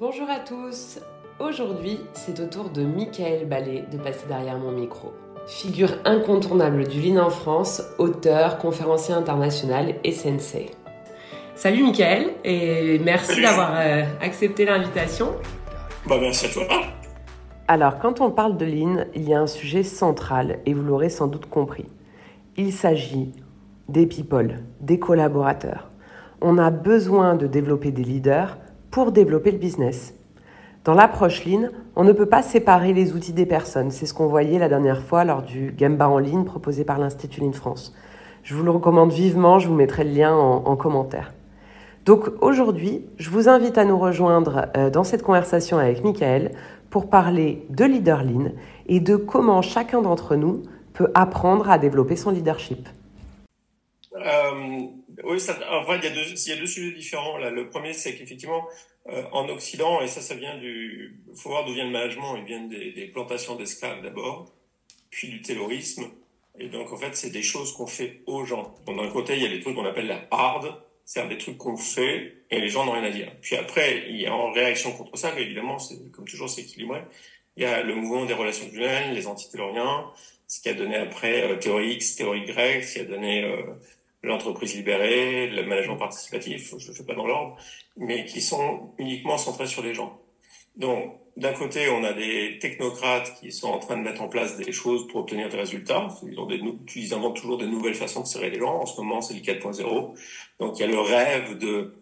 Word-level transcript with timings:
Bonjour 0.00 0.30
à 0.30 0.38
tous. 0.38 0.98
Aujourd'hui, 1.38 2.00
c'est 2.14 2.40
au 2.40 2.46
tour 2.46 2.70
de 2.70 2.82
Michael 2.82 3.46
Ballet 3.46 3.84
de 3.92 3.98
passer 3.98 4.26
derrière 4.26 4.56
mon 4.56 4.72
micro. 4.72 5.12
Figure 5.46 5.90
incontournable 6.06 6.88
du 6.88 7.02
Lean 7.02 7.22
en 7.22 7.28
France, 7.28 7.82
auteur, 7.98 8.56
conférencier 8.56 9.12
international 9.12 9.96
et 10.02 10.12
sensei. 10.12 10.70
Salut 11.54 11.82
Michael 11.82 12.30
et 12.44 12.98
merci 13.00 13.42
d'avoir 13.42 13.74
euh, 13.76 14.04
accepté 14.22 14.64
l'invitation. 14.64 15.34
Bah, 16.08 16.16
merci 16.18 16.46
à 16.46 16.48
toi. 16.48 16.66
Alors, 17.68 17.98
quand 17.98 18.22
on 18.22 18.30
parle 18.30 18.56
de 18.56 18.64
Lean, 18.64 19.04
il 19.14 19.28
y 19.28 19.34
a 19.34 19.38
un 19.38 19.46
sujet 19.46 19.82
central 19.82 20.60
et 20.64 20.72
vous 20.72 20.82
l'aurez 20.82 21.10
sans 21.10 21.26
doute 21.26 21.44
compris. 21.44 21.84
Il 22.56 22.72
s'agit 22.72 23.34
des 23.90 24.06
people, 24.06 24.60
des 24.80 24.98
collaborateurs. 24.98 25.90
On 26.40 26.56
a 26.56 26.70
besoin 26.70 27.34
de 27.34 27.46
développer 27.46 27.92
des 27.92 28.02
leaders 28.02 28.56
pour 28.90 29.12
développer 29.12 29.50
le 29.50 29.58
business. 29.58 30.14
Dans 30.84 30.94
l'approche 30.94 31.44
Lean, 31.44 31.68
on 31.94 32.04
ne 32.04 32.12
peut 32.12 32.26
pas 32.26 32.42
séparer 32.42 32.92
les 32.92 33.12
outils 33.12 33.32
des 33.32 33.46
personnes. 33.46 33.90
C'est 33.90 34.06
ce 34.06 34.14
qu'on 34.14 34.28
voyait 34.28 34.58
la 34.58 34.68
dernière 34.68 35.02
fois 35.02 35.24
lors 35.24 35.42
du 35.42 35.72
Gamba 35.72 36.08
en 36.08 36.18
ligne 36.18 36.44
proposé 36.44 36.84
par 36.84 36.98
l'Institut 36.98 37.42
Lean 37.42 37.52
France. 37.52 37.94
Je 38.42 38.54
vous 38.54 38.62
le 38.62 38.70
recommande 38.70 39.12
vivement, 39.12 39.58
je 39.58 39.68
vous 39.68 39.74
mettrai 39.74 40.04
le 40.04 40.10
lien 40.12 40.34
en, 40.34 40.64
en 40.64 40.76
commentaire. 40.76 41.34
Donc 42.06 42.30
aujourd'hui, 42.40 43.04
je 43.18 43.28
vous 43.28 43.48
invite 43.48 43.76
à 43.76 43.84
nous 43.84 43.98
rejoindre 43.98 44.66
euh, 44.76 44.88
dans 44.88 45.04
cette 45.04 45.22
conversation 45.22 45.76
avec 45.76 46.02
Michael 46.02 46.52
pour 46.88 47.10
parler 47.10 47.66
de 47.68 47.84
leader 47.84 48.24
lean 48.24 48.52
et 48.86 49.00
de 49.00 49.16
comment 49.16 49.62
chacun 49.62 50.00
d'entre 50.00 50.34
nous 50.34 50.62
peut 50.94 51.10
apprendre 51.14 51.70
à 51.70 51.78
développer 51.78 52.16
son 52.16 52.30
leadership. 52.30 52.88
Euh, 54.16 54.86
oui, 55.24 55.40
ça, 55.40 55.58
en 55.70 55.82
vrai, 55.84 55.98
il 55.98 56.04
y, 56.04 56.06
a 56.06 56.10
deux, 56.10 56.26
il 56.26 56.48
y 56.48 56.52
a 56.52 56.56
deux 56.56 56.66
sujets 56.66 56.94
différents. 56.94 57.38
Là. 57.38 57.50
Le 57.50 57.68
premier, 57.68 57.92
c'est 57.92 58.16
qu'effectivement, 58.16 58.66
euh, 59.08 59.22
en 59.32 59.48
Occident, 59.48 60.00
et 60.00 60.08
ça, 60.08 60.20
ça 60.20 60.34
vient 60.34 60.56
du... 60.58 61.20
Il 61.28 61.36
faut 61.36 61.50
voir 61.50 61.64
d'où 61.64 61.72
vient 61.72 61.84
le 61.84 61.90
management. 61.90 62.36
Il 62.36 62.44
vient 62.44 62.64
des, 62.64 62.92
des 62.92 63.06
plantations 63.06 63.56
d'esclaves 63.56 64.02
d'abord, 64.02 64.52
puis 65.10 65.28
du 65.28 65.40
terrorisme. 65.42 66.10
Et 66.58 66.68
donc, 66.68 66.92
en 66.92 66.96
fait, 66.96 67.16
c'est 67.16 67.30
des 67.30 67.42
choses 67.42 67.72
qu'on 67.72 67.86
fait 67.86 68.22
aux 68.26 68.44
gens. 68.44 68.74
D'un 68.86 69.10
côté, 69.10 69.36
il 69.36 69.42
y 69.42 69.46
a 69.46 69.48
des 69.48 69.60
trucs 69.60 69.74
qu'on 69.74 69.86
appelle 69.86 70.06
la 70.08 70.26
hard, 70.30 70.82
c'est-à-dire 71.04 71.36
des 71.36 71.38
trucs 71.38 71.58
qu'on 71.58 71.76
fait 71.76 72.34
et 72.50 72.60
les 72.60 72.68
gens 72.68 72.84
n'ont 72.84 72.92
rien 72.92 73.02
à 73.02 73.10
dire. 73.10 73.32
Puis 73.40 73.56
après, 73.56 74.04
il 74.08 74.20
y 74.20 74.26
a 74.26 74.34
en 74.34 74.52
réaction 74.52 74.92
contre 74.92 75.16
ça, 75.18 75.36
évidemment, 75.38 75.78
c'est 75.78 75.96
comme 76.12 76.24
toujours, 76.24 76.48
c'est 76.48 76.62
équilibré. 76.62 77.02
Il 77.56 77.64
y 77.64 77.66
a 77.66 77.82
le 77.82 77.94
mouvement 77.96 78.26
des 78.26 78.34
relations 78.34 78.68
humaines, 78.68 79.14
les 79.14 79.26
antitelluriens, 79.26 80.06
ce 80.46 80.60
qui 80.60 80.68
a 80.68 80.74
donné 80.74 80.96
après 80.96 81.50
euh, 81.50 81.56
théorie 81.56 81.94
X, 81.94 82.16
théorie 82.16 82.42
Y, 82.42 82.84
ce 82.84 82.94
qui 82.94 83.00
a 83.00 83.04
donné 83.04 83.44
euh, 83.44 83.62
l'entreprise 84.22 84.74
libérée, 84.74 85.48
le 85.48 85.64
management 85.64 85.96
participatif, 85.96 86.74
je 86.78 86.84
ne 86.84 86.88
le 86.88 86.94
fais 86.94 87.04
pas 87.04 87.14
dans 87.14 87.26
l'ordre, 87.26 87.56
mais 87.96 88.24
qui 88.24 88.40
sont 88.40 88.92
uniquement 88.98 89.38
centrés 89.38 89.66
sur 89.66 89.82
les 89.82 89.94
gens. 89.94 90.20
Donc, 90.76 91.14
d'un 91.36 91.52
côté, 91.52 91.88
on 91.88 92.04
a 92.04 92.12
des 92.12 92.58
technocrates 92.60 93.34
qui 93.40 93.50
sont 93.52 93.68
en 93.68 93.78
train 93.78 93.96
de 93.96 94.02
mettre 94.02 94.20
en 94.20 94.28
place 94.28 94.56
des 94.56 94.72
choses 94.72 95.06
pour 95.08 95.20
obtenir 95.20 95.48
des 95.48 95.56
résultats. 95.56 96.08
Ils, 96.26 96.38
ont 96.38 96.46
des, 96.46 96.60
ils 96.96 97.14
inventent 97.14 97.36
toujours 97.36 97.56
de 97.56 97.66
nouvelles 97.66 97.94
façons 97.94 98.20
de 98.20 98.26
serrer 98.26 98.50
les 98.50 98.58
gens. 98.58 98.80
En 98.80 98.86
ce 98.86 99.00
moment, 99.00 99.20
c'est 99.20 99.34
le 99.34 99.40
4.0. 99.40 100.14
Donc, 100.58 100.78
il 100.78 100.80
y 100.80 100.84
a 100.84 100.86
le 100.86 101.00
rêve 101.00 101.56
de 101.58 101.94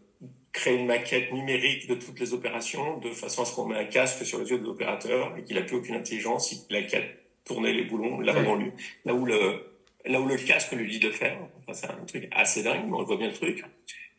créer 0.53 0.77
une 0.77 0.87
maquette 0.87 1.33
numérique 1.33 1.89
de 1.89 1.95
toutes 1.95 2.19
les 2.19 2.33
opérations 2.33 2.99
de 2.99 3.11
façon 3.11 3.43
à 3.43 3.45
ce 3.45 3.55
qu'on 3.55 3.67
met 3.67 3.77
un 3.77 3.85
casque 3.85 4.25
sur 4.25 4.41
les 4.41 4.51
yeux 4.51 4.59
de 4.59 4.65
l'opérateur 4.65 5.37
et 5.37 5.45
qu'il 5.45 5.57
n'a 5.57 5.63
plus 5.63 5.77
aucune 5.77 5.95
intelligence, 5.95 6.53
il 6.69 6.77
a 6.77 6.83
qu'à 6.83 7.01
tourner 7.45 7.73
les 7.73 7.85
boulons 7.85 8.21
là, 8.21 8.33
dans 8.43 8.57
lui, 8.57 8.73
là 9.05 9.15
où 9.15 9.25
le, 9.25 9.63
là 10.09 10.21
où 10.21 10.27
le 10.27 10.37
casque 10.37 10.73
lui 10.73 10.91
dit 10.91 10.99
de 10.99 11.11
faire. 11.11 11.39
C'est 11.73 11.87
un 11.87 12.05
truc 12.07 12.29
assez 12.33 12.63
dingue, 12.63 12.87
mais 12.87 12.97
on 12.97 13.05
voit 13.05 13.17
bien 13.17 13.29
le 13.29 13.35
truc. 13.35 13.65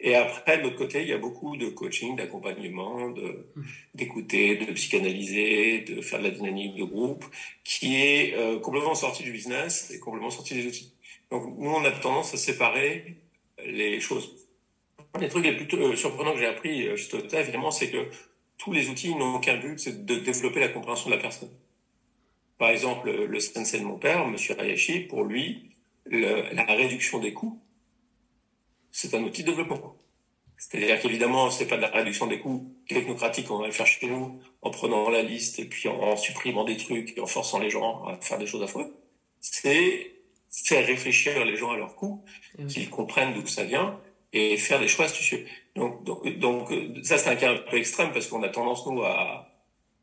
Et 0.02 0.16
après, 0.16 0.60
de 0.60 0.64
l'autre 0.64 0.78
côté, 0.78 1.02
il 1.02 1.10
y 1.10 1.14
a 1.14 1.18
beaucoup 1.18 1.58
de 1.58 1.68
coaching, 1.68 2.16
d'accompagnement, 2.16 3.14
d'écouter, 3.94 4.56
de 4.56 4.72
psychanalyser, 4.72 5.82
de 5.82 6.02
faire 6.02 6.20
de 6.20 6.26
la 6.26 6.30
dynamique 6.30 6.76
de 6.76 6.86
groupe, 6.86 7.26
qui 7.66 7.98
est 7.98 8.34
euh, 8.36 8.60
complètement 8.60 8.96
sorti 8.96 9.24
du 9.24 9.32
business 9.32 9.92
et 9.92 10.00
complètement 10.00 10.30
sorti 10.30 10.54
des 10.54 10.68
outils. 10.68 10.94
Donc, 11.32 11.44
nous, 11.58 11.70
on 11.70 11.84
a 11.84 11.92
tendance 11.92 12.34
à 12.34 12.38
séparer 12.38 13.18
les 13.66 14.00
choses. 14.00 14.48
Un 15.16 15.20
des 15.20 15.28
trucs 15.28 15.44
les 15.44 15.54
plus 15.54 15.78
euh, 15.78 15.96
surprenants 15.98 16.34
que 16.34 16.40
j'ai 16.40 16.46
appris 16.46 16.88
euh, 16.88 16.96
évidemment, 17.34 17.72
c'est 17.72 17.90
que 17.90 18.10
tous 18.58 18.72
les 18.72 18.90
outils 18.90 19.16
n'ont 19.16 19.40
qu'un 19.40 19.58
but, 19.58 19.80
c'est 19.80 20.06
de 20.06 20.16
développer 20.16 20.62
la 20.62 20.70
compréhension 20.70 21.10
de 21.10 21.16
la 21.16 21.22
personne. 21.22 21.50
Par 22.58 22.70
exemple, 22.70 23.12
le 23.12 23.40
sensei 23.40 23.80
de 23.80 23.86
mon 23.86 23.98
père, 23.98 24.28
Monsieur 24.28 24.56
Hayashi, 24.60 25.00
pour 25.00 25.24
lui, 25.24 25.70
le, 26.10 26.54
la 26.54 26.64
réduction 26.66 27.20
des 27.20 27.34
coûts, 27.34 27.60
c'est 28.92 29.14
un 29.14 29.24
outil 29.24 29.44
de 29.44 29.52
développement. 29.52 29.96
C'est-à-dire 30.60 31.00
qu'évidemment, 31.00 31.50
c'est 31.52 31.68
pas 31.68 31.78
de 31.78 31.82
la 31.82 31.88
réduction 31.88 32.28
des 32.28 32.40
coûts 32.40 32.76
technocratiques 32.88 33.48
qu'on 33.48 33.60
va 33.60 33.68
le 33.68 33.72
faire 33.72 33.88
chez 33.88 34.08
nous 34.08 34.42
en 34.62 34.72
prenant 34.72 35.10
la 35.10 35.24
liste 35.24 35.58
et 35.60 35.66
puis 35.66 35.88
en, 35.88 36.18
supprimant 36.18 36.66
des 36.66 36.76
trucs 36.76 37.18
et 37.18 37.22
en 37.22 37.26
forçant 37.26 37.60
les 37.60 37.70
gens 37.70 38.04
à 38.06 38.18
faire 38.20 38.38
des 38.38 38.46
choses 38.46 38.62
affreuses. 38.62 38.92
C'est 39.40 40.12
faire 40.52 40.86
réfléchir 40.86 41.46
les 41.46 41.56
gens 41.56 41.72
à 41.72 41.78
leurs 41.78 41.96
coûts, 41.96 42.26
qu'ils 42.68 42.90
comprennent 42.90 43.34
d'où 43.34 43.48
ça 43.48 43.64
vient 43.64 44.02
et 44.34 44.58
faire 44.58 44.80
des 44.80 44.90
choix 44.90 45.06
astucieux. 45.06 45.46
Donc, 45.76 46.04
donc, 46.04 46.28
donc 46.40 46.74
ça 47.04 47.18
c'est 47.18 47.30
un 47.30 47.36
cas 47.36 47.54
un 47.54 47.58
peu 47.58 47.78
extrême 47.78 48.12
parce 48.12 48.28
qu'on 48.28 48.44
a 48.44 48.50
tendance 48.50 48.86
nous 48.86 49.02
à, 49.04 49.48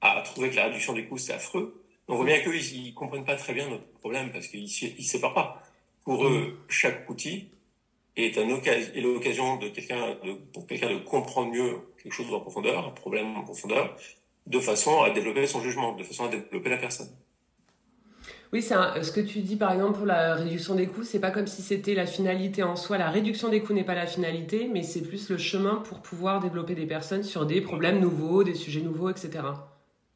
à 0.01 0.23
trouver 0.23 0.51
que 0.51 0.57
la 0.57 0.65
réduction 0.65 0.95
des 0.95 1.05
coûts 1.05 1.19
c'est 1.19 1.35
affreux. 1.35 1.85
On 2.09 2.15
voit 2.15 2.25
bien 2.25 2.41
qu'eux 2.41 2.57
ils, 2.57 2.87
ils 2.87 2.95
comprennent 2.95 3.25
pas 3.25 3.37
très 3.37 3.53
bien 3.53 3.69
notre 3.69 3.87
problème 3.99 4.31
parce 4.33 4.47
qu'ils 4.47 4.65
ils 4.65 5.05
séparent 5.05 5.35
pas. 5.35 5.63
Pour 6.07 6.25
eux, 6.25 6.57
chaque 6.69 7.11
outil 7.11 7.49
est 8.17 8.39
un 8.39 8.49
occasion, 8.51 8.93
est 8.95 9.01
l'occasion 9.01 9.57
de 9.57 9.69
quelqu'un, 9.69 10.17
de, 10.25 10.35
pour 10.53 10.65
quelqu'un 10.69 10.95
de 10.95 10.99
comprendre 10.99 11.53
mieux 11.53 11.81
quelque 12.01 12.13
chose 12.13 12.33
en 12.33 12.39
profondeur, 12.39 12.87
un 12.87 12.93
problème 12.93 13.37
en 13.37 13.43
profondeur, 13.43 13.97
de 14.47 14.61
façon 14.61 15.03
à 15.03 15.11
développer 15.11 15.49
son 15.49 15.61
jugement, 15.61 15.97
de 15.97 16.05
façon 16.05 16.27
à 16.27 16.29
développer 16.29 16.71
la 16.71 16.77
personne. 16.77 17.09
Oui, 18.53 18.63
c'est 18.63 18.77
ce 19.03 19.11
que 19.11 19.21
tu 19.21 19.41
dis 19.41 19.57
par 19.57 19.73
exemple 19.73 19.99
pour 19.99 20.07
la 20.07 20.37
réduction 20.37 20.77
des 20.77 20.87
coûts, 20.87 21.03
c'est 21.03 21.19
pas 21.19 21.33
comme 21.33 21.49
si 21.49 21.61
c'était 21.61 21.95
la 21.95 22.07
finalité 22.07 22.63
en 22.63 22.77
soi. 22.77 22.99
La 22.99 23.11
réduction 23.11 23.49
des 23.49 23.61
coûts 23.61 23.73
n'est 23.73 23.83
pas 23.83 23.97
la 23.97 24.07
finalité, 24.07 24.71
mais 24.73 24.85
c'est 24.85 25.03
plus 25.03 25.29
le 25.29 25.39
chemin 25.39 25.83
pour 25.89 26.03
pouvoir 26.03 26.39
développer 26.39 26.77
des 26.77 26.87
personnes 26.87 27.25
sur 27.25 27.47
des 27.47 27.61
problèmes 27.61 27.99
nouveaux, 27.99 28.45
des 28.45 28.55
sujets 28.55 28.81
nouveaux, 28.81 29.11
etc. 29.11 29.41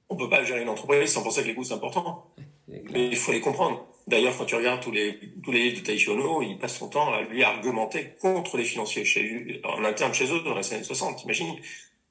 On 0.09 0.15
peut 0.15 0.31
pas 0.31 0.45
gérer 0.45 0.63
une 0.63 0.69
entreprise 0.69 1.11
sans 1.13 1.25
penser 1.25 1.43
que 1.43 1.49
les 1.49 1.55
coûts 1.57 1.65
c'est 1.65 1.75
important, 1.75 2.33
mais 2.69 3.09
il 3.09 3.17
faut 3.17 3.33
les 3.33 3.41
comprendre. 3.41 3.90
D'ailleurs, 4.07 4.37
quand 4.37 4.45
tu 4.45 4.55
regardes 4.55 4.83
tous 4.83 4.91
les, 4.91 5.19
tous 5.43 5.53
les 5.53 5.71
livres 5.71 5.81
de 5.81 5.87
Taishi 5.87 6.11
il 6.43 6.59
passe 6.59 6.79
son 6.79 6.89
temps 6.89 7.13
à 7.13 7.23
lui 7.23 7.43
argumenter 7.43 8.15
contre 8.21 8.57
les 8.57 8.65
financiers 8.65 9.05
chez, 9.05 9.61
en 9.65 9.85
interne 9.85 10.13
chez 10.15 10.33
eux 10.33 10.41
dans 10.41 10.55
les 10.55 10.73
années 10.73 10.83
60, 10.83 11.19
t'imagines? 11.19 11.55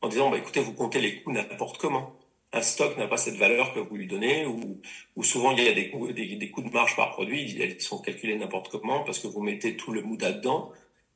En 0.01 0.07
disant, 0.07 0.29
bah, 0.29 0.37
écoutez, 0.37 0.61
vous 0.61 0.73
comptez 0.73 1.01
les 1.01 1.21
coûts 1.21 1.31
n'importe 1.31 1.77
comment. 1.77 2.15
Un 2.53 2.61
stock 2.61 2.97
n'a 2.97 3.07
pas 3.07 3.17
cette 3.17 3.35
valeur 3.35 3.73
que 3.73 3.79
vous 3.79 3.95
lui 3.95 4.07
donnez, 4.07 4.45
ou, 4.45 4.81
ou 5.15 5.23
souvent 5.23 5.51
il 5.51 5.63
y 5.63 5.67
a 5.67 5.73
des, 5.73 5.89
coûts, 5.89 6.11
des, 6.11 6.35
des 6.35 6.49
coûts 6.49 6.61
de 6.61 6.69
marge 6.69 6.95
par 6.95 7.11
produit, 7.11 7.43
ils 7.43 7.81
sont 7.81 7.99
calculés 7.99 8.35
n'importe 8.35 8.69
comment 8.69 9.03
parce 9.03 9.19
que 9.19 9.27
vous 9.27 9.41
mettez 9.41 9.75
tout 9.75 9.91
le 9.91 10.01
mood 10.01 10.21
là-dedans. 10.21 10.71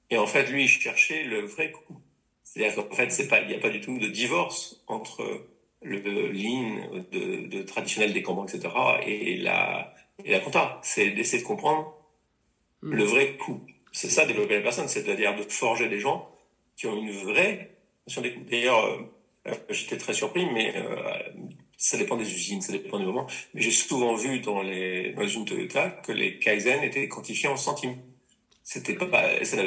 Et 0.09 0.17
en 0.17 0.27
fait, 0.27 0.45
lui, 0.51 0.65
il 0.65 0.67
cherchait 0.67 1.23
le 1.23 1.41
vrai 1.41 1.71
coût. 1.71 1.97
C'est-à-dire 2.43 2.75
qu'en 2.75 2.95
fait, 2.95 3.11
c'est 3.11 3.27
pas, 3.27 3.41
il 3.41 3.47
n'y 3.47 3.55
a 3.55 3.59
pas 3.59 3.69
du 3.69 3.81
tout 3.81 3.97
de 3.97 4.07
divorce 4.07 4.83
entre 4.87 5.47
le 5.81 6.29
lean 6.31 7.03
de, 7.11 7.47
de 7.47 7.63
traditionnel 7.63 8.13
des 8.13 8.21
comptes, 8.21 8.53
etc. 8.53 8.73
et 9.05 9.37
la, 9.37 9.93
et 10.25 10.31
la 10.31 10.39
compta, 10.39 10.79
c'est 10.83 11.11
d'essayer 11.11 11.41
de 11.41 11.47
comprendre 11.47 11.93
mm. 12.81 12.93
le 12.93 13.03
vrai 13.03 13.37
coût. 13.37 13.61
C'est 13.91 14.09
ça, 14.09 14.25
développer 14.25 14.55
la 14.55 14.61
personne, 14.61 14.87
c'est-à-dire 14.87 15.35
de 15.35 15.43
forger 15.43 15.87
des 15.87 15.99
gens 15.99 16.29
qui 16.75 16.87
ont 16.87 16.95
une 16.95 17.11
vraie 17.11 17.77
notion 18.07 18.21
des 18.21 18.33
coûts. 18.33 18.43
D'ailleurs, 18.49 18.85
euh, 18.85 18.97
euh, 19.47 19.55
j'étais 19.69 19.97
très 19.97 20.13
surpris, 20.13 20.47
mais 20.51 20.73
euh, 20.75 21.21
ça 21.77 21.97
dépend 21.97 22.15
des 22.15 22.31
usines, 22.31 22.61
ça 22.61 22.71
dépend 22.71 22.99
du 22.99 23.05
moment. 23.05 23.27
Mais 23.53 23.61
j'ai 23.61 23.71
souvent 23.71 24.15
vu 24.15 24.39
dans 24.39 24.61
les 24.61 25.13
dans 25.13 25.27
une 25.27 25.45
Toyota 25.45 25.89
que 25.89 26.11
les 26.11 26.39
Kaizen 26.39 26.83
étaient 26.83 27.07
quantifiés 27.07 27.49
en 27.49 27.57
centimes. 27.57 27.97
C'était 28.63 28.95
pas, 28.95 29.43
ça 29.43 29.57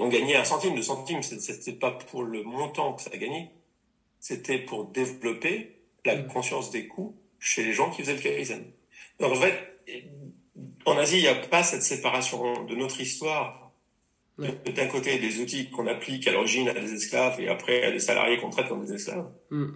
on 0.00 0.08
gagnait 0.08 0.36
un 0.36 0.44
centime, 0.44 0.74
deux 0.74 0.82
centimes. 0.82 1.22
C'était 1.22 1.72
pas 1.72 1.92
pour 1.92 2.22
le 2.22 2.42
montant 2.42 2.92
que 2.92 3.02
ça 3.02 3.10
a 3.12 3.16
gagné. 3.16 3.50
C'était 4.20 4.58
pour 4.58 4.84
développer 4.86 5.76
la 6.04 6.16
mm. 6.16 6.28
conscience 6.28 6.70
des 6.70 6.86
coûts 6.86 7.16
chez 7.38 7.64
les 7.64 7.72
gens 7.72 7.90
qui 7.90 8.02
faisaient 8.02 8.14
le 8.14 8.20
Kaizen. 8.20 8.64
Donc 9.18 9.32
en 9.32 9.40
fait, 9.40 9.73
en 10.86 10.96
Asie, 10.98 11.18
il 11.18 11.22
n'y 11.22 11.28
a 11.28 11.34
pas 11.34 11.62
cette 11.62 11.82
séparation 11.82 12.64
de 12.64 12.74
notre 12.74 13.00
histoire. 13.00 13.72
D'un 14.38 14.86
côté, 14.88 15.18
des 15.18 15.40
outils 15.40 15.70
qu'on 15.70 15.86
applique 15.86 16.26
à 16.26 16.32
l'origine 16.32 16.68
à 16.68 16.74
des 16.74 16.92
esclaves 16.92 17.40
et 17.40 17.48
après 17.48 17.84
à 17.84 17.92
des 17.92 18.00
salariés 18.00 18.38
qu'on 18.38 18.50
traite 18.50 18.68
comme 18.68 18.84
des 18.84 18.92
esclaves. 18.92 19.30
Mm. 19.50 19.66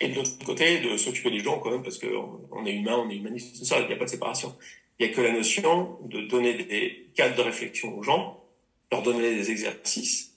Et 0.00 0.08
de 0.08 0.14
l'autre 0.14 0.44
côté, 0.44 0.80
de 0.80 0.96
s'occuper 0.96 1.30
des 1.30 1.40
gens 1.40 1.58
quand 1.58 1.70
même, 1.70 1.82
parce 1.82 1.98
qu'on 1.98 2.66
est 2.66 2.72
humain, 2.72 3.02
on 3.04 3.10
est 3.10 3.16
humaniste, 3.16 3.58
tout 3.58 3.64
ça, 3.64 3.80
il 3.80 3.86
n'y 3.86 3.92
a 3.92 3.96
pas 3.96 4.04
de 4.04 4.10
séparation. 4.10 4.54
Il 4.98 5.06
n'y 5.06 5.12
a 5.12 5.14
que 5.14 5.20
la 5.20 5.32
notion 5.32 5.98
de 6.04 6.22
donner 6.22 6.54
des 6.54 7.10
cadres 7.14 7.36
de 7.36 7.42
réflexion 7.42 7.96
aux 7.96 8.02
gens, 8.02 8.44
leur 8.90 9.02
donner 9.02 9.34
des 9.34 9.50
exercices 9.50 10.36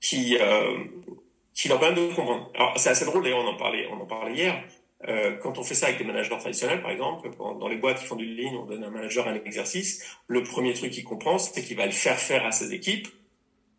qui, 0.00 0.36
euh, 0.40 0.84
qui 1.54 1.68
leur 1.68 1.78
permettent 1.78 1.98
de 1.98 2.14
comprendre. 2.14 2.50
Alors, 2.54 2.78
c'est 2.78 2.90
assez 2.90 3.04
drôle, 3.04 3.22
d'ailleurs, 3.22 3.44
on 3.44 3.48
en 3.48 3.56
parlait, 3.56 3.86
on 3.92 4.00
en 4.00 4.06
parlait 4.06 4.34
hier. 4.34 4.64
Euh, 5.08 5.36
quand 5.36 5.58
on 5.58 5.62
fait 5.62 5.74
ça 5.74 5.86
avec 5.86 5.98
des 5.98 6.04
managers 6.04 6.36
traditionnels, 6.38 6.82
par 6.82 6.90
exemple, 6.90 7.30
dans 7.38 7.68
les 7.68 7.76
boîtes 7.76 8.00
qui 8.00 8.06
font 8.06 8.16
du 8.16 8.26
ligne, 8.26 8.56
on 8.56 8.66
donne 8.66 8.84
à 8.84 8.88
un 8.88 8.90
manager 8.90 9.26
un 9.26 9.34
exercice. 9.34 10.04
Le 10.26 10.42
premier 10.42 10.74
truc 10.74 10.90
qu'il 10.90 11.04
comprend, 11.04 11.38
c'est 11.38 11.62
qu'il 11.62 11.76
va 11.76 11.86
le 11.86 11.92
faire 11.92 12.18
faire 12.18 12.44
à 12.44 12.52
ses 12.52 12.74
équipes. 12.74 13.08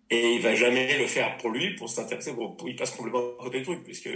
Et 0.09 0.33
il 0.33 0.41
va 0.41 0.55
jamais 0.55 0.97
le 0.97 1.07
faire 1.07 1.37
pour 1.37 1.51
lui, 1.51 1.73
pour 1.75 1.89
s'intéresser, 1.89 2.33
pour, 2.33 2.57
il 2.67 2.75
passe 2.75 2.91
complètement 2.91 3.23
à 3.39 3.43
côté 3.43 3.59
du 3.59 3.65
truc, 3.65 3.83
puisque 3.83 4.09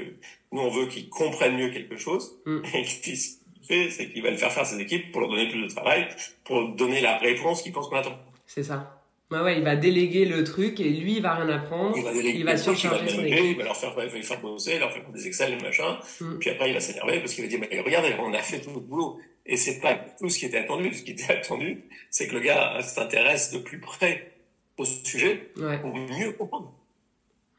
nous, 0.51 0.61
on 0.61 0.69
veut 0.69 0.87
qu'il 0.87 1.07
comprenne 1.07 1.55
mieux 1.55 1.69
quelque 1.69 1.95
chose, 1.95 2.41
mm. 2.45 2.61
et 2.73 2.83
qu'il 2.83 3.17
fait, 3.65 3.89
c'est 3.89 4.11
qu'il 4.11 4.21
va 4.21 4.31
le 4.31 4.37
faire 4.37 4.51
faire 4.51 4.63
à 4.63 4.65
ses 4.65 4.79
équipes 4.79 5.11
pour 5.11 5.21
leur 5.21 5.29
donner 5.29 5.47
plus 5.47 5.61
de 5.61 5.67
travail, 5.69 6.09
pour 6.43 6.67
donner 6.69 6.99
la 6.99 7.17
réponse 7.17 7.61
qu'il 7.61 7.71
pense 7.71 7.87
qu'on 7.87 7.95
attend. 7.95 8.17
C'est 8.45 8.63
ça. 8.63 9.04
Bah 9.31 9.43
ouais, 9.43 9.57
il 9.57 9.63
va 9.63 9.75
déléguer 9.75 10.25
le 10.25 10.43
truc 10.43 10.79
et 10.79 10.89
lui, 10.89 11.15
il 11.15 11.21
va 11.21 11.33
rien 11.33 11.49
apprendre. 11.49 11.97
Il 11.97 12.03
va, 12.03 12.13
déléguer 12.13 12.39
il 12.39 12.45
va 12.45 12.57
surcharger 12.57 13.09
son 13.09 13.23
équipe. 13.23 13.39
Il 13.39 13.57
va 13.57 13.63
leur 13.63 13.75
faire, 13.75 13.93
il 13.97 14.09
va 14.09 14.21
faire 14.21 14.41
bosser, 14.41 14.77
leur 14.77 14.91
faire 14.91 15.09
des 15.11 15.27
Excel, 15.27 15.53
et 15.53 15.63
machin. 15.63 15.97
Mm. 16.21 16.37
Puis 16.37 16.49
après, 16.51 16.69
il 16.69 16.73
va 16.73 16.79
s'énerver 16.79 17.19
parce 17.19 17.33
qu'il 17.33 17.43
va 17.43 17.49
dire, 17.49 17.59
mais 17.59 17.81
regardez, 17.81 18.13
on 18.19 18.33
a 18.33 18.41
fait 18.41 18.61
tout 18.61 18.71
le 18.71 18.79
boulot. 18.79 19.19
Et 19.47 19.57
c'est 19.57 19.79
pas 19.79 19.95
tout 19.95 20.29
ce 20.29 20.37
qui 20.37 20.45
était 20.45 20.59
attendu. 20.59 20.93
Ce 20.93 21.03
qui 21.03 21.11
était 21.11 21.33
attendu, 21.33 21.85
c'est 22.11 22.27
que 22.27 22.33
le 22.33 22.41
gars 22.41 22.79
s'intéresse 22.81 23.51
de 23.51 23.59
plus 23.59 23.79
près 23.79 24.31
au 24.77 24.85
sujet 24.85 25.51
pour 25.55 25.95
mieux 25.95 26.31
comprendre. 26.33 26.73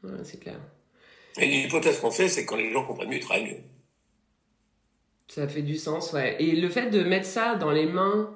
Ouais, 0.03 0.11
c'est 0.23 0.39
clair. 0.39 0.59
Et 1.37 1.45
l'hypothèse 1.45 1.99
qu'on 1.99 2.11
fait, 2.11 2.29
c'est 2.29 2.45
que 2.45 2.49
quand 2.49 2.55
les 2.55 2.71
gens 2.71 2.85
comprennent 2.85 3.09
mieux, 3.09 3.17
ils 3.17 3.21
travaillent 3.21 3.45
mieux. 3.45 3.63
Ça 5.27 5.47
fait 5.47 5.61
du 5.61 5.75
sens, 5.75 6.13
ouais. 6.13 6.41
Et 6.41 6.55
le 6.55 6.69
fait 6.69 6.89
de 6.89 7.03
mettre 7.03 7.25
ça 7.25 7.55
dans 7.55 7.71
les 7.71 7.85
mains, 7.85 8.35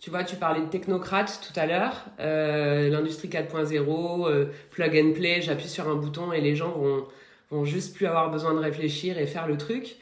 tu 0.00 0.08
vois, 0.08 0.24
tu 0.24 0.36
parlais 0.36 0.62
de 0.62 0.66
technocrate 0.66 1.40
tout 1.46 1.58
à 1.60 1.66
l'heure, 1.66 2.06
euh, 2.20 2.88
l'industrie 2.88 3.28
4.0, 3.28 4.28
euh, 4.28 4.46
plug 4.70 4.96
and 4.96 5.12
play, 5.12 5.42
j'appuie 5.42 5.68
sur 5.68 5.88
un 5.88 5.94
bouton 5.94 6.32
et 6.32 6.40
les 6.40 6.56
gens 6.56 6.70
vont, 6.70 7.06
vont 7.50 7.66
juste 7.66 7.94
plus 7.94 8.06
avoir 8.06 8.30
besoin 8.30 8.54
de 8.54 8.60
réfléchir 8.60 9.18
et 9.18 9.26
faire 9.26 9.46
le 9.46 9.58
truc. 9.58 9.96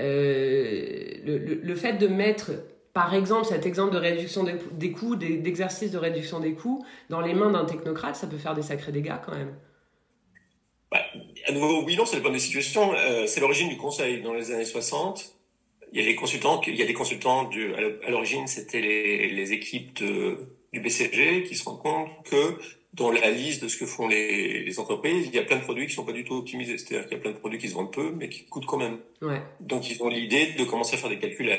Euh, 0.00 1.14
le, 1.24 1.74
fait 1.76 1.92
de 1.94 2.08
mettre 2.08 2.50
par 2.92 3.14
exemple, 3.14 3.44
cet 3.44 3.64
exemple 3.64 3.94
de 3.94 3.98
réduction 3.98 4.44
des, 4.72 4.90
coûts, 4.90 5.14
d'exercice 5.14 5.92
de 5.92 5.98
réduction 5.98 6.40
des 6.40 6.54
coûts, 6.54 6.84
dans 7.08 7.20
les 7.20 7.32
mains 7.32 7.50
d'un 7.50 7.64
technocrate, 7.64 8.16
ça 8.16 8.26
peut 8.26 8.38
faire 8.38 8.54
des 8.54 8.62
sacrés 8.62 8.90
dégâts 8.90 9.14
quand 9.24 9.36
même. 9.36 9.54
Bah, 10.90 10.98
à 11.46 11.52
nouveau, 11.52 11.84
oui, 11.84 11.96
non, 11.96 12.06
ça 12.06 12.16
dépend 12.16 12.30
des 12.30 12.38
situations. 12.40 12.92
C'est 13.26 13.40
l'origine 13.40 13.68
du 13.68 13.76
conseil. 13.76 14.20
Dans 14.22 14.32
les 14.32 14.52
années 14.52 14.64
60, 14.64 15.34
il 15.94 16.00
y 16.00 16.02
a 16.02 16.06
des 16.06 16.16
consultants, 16.16 16.60
il 16.66 16.74
y 16.74 16.82
a 16.82 16.86
des 16.86 16.92
consultants 16.92 17.44
du, 17.44 17.72
à 17.72 18.10
l'origine, 18.10 18.48
c'était 18.48 18.80
les, 18.80 19.28
les, 19.28 19.52
équipes 19.52 20.02
du 20.72 20.80
BCG 20.80 21.44
qui 21.44 21.54
se 21.54 21.64
rendent 21.64 21.80
compte 21.80 22.10
que 22.24 22.58
dans 22.94 23.12
la 23.12 23.30
liste 23.30 23.62
de 23.62 23.68
ce 23.68 23.76
que 23.76 23.86
font 23.86 24.08
les, 24.08 24.64
les, 24.64 24.78
entreprises, 24.80 25.26
il 25.28 25.34
y 25.34 25.38
a 25.38 25.44
plein 25.44 25.58
de 25.58 25.62
produits 25.62 25.86
qui 25.86 25.94
sont 25.94 26.04
pas 26.04 26.12
du 26.12 26.24
tout 26.24 26.34
optimisés. 26.34 26.78
C'est-à-dire 26.78 27.06
qu'il 27.06 27.16
y 27.16 27.20
a 27.20 27.22
plein 27.22 27.30
de 27.30 27.38
produits 27.38 27.58
qui 27.58 27.68
se 27.68 27.74
vendent 27.74 27.92
peu, 27.92 28.10
mais 28.10 28.28
qui 28.28 28.44
coûtent 28.44 28.66
quand 28.66 28.76
même. 28.76 28.98
Ouais. 29.22 29.40
Donc, 29.60 29.88
ils 29.88 30.02
ont 30.02 30.08
l'idée 30.08 30.52
de 30.58 30.64
commencer 30.64 30.94
à 30.94 30.98
faire 30.98 31.10
des 31.10 31.18
calculs 31.18 31.50
à, 31.50 31.54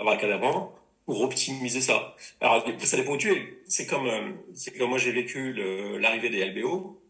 à, 0.00 0.12
à 0.12 0.16
d'avant 0.28 0.74
pour 1.04 1.20
optimiser 1.22 1.80
ça. 1.80 2.14
Alors, 2.40 2.64
ça 2.78 2.96
dépend 2.96 3.12
où 3.12 3.16
tu 3.16 3.32
es. 3.32 3.62
C'est 3.66 3.86
comme, 3.86 4.06
euh, 4.06 4.30
c'est 4.54 4.76
comme 4.78 4.90
moi, 4.90 4.98
j'ai 4.98 5.12
vécu 5.12 5.52
l'arrivée 5.98 6.30
des 6.30 6.44
LBO. 6.46 7.00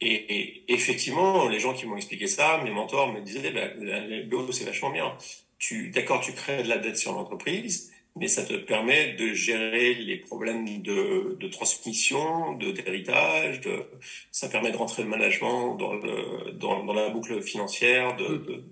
Et, 0.00 0.12
et, 0.12 0.72
effectivement, 0.72 1.48
les 1.48 1.58
gens 1.58 1.74
qui 1.74 1.86
m'ont 1.86 1.96
expliqué 1.96 2.28
ça, 2.28 2.60
mes 2.62 2.70
mentors 2.70 3.12
me 3.12 3.20
disaient, 3.20 3.50
bah, 3.50 3.72
les 3.78 4.22
LBO, 4.22 4.50
c'est 4.52 4.64
vachement 4.64 4.90
bien. 4.90 5.16
Tu, 5.62 5.90
d'accord, 5.90 6.20
tu 6.20 6.32
crées 6.32 6.64
de 6.64 6.68
la 6.68 6.78
dette 6.78 6.96
sur 6.96 7.12
l'entreprise, 7.12 7.92
mais 8.16 8.26
ça 8.26 8.42
te 8.44 8.54
permet 8.54 9.12
de 9.14 9.32
gérer 9.32 9.94
les 9.94 10.16
problèmes 10.16 10.64
de, 10.82 11.36
de 11.38 11.48
transmission, 11.48 12.54
de 12.54 12.72
d'héritage, 12.72 13.60
de, 13.60 13.84
ça 14.32 14.48
permet 14.48 14.72
de 14.72 14.76
rentrer 14.76 15.04
le 15.04 15.08
management 15.08 15.76
dans, 15.76 15.94
le, 15.94 16.50
dans, 16.52 16.82
dans 16.84 16.92
la 16.94 17.10
boucle 17.10 17.40
financière 17.42 18.16
de, 18.16 18.38
de, 18.38 18.64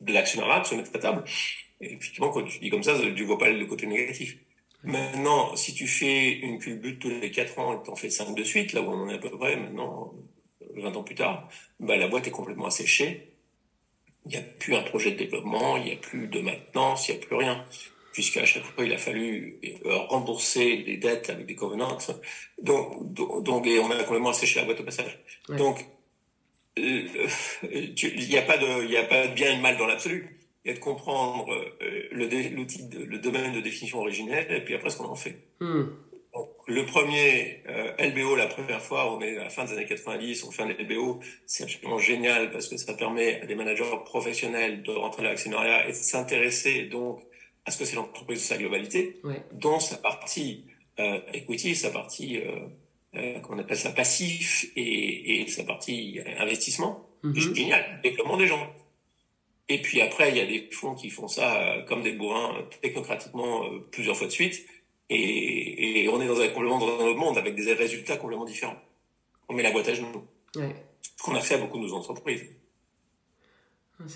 de 0.00 0.12
l'actionnariat, 0.12 0.58
de 0.58 0.66
se 0.66 0.74
mettre 0.74 0.90
à 0.96 0.98
table. 0.98 1.24
Et 1.80 1.92
effectivement, 1.94 2.30
quand 2.30 2.42
tu 2.42 2.58
dis 2.58 2.68
comme 2.68 2.82
ça, 2.82 2.98
tu 2.98 3.24
vois 3.24 3.38
pas 3.38 3.50
le 3.50 3.66
côté 3.66 3.86
négatif. 3.86 4.36
Maintenant, 4.82 5.54
si 5.54 5.72
tu 5.72 5.86
fais 5.86 6.32
une 6.40 6.58
culbute 6.58 6.98
tous 6.98 7.10
les 7.10 7.30
4 7.30 7.58
ans 7.60 7.74
et 7.74 7.78
que 7.78 7.84
tu 7.84 7.90
en 7.90 7.96
fais 7.96 8.10
5 8.10 8.34
de 8.34 8.42
suite, 8.42 8.72
là 8.72 8.82
où 8.82 8.90
on 8.90 9.04
en 9.04 9.08
est 9.08 9.14
à 9.14 9.18
peu 9.18 9.30
près 9.30 9.56
maintenant, 9.56 10.12
20 10.74 10.96
ans 10.96 11.04
plus 11.04 11.14
tard, 11.14 11.48
bah, 11.78 11.96
la 11.96 12.08
boîte 12.08 12.26
est 12.26 12.32
complètement 12.32 12.66
asséchée. 12.66 13.33
Il 14.26 14.30
n'y 14.30 14.36
a 14.36 14.42
plus 14.42 14.74
un 14.74 14.82
projet 14.82 15.12
de 15.12 15.18
développement, 15.18 15.76
il 15.76 15.84
n'y 15.84 15.92
a 15.92 15.96
plus 15.96 16.28
de 16.28 16.40
maintenance, 16.40 17.08
il 17.08 17.16
n'y 17.16 17.22
a 17.22 17.26
plus 17.26 17.36
rien 17.36 17.64
puisqu'à 18.14 18.46
chaque 18.46 18.62
fois 18.62 18.84
il 18.84 18.92
a 18.92 18.96
fallu 18.96 19.58
euh, 19.64 19.96
rembourser 20.08 20.76
les 20.86 20.96
dettes 20.96 21.30
avec 21.30 21.46
des 21.46 21.56
covenants. 21.56 21.98
Donc, 22.62 23.12
donc 23.12 23.66
et 23.66 23.80
on 23.80 23.90
a 23.90 24.02
complètement 24.04 24.30
asséché 24.30 24.60
la 24.60 24.66
boîte 24.66 24.80
au 24.80 24.84
passage. 24.84 25.18
Donc, 25.48 25.84
euh, 26.78 27.26
il 27.70 28.28
n'y 28.28 28.38
a 28.38 28.42
pas 28.42 28.56
de, 28.56 28.84
il 28.84 28.90
y 28.90 28.96
a 28.96 29.02
pas 29.02 29.26
de 29.26 29.34
bien 29.34 29.52
et 29.52 29.56
de 29.56 29.60
mal 29.60 29.76
dans 29.76 29.86
l'absolu. 29.86 30.38
Il 30.64 30.68
y 30.68 30.70
a 30.70 30.74
de 30.74 30.80
comprendre 30.80 31.52
euh, 31.52 32.08
le, 32.12 32.26
l'outil, 32.54 32.88
le 32.92 33.18
domaine 33.18 33.52
de 33.52 33.60
définition 33.60 33.98
originelle 33.98 34.46
et 34.48 34.64
puis 34.64 34.74
après 34.74 34.90
ce 34.90 34.96
qu'on 34.96 35.06
en 35.06 35.16
fait. 35.16 35.36
Hmm. 35.60 35.86
Le 36.66 36.86
premier 36.86 37.62
LBO, 37.98 38.34
la 38.36 38.46
première 38.46 38.80
fois, 38.80 39.14
on 39.14 39.20
est 39.20 39.36
à 39.36 39.44
la 39.44 39.50
fin 39.50 39.64
des 39.64 39.72
années 39.72 39.86
90, 39.86 40.44
on 40.44 40.50
fait 40.50 40.62
un 40.62 40.68
LBO, 40.68 41.20
c'est 41.46 41.64
absolument 41.64 41.98
génial 41.98 42.50
parce 42.50 42.68
que 42.68 42.76
ça 42.76 42.94
permet 42.94 43.40
à 43.42 43.46
des 43.46 43.54
managers 43.54 43.84
professionnels 44.04 44.82
de 44.82 44.90
rentrer 44.92 45.22
dans 45.22 45.28
l'actionnariat 45.28 45.84
et 45.86 45.90
de 45.90 45.96
s'intéresser 45.96 46.84
donc 46.84 47.20
à 47.66 47.70
ce 47.70 47.78
que 47.78 47.84
c'est 47.84 47.96
l'entreprise 47.96 48.40
de 48.40 48.44
sa 48.44 48.56
globalité, 48.56 49.20
dans 49.52 49.78
sa 49.78 49.96
partie 49.96 50.64
euh, 50.98 51.20
equity, 51.32 51.74
sa 51.74 51.90
partie 51.90 52.38
euh, 52.38 52.66
euh, 53.16 53.38
qu'on 53.40 53.58
appelle 53.58 53.76
ça 53.76 53.90
passif 53.90 54.66
et, 54.76 55.42
et 55.42 55.46
sa 55.48 55.64
partie 55.64 56.20
investissement. 56.38 57.08
Mm 57.22 57.54
Génial, 57.54 58.00
développement 58.02 58.36
des 58.36 58.46
gens. 58.46 58.74
Et 59.68 59.80
puis 59.80 60.00
après, 60.02 60.30
il 60.30 60.36
y 60.36 60.40
a 60.40 60.46
des 60.46 60.68
fonds 60.70 60.94
qui 60.94 61.08
font 61.08 61.28
ça 61.28 61.60
euh, 61.60 61.82
comme 61.82 62.02
des 62.02 62.12
bourrins 62.12 62.54
technocratiquement 62.82 63.64
euh, 63.64 63.78
plusieurs 63.90 64.16
fois 64.16 64.26
de 64.26 64.32
suite. 64.32 64.66
Et, 65.10 66.04
et, 66.04 66.08
on 66.08 66.20
est 66.20 66.26
dans 66.26 66.40
un, 66.40 66.48
complètement 66.48 66.78
dans 66.78 67.00
un 67.00 67.06
autre 67.06 67.18
monde 67.18 67.38
avec 67.38 67.54
des 67.54 67.72
résultats 67.74 68.16
complètement 68.16 68.44
différents. 68.44 68.78
On 69.48 69.54
met 69.54 69.62
la 69.62 69.70
boîte 69.70 69.88
à 69.88 69.94
genoux. 69.94 70.24
Ouais. 70.56 70.74
Ce 71.02 71.22
qu'on 71.22 71.34
a 71.34 71.40
fait 71.40 71.54
à 71.54 71.58
beaucoup 71.58 71.78
de 71.78 71.84
nos 71.84 71.94
entreprises. 71.94 72.44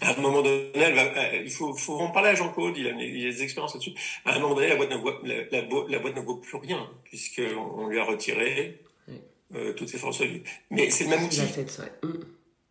À 0.01 0.13
un 0.13 0.21
moment 0.21 0.43
donné, 0.43 0.73
il 1.45 1.51
faut, 1.51 1.73
faut 1.75 1.99
en 1.99 2.11
parler 2.11 2.31
à 2.31 2.35
Jean-Claude, 2.35 2.77
il 2.77 2.89
a, 2.89 2.93
des 2.93 3.43
expériences 3.43 3.75
là-dessus. 3.75 3.95
À 4.25 4.35
un 4.35 4.39
moment 4.41 4.55
donné, 4.55 4.69
la 4.69 4.77
boîte 4.77 4.91
ne 4.91 4.97
vaut, 4.97 5.13
la, 5.23 5.45
la, 5.53 5.99
boîte 6.01 6.17
ne 6.17 6.21
vaut 6.21 6.37
plus 6.37 6.57
rien, 6.57 6.91
puisqu'on 7.05 7.61
on 7.77 7.87
lui 7.87 7.99
a 7.99 8.05
retiré 8.05 8.83
euh, 9.55 9.73
toutes 9.75 9.89
ses 9.89 9.99
forces 9.99 10.19
de 10.19 10.27
vie. 10.27 10.43
Mais 10.71 10.91
c'est 10.91 11.05
le 11.05 11.11
même 11.11 11.25
outil. 11.25 11.43
Mm. 11.43 12.13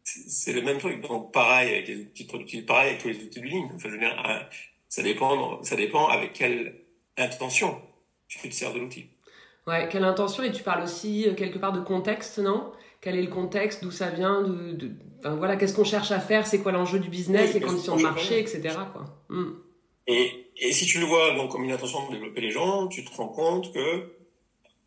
C'est 0.04 0.54
le 0.54 0.62
même 0.62 0.78
truc. 0.80 1.02
Donc, 1.02 1.32
pareil 1.32 1.70
avec 1.70 1.88
les 1.88 1.96
outils 1.98 2.26
productifs, 2.26 2.66
pareil 2.66 2.90
avec 2.90 3.02
tous 3.02 3.08
les 3.08 3.18
outils 3.18 3.40
de 3.40 3.46
ligne. 3.46 3.70
Enfin, 3.74 3.90
je 3.90 3.94
veux 3.94 4.00
dire, 4.00 4.24
euh, 4.28 4.40
ça 4.90 5.02
dépend, 5.02 5.64
ça 5.64 5.76
dépend 5.76 6.08
avec 6.08 6.34
quelle 6.34 6.76
intention 7.18 7.82
tu 8.28 8.50
te 8.50 8.54
sers 8.54 8.74
de 8.74 8.80
l'outil. 8.80 9.08
Ouais, 9.68 9.90
quelle 9.92 10.04
intention 10.04 10.44
Et 10.44 10.52
tu 10.52 10.64
parles 10.64 10.84
aussi 10.84 11.28
quelque 11.36 11.60
part 11.60 11.74
de 11.74 11.82
contexte, 11.82 12.40
non? 12.40 12.72
Quel 13.02 13.16
est 13.16 13.22
le 13.22 13.30
contexte, 13.30 13.84
d'où 13.84 13.92
ça 13.92 14.10
vient, 14.10 14.42
de, 14.42 14.92
enfin, 15.20 15.36
voilà, 15.36 15.56
qu'est-ce 15.56 15.76
qu'on 15.76 15.84
cherche 15.84 16.12
à 16.12 16.20
faire, 16.20 16.48
c'est 16.48 16.60
quoi 16.60 16.72
l'enjeu 16.72 17.00
du 17.00 17.10
business, 17.10 17.54
les 17.54 17.60
conditions 17.60 17.96
de 17.96 18.02
marché, 18.02 18.40
etc. 18.40 18.76
Quoi. 18.92 19.06
Hmm. 19.30 19.54
Et, 20.08 20.48
et, 20.58 20.72
si 20.72 20.86
tu 20.86 21.00
le 21.00 21.06
vois 21.06 21.36
donc 21.36 21.52
comme 21.52 21.64
une 21.64 21.72
intention 21.72 22.08
de 22.08 22.14
développer 22.14 22.42
les 22.42 22.50
gens, 22.50 22.88
tu 22.88 23.04
te 23.04 23.14
rends 23.14 23.28
compte 23.28 23.74
que 23.74 24.14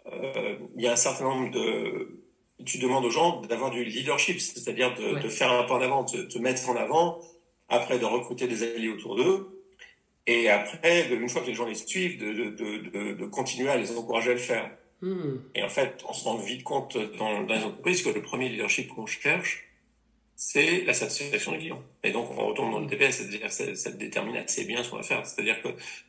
euh, 0.07 0.57
il 0.77 0.83
y 0.83 0.89
a 0.89 0.93
un 0.93 0.97
certain 0.97 1.25
nombre 1.25 1.51
de 1.51 2.17
tu 2.65 2.79
demandes 2.79 3.05
aux 3.05 3.11
gens 3.11 3.41
d'avoir 3.43 3.71
du 3.71 3.85
leadership, 3.85 4.41
c'est-à-dire 4.41 4.95
de, 4.95 5.19
de, 5.19 5.29
faire 5.29 5.51
un 5.51 5.63
pas 5.65 5.75
en 5.75 5.81
avant, 5.81 6.05
de 6.05 6.23
te 6.23 6.39
mettre 6.39 6.69
en 6.69 6.77
avant, 6.77 7.21
après 7.69 7.99
de 7.99 8.05
recruter 8.05 8.47
des 8.49 8.63
alliés 8.63 8.89
autour 8.89 9.17
d'eux, 9.17 9.60
et 10.27 10.49
après, 10.49 11.13
une 11.13 11.29
fois 11.29 11.43
que 11.43 11.47
les 11.47 11.55
gens 11.55 11.67
les 11.67 11.75
suivent, 11.75 12.19
de, 12.19 12.51
de, 12.51 13.13
de 13.15 13.27
continuer 13.27 13.71
à 13.71 13.77
les 13.77 13.97
encourager 13.97 14.31
à 14.31 14.35
le 14.35 14.41
faire. 14.41 14.71
Hmm. 15.03 15.39
Et 15.55 15.63
en 15.63 15.69
fait, 15.69 16.05
on 16.09 16.13
se 16.13 16.25
rend 16.25 16.37
vite 16.37 16.63
compte 16.63 16.97
dans, 17.19 17.43
dans 17.43 17.55
les 17.55 17.65
entreprises 17.65 18.03
que 18.03 18.11
le 18.11 18.23
premier 18.23 18.49
leadership 18.49 18.89
qu'on 18.89 19.07
cherche, 19.07 19.67
c'est 20.37 20.85
la 20.85 20.95
satisfaction 20.95 21.53
du 21.53 21.59
client. 21.59 21.83
Et 22.03 22.13
donc, 22.13 22.31
on 22.31 22.47
retourne 22.47 22.71
dans 22.71 22.81
le 22.81 22.87
TPS, 22.87 23.17
c'est-à-dire 23.17 23.51
ça, 23.51 23.75
ça 23.75 23.91
détermine 23.91 24.37
assez 24.37 24.65
bien 24.65 24.83
ce 24.83 24.91
qu'on 24.91 24.97
va 24.97 25.03
faire. 25.03 25.27
C'est-à-dire 25.27 25.61
que 25.63 25.69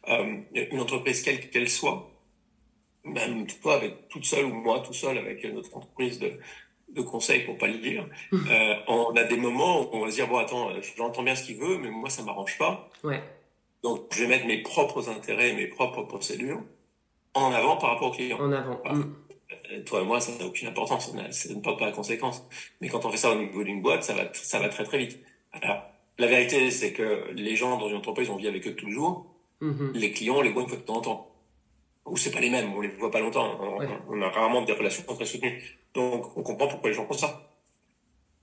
euh, 0.09 0.37
une 0.53 0.79
entreprise, 0.79 1.21
quelle 1.21 1.49
qu'elle 1.49 1.69
soit, 1.69 2.09
même 3.03 3.47
toi, 3.61 3.75
avec 3.75 4.07
toute 4.09 4.25
seule 4.25 4.45
ou 4.45 4.53
moi 4.53 4.81
tout 4.81 4.93
seul 4.93 5.17
avec 5.17 5.43
notre 5.45 5.75
entreprise 5.75 6.19
de, 6.19 6.39
de 6.89 7.01
conseil 7.01 7.45
pour 7.45 7.57
pas 7.57 7.67
le 7.67 7.79
dire, 7.79 8.07
euh, 8.33 8.75
on 8.87 9.15
a 9.15 9.23
des 9.23 9.37
moments 9.37 9.81
où 9.81 9.89
on 9.97 10.05
va 10.05 10.11
se 10.11 10.15
dire 10.15 10.27
bon 10.27 10.37
attends, 10.37 10.69
j'entends 10.97 11.23
bien 11.23 11.35
ce 11.35 11.43
qu'il 11.43 11.57
veut, 11.57 11.77
mais 11.77 11.89
moi 11.89 12.09
ça 12.09 12.23
m'arrange 12.23 12.57
pas. 12.57 12.89
Ouais. 13.03 13.21
Donc 13.83 14.07
je 14.13 14.23
vais 14.23 14.27
mettre 14.27 14.45
mes 14.45 14.61
propres 14.61 15.09
intérêts, 15.09 15.53
mes 15.53 15.67
propres 15.67 16.03
procédures 16.03 16.61
en 17.33 17.51
avant 17.51 17.77
par 17.77 17.91
rapport 17.91 18.09
au 18.09 18.11
client. 18.11 18.39
En 18.39 18.51
avant. 18.51 18.81
Mm. 18.85 19.15
Euh, 19.71 19.83
toi 19.83 20.01
et 20.01 20.05
moi, 20.05 20.19
ça 20.19 20.31
n'a 20.37 20.45
aucune 20.45 20.67
importance, 20.67 21.11
ça 21.31 21.53
ne 21.53 21.59
porte 21.61 21.79
pas 21.79 21.85
la 21.85 21.91
conséquence. 21.91 22.45
Mais 22.79 22.89
quand 22.89 23.05
on 23.05 23.09
fait 23.09 23.17
ça 23.17 23.31
au 23.31 23.35
niveau 23.35 23.63
d'une 23.63 23.81
boîte, 23.81 24.03
ça 24.03 24.13
va, 24.13 24.33
ça 24.33 24.59
va 24.59 24.69
très 24.69 24.83
très 24.83 24.97
vite. 24.97 25.19
Alors, 25.53 25.83
la 26.17 26.27
vérité, 26.27 26.71
c'est 26.71 26.93
que 26.93 27.31
les 27.33 27.55
gens 27.55 27.77
dans 27.77 27.89
une 27.89 27.97
entreprise, 27.97 28.29
on 28.29 28.35
vit 28.35 28.47
avec 28.47 28.67
eux 28.67 28.75
tous 28.75 28.85
les 28.85 28.93
jours. 28.93 29.25
Mm-hmm. 29.61 29.91
Les 29.93 30.11
clients, 30.11 30.35
on 30.37 30.41
les 30.41 30.51
voit 30.51 30.63
une 30.63 30.69
fois 30.69 30.77
de 30.77 30.83
temps 30.83 30.97
en 30.97 31.01
temps. 31.01 31.31
Ou 32.05 32.17
c'est 32.17 32.31
pas 32.31 32.39
les 32.39 32.49
mêmes, 32.49 32.73
on 32.73 32.81
les 32.81 32.89
voit 32.89 33.11
pas 33.11 33.19
longtemps. 33.19 33.59
On, 34.09 34.21
a 34.21 34.29
rarement 34.29 34.63
des 34.63 34.73
relations 34.73 35.03
très 35.03 35.25
soutenues. 35.25 35.61
Donc, 35.93 36.35
on 36.35 36.43
comprend 36.43 36.67
pourquoi 36.67 36.89
les 36.89 36.95
gens 36.95 37.05
font 37.05 37.13
ça. 37.13 37.51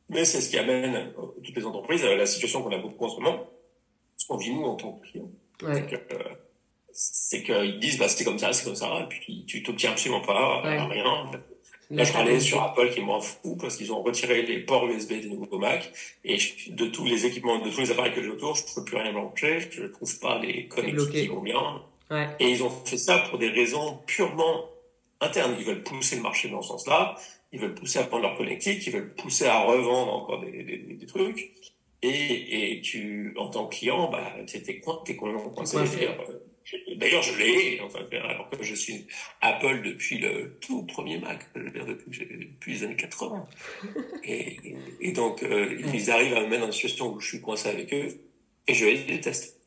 Mais 0.09 0.25
c'est 0.25 0.40
ce 0.40 0.49
qui 0.49 0.59
amène 0.59 0.95
euh, 0.95 1.26
toutes 1.45 1.57
les 1.57 1.66
entreprises 1.66 2.04
à 2.04 2.14
la 2.14 2.25
situation 2.25 2.62
qu'on 2.62 2.73
a 2.73 2.78
beaucoup 2.78 3.04
en 3.04 3.09
ce 3.11 3.21
moment, 3.21 3.47
ce 4.19 4.27
qu'on 4.27 4.37
vit 4.37 4.53
nous 4.53 4.65
en 4.65 4.75
tant 4.75 4.93
que 4.93 5.07
clients. 5.09 5.31
Ouais. 5.63 5.87
Euh, 6.13 6.19
c'est 6.93 7.43
qu'ils 7.43 7.79
disent 7.79 7.99
bah 7.99 8.09
c'est 8.09 8.25
comme 8.25 8.39
ça, 8.39 8.53
c'est 8.53 8.65
comme 8.65 8.75
ça, 8.75 9.01
et 9.01 9.07
puis 9.09 9.45
tu 9.47 9.63
t'obtiens 9.63 9.93
absolument 9.93 10.21
pas 10.21 10.61
rien. 10.63 11.31
Là, 11.91 12.05
je 12.05 12.13
parlais 12.13 12.39
sur 12.39 12.63
Apple 12.63 12.91
qui 12.91 13.01
m'en 13.01 13.21
fout 13.21 13.59
parce 13.59 13.77
qu'ils 13.77 13.93
ont 13.93 14.03
retiré 14.03 14.43
les 14.43 14.59
ports 14.59 14.87
USB 14.87 15.21
des 15.21 15.29
nouveaux 15.29 15.59
Mac 15.59 15.91
et 16.23 16.37
de 16.69 16.87
tous 16.87 17.07
les 17.07 17.25
équipements, 17.25 17.65
de 17.65 17.71
tous 17.71 17.81
les 17.81 17.91
appareils 17.91 18.13
que 18.13 18.23
j'ai 18.23 18.29
autour, 18.29 18.57
je 18.57 18.63
ne 18.63 18.75
peux 18.75 18.85
plus 18.85 18.99
rien 18.99 19.13
brancher, 19.13 19.61
je 19.71 19.85
ne 19.85 19.89
trouve 19.89 20.19
pas 20.19 20.39
les 20.39 20.69
connectiques 20.69 21.11
qui 21.11 21.29
vont 21.29 21.41
bien. 21.41 21.83
Ouais. 22.11 22.29
Et 22.41 22.51
ils 22.51 22.63
ont 22.63 22.71
fait 22.71 22.99
ça 22.99 23.19
pour 23.31 23.39
des 23.39 23.49
raisons 23.49 24.01
purement 24.07 24.67
internes. 25.21 25.57
Ils 25.59 25.65
veulent 25.65 25.83
pousser 25.83 26.17
le 26.17 26.23
marché 26.23 26.51
dans 26.51 26.61
ce 26.61 26.69
sens-là, 26.69 27.17
ils 27.53 27.61
veulent 27.61 27.75
pousser 27.75 28.01
à 28.01 28.05
prendre 28.05 28.23
leur 28.23 28.37
connectique, 28.37 28.87
ils 28.87 28.93
veulent 28.93 29.15
pousser 29.15 29.47
à 29.47 29.61
revendre 29.61 30.13
encore 30.13 30.41
des, 30.43 30.63
des, 30.63 30.79
des 30.95 31.07
trucs. 31.07 31.53
Et, 32.02 32.76
et 32.76 32.81
tu, 32.81 33.35
en 33.37 33.49
tant 33.49 33.67
que 33.67 33.76
client, 33.76 34.11
bah, 34.11 34.33
t'es, 34.47 34.81
coincé. 34.81 36.09
D'ailleurs, 36.97 37.23
je 37.23 37.38
l'ai, 37.38 37.81
enfin, 37.81 38.00
alors 38.12 38.50
que 38.50 38.62
je 38.62 38.75
suis 38.75 39.07
Apple 39.40 39.83
depuis 39.83 40.19
le 40.19 40.59
tout 40.61 40.85
premier 40.85 41.19
Mac, 41.19 41.47
depuis, 41.55 42.21
depuis 42.21 42.73
les 42.75 42.85
années 42.85 42.97
80. 42.97 43.47
et, 44.25 44.59
et, 45.00 45.12
donc, 45.12 45.43
euh, 45.43 45.81
ils 45.95 46.11
arrivent 46.11 46.35
à 46.35 46.43
me 46.43 46.49
mettre 46.49 46.61
dans 46.61 46.67
une 46.67 46.73
situation 46.73 47.14
où 47.14 47.21
je 47.21 47.28
suis 47.28 47.40
coincé 47.40 47.71
avec 47.71 47.93
eux, 47.95 48.09
et 48.67 48.75
je 48.75 48.85
les 48.85 49.05
déteste. 49.05 49.61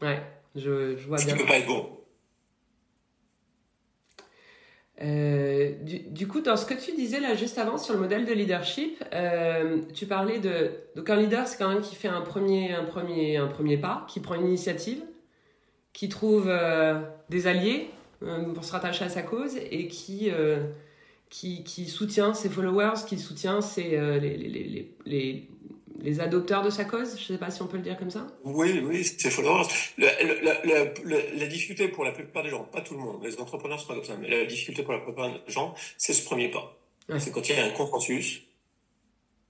Ouais, 0.00 0.22
je, 0.54 0.96
je 0.96 1.06
vois 1.08 1.18
Ce 1.18 1.26
bien. 1.26 1.34
qui 1.34 1.40
peut 1.42 1.48
pas 1.48 1.58
être 1.58 1.66
bon. 1.66 1.97
Euh, 5.00 5.74
du, 5.82 6.26
coup, 6.26 6.40
dans 6.40 6.56
ce 6.56 6.66
que 6.66 6.74
tu 6.74 6.92
disais 6.92 7.20
là 7.20 7.34
juste 7.34 7.58
avant 7.58 7.78
sur 7.78 7.94
le 7.94 8.00
modèle 8.00 8.24
de 8.24 8.32
leadership, 8.32 9.02
euh, 9.14 9.78
tu 9.94 10.06
parlais 10.06 10.40
de 10.40 10.72
donc 10.96 11.08
un 11.08 11.16
leader, 11.16 11.46
c'est 11.46 11.56
quand 11.56 11.68
même 11.68 11.82
qui 11.82 11.94
fait 11.94 12.08
un 12.08 12.20
premier, 12.20 12.72
un 12.72 12.84
premier, 12.84 13.36
un 13.36 13.46
premier 13.46 13.76
pas, 13.76 14.06
qui 14.08 14.18
prend 14.18 14.34
une 14.34 14.46
initiative, 14.46 15.00
qui 15.92 16.08
trouve 16.08 16.46
euh, 16.48 17.00
des 17.28 17.46
alliés 17.46 17.90
pour 18.54 18.64
se 18.64 18.72
rattacher 18.72 19.04
à 19.04 19.08
sa 19.08 19.22
cause 19.22 19.56
et 19.70 19.86
qui 19.86 20.30
qui, 21.30 21.62
qui 21.62 21.84
soutient 21.86 22.34
ses 22.34 22.48
followers, 22.48 23.04
qui 23.06 23.18
soutient 23.18 23.60
ses, 23.60 23.90
les, 23.90 24.36
les, 24.36 24.96
les 25.04 25.48
les 26.00 26.20
adopteurs 26.20 26.62
de 26.62 26.70
sa 26.70 26.84
cause, 26.84 27.16
je 27.16 27.32
ne 27.32 27.36
sais 27.36 27.38
pas 27.38 27.50
si 27.50 27.60
on 27.62 27.66
peut 27.66 27.76
le 27.76 27.82
dire 27.82 27.98
comme 27.98 28.10
ça. 28.10 28.26
Oui, 28.44 28.80
oui, 28.84 29.04
c'est 29.04 29.30
followers. 29.30 29.66
La, 29.98 30.10
la, 30.22 30.64
la, 30.64 30.84
la, 31.34 31.46
difficulté 31.46 31.88
pour 31.88 32.04
la 32.04 32.12
plupart 32.12 32.42
des 32.42 32.50
gens, 32.50 32.64
pas 32.64 32.80
tout 32.80 32.94
le 32.94 33.00
monde, 33.00 33.22
les 33.22 33.38
entrepreneurs 33.40 33.80
sont 33.80 33.88
pas 33.88 33.94
comme 33.94 34.04
ça, 34.04 34.16
mais 34.20 34.28
la 34.28 34.44
difficulté 34.44 34.82
pour 34.82 34.92
la 34.92 35.00
plupart 35.00 35.30
des 35.30 35.52
gens, 35.52 35.74
c'est 35.96 36.12
ce 36.12 36.24
premier 36.24 36.48
pas. 36.48 36.78
Ouais. 37.08 37.18
C'est 37.18 37.32
quand 37.32 37.46
il 37.48 37.56
y 37.56 37.58
a 37.58 37.64
un 37.64 37.70
consensus. 37.70 38.42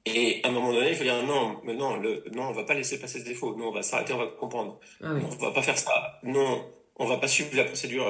Et 0.06 0.40
à 0.42 0.48
un 0.48 0.52
moment 0.52 0.72
donné, 0.72 0.90
il 0.90 0.96
faut 0.96 1.04
dire 1.04 1.22
non, 1.26 1.60
mais 1.64 1.74
non, 1.74 1.98
le, 1.98 2.24
non, 2.32 2.44
on 2.44 2.52
va 2.52 2.64
pas 2.64 2.74
laisser 2.74 2.98
passer 2.98 3.20
ce 3.20 3.24
défaut. 3.24 3.54
Non, 3.56 3.68
on 3.68 3.72
va 3.72 3.82
s'arrêter, 3.82 4.14
on 4.14 4.18
va 4.18 4.26
comprendre. 4.26 4.78
Ah 5.02 5.12
oui. 5.12 5.20
Non, 5.20 5.28
on 5.38 5.44
va 5.44 5.50
pas 5.50 5.62
faire 5.62 5.76
ça. 5.76 6.18
Non, 6.22 6.64
on 6.96 7.04
va 7.04 7.18
pas 7.18 7.28
suivre 7.28 7.50
la 7.54 7.64
procédure. 7.64 8.06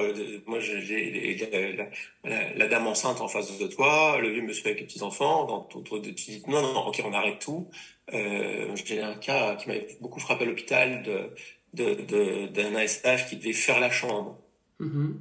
Moi, 0.46 0.60
j'ai 0.60 1.36
la, 1.36 1.88
la, 2.24 2.54
la, 2.54 2.66
dame 2.68 2.86
enceinte 2.86 3.20
en 3.20 3.26
face 3.26 3.58
de 3.58 3.66
toi, 3.66 4.18
le 4.20 4.30
vieux 4.30 4.42
monsieur 4.42 4.66
avec 4.66 4.80
les 4.80 4.86
petits 4.86 5.02
enfants. 5.02 5.44
Dans, 5.44 5.62
tu 5.62 6.10
dis 6.10 6.42
non, 6.46 6.62
non, 6.62 6.86
ok, 6.86 7.02
on 7.04 7.12
arrête 7.12 7.40
tout. 7.40 7.68
Euh, 8.14 8.74
j'ai 8.84 9.00
un 9.00 9.14
cas 9.14 9.56
qui 9.56 9.68
m'avait 9.68 9.86
beaucoup 10.00 10.20
frappé 10.20 10.44
à 10.44 10.46
l'hôpital 10.46 11.02
de, 11.02 11.32
de, 11.74 12.46
d'un 12.46 12.74
ASH 12.74 13.28
qui 13.28 13.36
devait 13.36 13.52
faire 13.52 13.80
la 13.80 13.90
chambre. 13.90 14.38
Mm-hmm. 14.80 15.14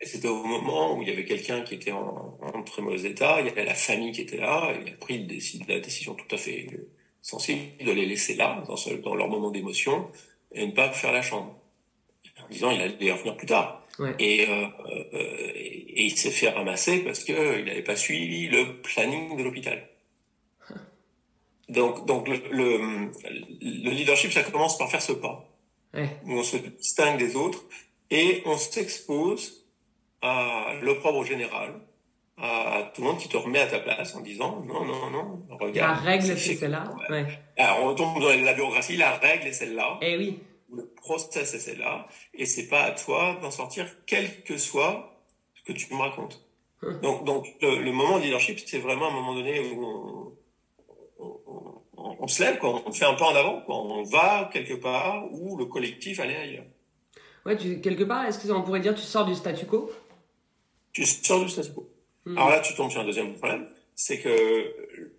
Et 0.00 0.06
c'était 0.06 0.28
au 0.28 0.42
moment 0.42 0.96
où 0.96 1.02
il 1.02 1.08
y 1.08 1.12
avait 1.12 1.24
quelqu'un 1.24 1.62
qui 1.62 1.74
était 1.74 1.92
en, 1.92 2.38
en, 2.40 2.62
très 2.62 2.82
mauvais 2.82 3.08
état, 3.08 3.40
il 3.40 3.46
y 3.46 3.50
avait 3.50 3.64
la 3.64 3.74
famille 3.74 4.12
qui 4.12 4.22
était 4.22 4.38
là, 4.38 4.72
il 4.84 4.92
a 4.92 4.96
pris 4.96 5.18
la 5.68 5.78
décision 5.78 6.14
tout 6.14 6.34
à 6.34 6.38
fait 6.38 6.66
sensible 7.20 7.60
de 7.84 7.92
les 7.92 8.06
laisser 8.06 8.34
là, 8.34 8.64
dans, 8.66 8.76
ce, 8.76 8.94
dans 8.94 9.14
leur 9.14 9.28
moment 9.28 9.50
d'émotion, 9.50 10.10
et 10.52 10.66
ne 10.66 10.72
pas 10.72 10.90
faire 10.90 11.12
la 11.12 11.22
chambre. 11.22 11.56
En 12.42 12.48
disant 12.48 12.70
il 12.70 12.80
allait 12.80 13.12
revenir 13.12 13.36
plus 13.36 13.46
tard. 13.46 13.86
Ouais. 13.98 14.14
Et, 14.18 14.48
euh, 14.48 14.66
euh, 15.12 15.52
et, 15.54 16.04
il 16.04 16.18
s'est 16.18 16.30
fait 16.30 16.48
ramasser 16.48 17.04
parce 17.04 17.22
qu'il 17.22 17.36
n'avait 17.36 17.82
pas 17.82 17.96
suivi 17.96 18.48
le 18.48 18.80
planning 18.80 19.36
de 19.36 19.42
l'hôpital. 19.42 19.86
Donc, 21.72 22.06
donc 22.06 22.28
le, 22.28 22.36
le, 22.50 23.10
le, 23.60 23.90
leadership, 23.90 24.32
ça 24.32 24.42
commence 24.42 24.76
par 24.76 24.90
faire 24.90 25.00
ce 25.00 25.12
pas, 25.12 25.48
ouais. 25.94 26.08
où 26.26 26.32
on 26.32 26.42
se 26.42 26.56
distingue 26.58 27.18
des 27.18 27.34
autres 27.34 27.64
et 28.10 28.42
on 28.44 28.58
s'expose 28.58 29.66
à 30.20 30.74
l'opprobre 30.82 31.24
général, 31.24 31.80
à 32.36 32.90
tout 32.94 33.00
le 33.00 33.08
monde 33.08 33.18
qui 33.18 33.28
te 33.28 33.36
remet 33.36 33.60
à 33.60 33.66
ta 33.66 33.78
place 33.78 34.14
en 34.14 34.20
disant 34.20 34.62
non, 34.66 34.84
non, 34.84 35.10
non, 35.10 35.46
regarde. 35.58 36.04
La 36.04 36.10
règle, 36.10 36.24
c'est 36.24 36.54
celle-là. 36.54 36.94
Ouais. 37.08 37.26
Alors, 37.56 37.84
on 37.84 37.94
tombe 37.94 38.20
dans 38.20 38.28
la 38.28 38.52
bureaucratie, 38.52 38.96
la 38.96 39.12
règle 39.12 39.46
est 39.46 39.52
celle-là. 39.52 39.98
Eh 40.02 40.16
oui. 40.18 40.40
Le 40.74 40.86
process 40.96 41.54
est 41.54 41.58
celle-là. 41.58 42.06
Et 42.34 42.46
c'est 42.46 42.68
pas 42.68 42.82
à 42.82 42.90
toi 42.92 43.38
d'en 43.40 43.50
sortir, 43.50 43.86
quel 44.06 44.42
que 44.42 44.58
soit 44.58 45.18
ce 45.54 45.62
que 45.62 45.72
tu 45.72 45.92
me 45.92 45.98
racontes. 45.98 46.44
Hum. 46.82 47.00
Donc, 47.00 47.24
donc 47.24 47.46
le, 47.60 47.82
le, 47.82 47.92
moment 47.92 48.18
de 48.18 48.24
leadership, 48.24 48.58
c'est 48.58 48.78
vraiment 48.78 49.08
un 49.08 49.12
moment 49.12 49.34
donné 49.34 49.60
où 49.60 49.84
on, 49.84 50.21
on, 52.04 52.16
on, 52.24 52.26
se 52.26 52.42
lève, 52.42 52.58
quoi. 52.58 52.82
on 52.86 52.92
fait 52.92 53.04
un 53.04 53.14
pas 53.14 53.26
en 53.26 53.34
avant, 53.34 53.60
quoi. 53.62 53.76
on 53.76 54.02
va 54.02 54.50
quelque 54.52 54.74
part 54.74 55.24
où 55.32 55.56
le 55.56 55.66
collectif 55.66 56.20
allait 56.20 56.36
ailleurs. 56.36 56.64
Ouais, 57.44 57.56
tu, 57.56 57.80
quelque 57.80 58.04
part, 58.04 58.26
est-ce 58.26 58.46
qu'on 58.46 58.62
pourrait 58.62 58.80
dire 58.80 58.94
tu 58.94 59.02
sors 59.02 59.24
du 59.24 59.34
statu 59.34 59.66
quo? 59.66 59.90
Tu 60.92 61.04
sors 61.04 61.42
du 61.42 61.48
statu 61.48 61.72
quo. 61.72 61.88
Mmh. 62.24 62.38
Alors 62.38 62.50
là, 62.50 62.60
tu 62.60 62.74
tombes 62.74 62.90
sur 62.90 63.00
un 63.00 63.04
deuxième 63.04 63.34
problème, 63.34 63.68
c'est 63.94 64.20
que 64.20 64.30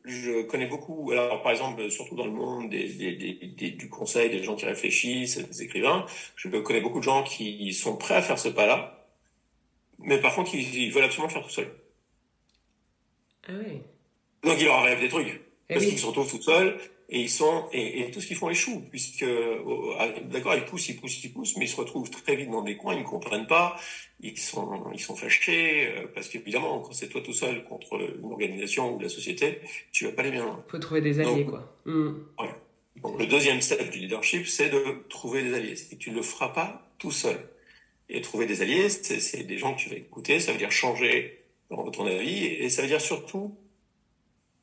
je 0.06 0.44
connais 0.44 0.68
beaucoup, 0.68 1.12
alors 1.12 1.42
par 1.42 1.52
exemple, 1.52 1.90
surtout 1.92 2.16
dans 2.16 2.26
le 2.26 2.32
monde 2.32 2.70
des, 2.70 2.88
des, 2.88 3.34
des, 3.48 3.72
du 3.72 3.90
conseil, 3.90 4.30
des 4.30 4.42
gens 4.42 4.56
qui 4.56 4.66
réfléchissent, 4.66 5.38
des 5.38 5.64
écrivains, 5.64 6.06
je 6.36 6.48
connais 6.48 6.82
beaucoup 6.82 7.00
de 7.00 7.04
gens 7.04 7.24
qui 7.24 7.74
sont 7.74 7.98
prêts 7.98 8.16
à 8.16 8.22
faire 8.22 8.40
ce 8.40 8.50
pas-là, 8.50 9.06
mais 10.00 10.20
par 10.20 10.34
contre, 10.36 10.56
ils, 10.56 10.76
ils 10.76 10.92
veulent 10.92 11.04
absolument 11.04 11.28
le 11.28 11.34
faire 11.34 11.44
tout 11.44 11.50
seuls. 11.50 11.74
Ah 13.48 13.52
oui. 13.60 13.82
Donc 14.44 14.58
ils 14.60 14.66
leur 14.66 14.76
arrivent 14.76 15.02
des 15.02 15.10
trucs. 15.10 15.42
Eh 15.70 15.74
parce 15.76 15.86
oui. 15.86 15.92
qu'ils 15.92 16.00
se 16.00 16.06
retrouvent 16.06 16.30
tout 16.30 16.42
seuls 16.42 16.78
et 17.10 17.22
ils 17.22 17.30
sont 17.30 17.66
et, 17.72 18.02
et 18.02 18.12
tout 18.12 18.22
ce 18.22 18.28
qu'ils 18.28 18.36
font 18.38 18.50
échoue 18.50 18.82
puisque 18.90 19.24
euh, 19.24 19.60
d'accord 20.32 20.56
ils 20.56 20.66
poussent 20.66 20.90
ils 20.90 20.96
poussent 20.96 21.24
ils 21.24 21.32
poussent 21.32 21.56
mais 21.58 21.66
ils 21.66 21.70
se 21.70 21.76
retrouvent 21.76 22.10
très 22.10 22.36
vite 22.36 22.50
dans 22.50 22.62
des 22.62 22.76
coins 22.76 22.96
ils 22.96 23.02
ne 23.02 23.06
comprennent 23.06 23.48
pas 23.48 23.76
ils 24.22 24.38
sont 24.38 24.84
ils 24.94 25.00
sont 25.00 25.16
fâchés 25.16 25.88
euh, 25.88 26.08
parce 26.14 26.28
qu'évidemment 26.28 26.80
quand 26.80 26.94
c'est 26.94 27.08
toi 27.10 27.22
tout 27.22 27.34
seul 27.34 27.64
contre 27.66 28.00
une 28.18 28.32
organisation 28.32 28.96
ou 28.96 29.00
la 29.00 29.10
société 29.10 29.60
tu 29.92 30.06
vas 30.06 30.12
pas 30.12 30.22
aller 30.24 30.32
bien 30.32 30.44
loin. 30.44 30.64
Faut 30.68 30.80
trouver 30.80 31.02
des 31.02 31.20
alliés 31.20 31.44
Donc, 31.44 31.50
quoi. 31.52 31.78
Ouais. 31.86 32.50
Donc 33.02 33.20
le 33.20 33.26
deuxième 33.28 33.62
step 33.62 33.90
du 33.90 34.00
leadership 34.00 34.48
c'est 34.48 34.70
de 34.70 35.06
trouver 35.10 35.44
des 35.44 35.54
alliés 35.54 35.76
c'est 35.76 35.96
que 35.96 36.02
tu 36.02 36.12
ne 36.12 36.16
le 36.16 36.22
feras 36.24 36.50
pas 36.50 36.90
tout 37.00 37.12
seul 37.12 37.38
et 38.10 38.22
trouver 38.22 38.46
des 38.48 38.62
alliés 38.62 38.90
c'est 38.90 39.44
des 39.44 39.58
gens 39.58 39.74
que 39.76 39.80
tu 39.80 39.90
vas 39.90 39.96
écouter 39.96 40.40
ça 40.40 40.52
veut 40.52 40.58
dire 40.58 40.72
changer 40.72 41.44
ton 41.70 42.06
avis 42.06 42.46
et 42.46 42.70
ça 42.70 42.82
veut 42.82 42.88
dire 42.88 43.02
surtout 43.02 43.56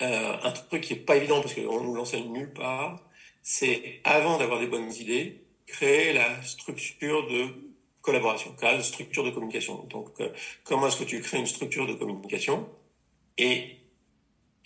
euh, 0.02 0.36
un 0.42 0.50
truc 0.52 0.82
qui 0.82 0.94
est 0.94 0.96
pas 0.96 1.16
évident 1.16 1.40
parce 1.40 1.54
qu'on 1.54 1.80
nous 1.82 1.94
l'enseigne 1.94 2.30
nulle 2.32 2.52
part, 2.52 3.02
c'est 3.42 4.00
avant 4.04 4.38
d'avoir 4.38 4.60
des 4.60 4.66
bonnes 4.66 4.92
idées, 4.94 5.44
créer 5.66 6.12
la 6.12 6.42
structure 6.42 7.26
de 7.28 7.46
collaboration, 8.02 8.52
créer 8.54 8.76
la 8.76 8.82
structure 8.82 9.24
de 9.24 9.30
communication. 9.30 9.84
Donc, 9.84 10.08
euh, 10.20 10.30
comment 10.64 10.86
est-ce 10.86 10.96
que 10.96 11.04
tu 11.04 11.20
crées 11.20 11.38
une 11.38 11.46
structure 11.46 11.86
de 11.86 11.94
communication 11.94 12.68
et 13.38 13.76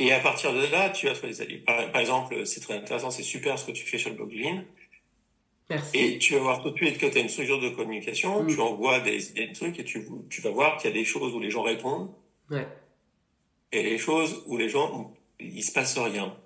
et 0.01 0.13
à 0.13 0.19
partir 0.19 0.53
de 0.53 0.67
là, 0.73 0.91
tu 0.91 1.09
as 1.09 1.15
des 1.15 1.41
alliés. 1.41 1.59
Par, 1.59 1.93
par 1.93 2.01
exemple, 2.01 2.45
c'est 2.47 2.59
très 2.61 2.75
intéressant, 2.75 3.13
c'est 3.13 3.23
super 3.23 3.57
ce 3.61 3.65
que 3.65 3.71
tu 3.71 3.87
fais 3.87 3.97
sur 3.97 4.11
le 4.11 4.17
blog 4.17 4.33
Lean. 4.33 4.65
Merci. 5.71 5.97
Et 5.97 6.19
tu 6.19 6.35
vas 6.35 6.41
voir 6.41 6.63
tout 6.63 6.71
de 6.71 6.77
suite 6.77 6.99
que 6.99 7.07
tu 7.07 7.17
as 7.17 7.21
une 7.21 7.29
structure 7.29 7.61
de 7.61 7.69
communication, 7.69 8.43
Mm. 8.43 8.49
tu 8.49 8.61
envoies 8.61 8.99
des 9.01 9.31
idées, 9.31 9.47
des 9.47 9.53
trucs, 9.53 9.79
et 9.79 9.85
tu, 9.85 10.05
tu 10.29 10.41
vas 10.41 10.51
voir 10.51 10.79
qu'il 10.79 10.91
y 10.91 10.93
a 10.93 10.97
des 10.97 11.05
choses 11.05 11.33
où 11.33 11.39
les 11.39 11.51
gens 11.51 11.63
répondent, 11.63 12.11
Ouais. 12.51 12.67
et 13.71 13.83
les 13.85 13.97
choses 13.99 14.43
où 14.47 14.57
les 14.57 14.69
gens, 14.69 15.15
il 15.41 15.63
se 15.63 15.73
passe 15.73 15.99
rien. 15.99 16.37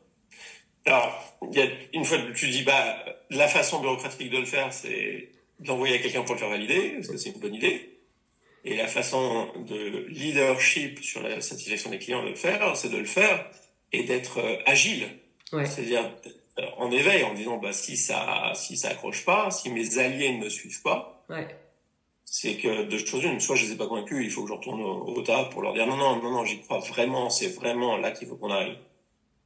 Alors, 0.87 1.38
il 1.50 1.59
y 1.59 1.62
a 1.62 1.66
une 1.92 2.04
fois 2.04 2.18
que 2.18 2.33
tu 2.33 2.49
dis, 2.49 2.62
bah, 2.62 3.04
la 3.30 3.49
façon 3.49 3.80
bureaucratique 3.80 4.30
de 4.30 4.38
le 4.38 4.47
faire, 4.47 4.73
c'est 4.73 5.30
d'envoyer 5.61 5.97
à 5.97 5.99
quelqu'un 5.99 6.23
pour 6.23 6.35
le 6.35 6.40
faire 6.40 6.49
valider, 6.49 6.90
parce 6.97 7.09
que 7.09 7.16
c'est 7.16 7.30
une 7.30 7.40
bonne 7.40 7.54
idée. 7.54 7.99
Et 8.64 8.76
la 8.76 8.87
façon 8.87 9.49
de 9.66 10.07
leadership 10.09 11.02
sur 11.02 11.23
la 11.23 11.40
satisfaction 11.40 11.90
des 11.90 11.99
clients 11.99 12.23
de 12.23 12.30
le 12.30 12.35
faire, 12.35 12.76
c'est 12.76 12.90
de 12.90 12.97
le 12.97 13.04
faire 13.04 13.50
et 13.92 14.04
d'être 14.04 14.38
euh, 14.38 14.57
agile. 14.66 15.09
Ouais. 15.52 15.64
C'est-à-dire 15.64 16.11
euh, 16.59 16.62
en 16.76 16.90
éveil, 16.90 17.25
en 17.25 17.35
disant, 17.35 17.59
bah, 17.59 17.73
si 17.73 17.97
ça, 17.97 18.52
si 18.54 18.76
ça 18.76 18.90
accroche 18.90 19.25
pas, 19.25 19.50
si 19.50 19.71
mes 19.71 19.99
alliés 19.99 20.33
ne 20.33 20.45
me 20.45 20.49
suivent 20.49 20.83
pas, 20.83 21.14
Ouais. 21.28 21.47
C'est 22.30 22.56
que 22.56 22.85
deux 22.85 22.99
choses 22.99 23.25
une, 23.25 23.40
soit 23.40 23.56
je 23.56 23.64
les 23.64 23.73
ai 23.73 23.76
pas 23.76 23.87
convaincus, 23.87 24.23
il 24.23 24.30
faut 24.30 24.42
que 24.42 24.49
je 24.49 24.52
retourne 24.52 24.82
au, 24.82 25.04
au 25.06 25.23
tas 25.23 25.44
pour 25.44 25.62
leur 25.62 25.73
dire 25.73 25.87
non, 25.87 25.97
non, 25.97 26.23
non, 26.23 26.30
non, 26.30 26.44
j'y 26.44 26.61
crois 26.61 26.78
vraiment, 26.78 27.30
c'est 27.30 27.49
vraiment 27.49 27.97
là 27.97 28.11
qu'il 28.11 28.28
faut 28.28 28.37
qu'on 28.37 28.50
aille. 28.50 28.78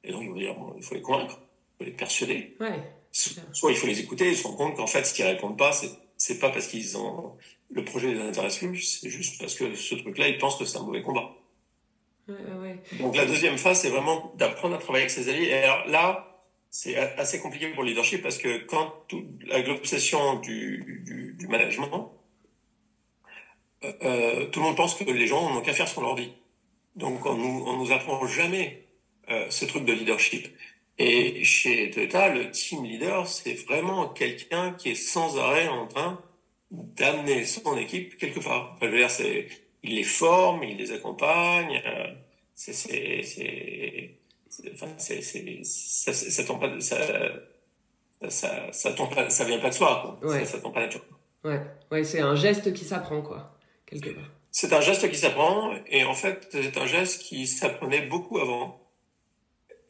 Et 0.04 0.10
donc, 0.10 0.22
ils 0.22 0.30
vont 0.30 0.36
dire, 0.36 0.54
bon, 0.54 0.74
il 0.76 0.82
faut 0.82 0.94
les 0.94 1.00
convaincre, 1.00 1.38
il 1.40 1.78
faut 1.78 1.90
les 1.90 1.96
persuader. 1.96 2.56
Ouais. 2.60 2.82
Soit 3.12 3.70
il 3.70 3.76
faut 3.76 3.86
les 3.86 4.00
écouter 4.00 4.30
et 4.30 4.34
se 4.34 4.44
rendre 4.44 4.58
compte 4.58 4.76
qu'en 4.76 4.86
fait, 4.86 5.04
ce 5.04 5.14
qu'ils 5.14 5.24
répondent 5.24 5.56
pas, 5.56 5.72
c'est, 5.72 5.90
c'est 6.16 6.38
pas 6.40 6.50
parce 6.50 6.66
qu'ils 6.66 6.96
ont, 6.98 7.36
le 7.70 7.84
projet 7.84 8.12
les 8.12 8.20
intéresse 8.20 8.58
plus, 8.58 8.98
c'est 9.00 9.10
juste 9.10 9.38
parce 9.38 9.54
que 9.54 9.74
ce 9.74 9.94
truc-là, 9.94 10.28
ils 10.28 10.38
pensent 10.38 10.56
que 10.56 10.64
c'est 10.64 10.78
un 10.78 10.82
mauvais 10.82 11.02
combat. 11.02 11.36
Ouais, 12.28 12.34
ouais. 12.34 12.98
Donc, 12.98 13.16
la 13.16 13.26
deuxième 13.26 13.58
phase, 13.58 13.80
c'est 13.80 13.90
vraiment 13.90 14.32
d'apprendre 14.36 14.74
à 14.74 14.78
travailler 14.78 15.04
avec 15.04 15.10
ses 15.10 15.28
alliés. 15.28 15.46
Et 15.46 15.54
alors 15.54 15.86
là, 15.86 16.42
c'est 16.70 16.96
assez 16.96 17.38
compliqué 17.38 17.68
pour 17.68 17.84
le 17.84 17.90
leadership 17.90 18.22
parce 18.22 18.38
que 18.38 18.64
quand 18.64 18.92
tout, 19.06 19.24
avec 19.50 19.68
l'obsession 19.68 20.40
du, 20.40 21.02
du, 21.04 21.34
du 21.38 21.46
management, 21.46 22.12
euh, 23.84 24.46
tout 24.46 24.60
le 24.60 24.66
monde 24.66 24.76
pense 24.76 24.94
que 24.94 25.04
les 25.04 25.26
gens 25.26 25.52
n'ont 25.52 25.60
qu'à 25.60 25.72
faire 25.72 25.88
ce 25.88 25.94
qu'on 25.94 26.02
leur 26.02 26.14
dit. 26.14 26.32
Donc 26.96 27.24
on 27.26 27.34
nous, 27.34 27.64
on 27.66 27.76
nous 27.76 27.92
apprend 27.92 28.26
jamais 28.26 28.86
euh, 29.30 29.46
ce 29.50 29.64
truc 29.64 29.84
de 29.84 29.92
leadership. 29.92 30.48
Et 30.98 31.42
chez 31.42 31.90
Toyota, 31.90 32.28
le 32.28 32.50
team 32.50 32.84
leader, 32.84 33.26
c'est 33.26 33.54
vraiment 33.54 34.08
quelqu'un 34.08 34.72
qui 34.72 34.90
est 34.90 34.94
sans 34.94 35.38
arrêt 35.38 35.68
en 35.68 35.86
train 35.86 36.20
d'amener 36.70 37.44
son 37.44 37.76
équipe 37.76 38.18
quelque 38.18 38.40
part. 38.40 38.74
Enfin, 38.74 38.86
je 38.86 38.90
veux 38.92 38.98
dire, 38.98 39.10
c'est, 39.10 39.48
il 39.82 39.96
les 39.96 40.04
forme, 40.04 40.64
il 40.64 40.76
les 40.76 40.92
accompagne. 40.92 41.82
Euh, 41.86 42.12
c'est, 42.54 42.72
c'est, 42.72 43.22
c'est, 43.22 44.18
enfin, 44.72 44.88
c'est, 44.98 45.22
c'est, 45.22 45.60
ça, 45.64 46.12
ça 46.12 46.44
tombe 46.44 46.60
pas, 46.60 46.80
ça, 46.80 46.98
ça, 48.28 48.72
ça 48.72 48.92
tombe 48.92 49.14
pas, 49.14 49.30
ça 49.30 49.44
vient 49.44 49.58
pas 49.58 49.70
de 49.70 49.74
soi, 49.74 50.18
quoi. 50.20 50.30
Ouais. 50.30 50.40
Ça, 50.40 50.52
ça 50.52 50.60
tombe 50.60 50.74
pas 50.74 50.80
naturellement. 50.80 51.16
Ouais, 51.44 51.60
ouais, 51.90 52.04
c'est 52.04 52.20
un 52.20 52.36
geste 52.36 52.72
qui 52.72 52.84
s'apprend, 52.84 53.22
quoi, 53.22 53.56
quelque 53.92 54.14
part. 54.14 54.30
C'est 54.50 54.72
un 54.72 54.80
geste 54.80 55.11
qui 55.11 55.16
s'apprend, 55.16 55.72
et 55.87 56.04
en 56.04 56.14
fait, 56.14 56.49
c'est 56.50 56.76
un 56.76 56.87
geste 56.87 57.22
qui 57.22 57.46
s'apprenait 57.46 58.02
beaucoup 58.02 58.38
avant. 58.38 58.80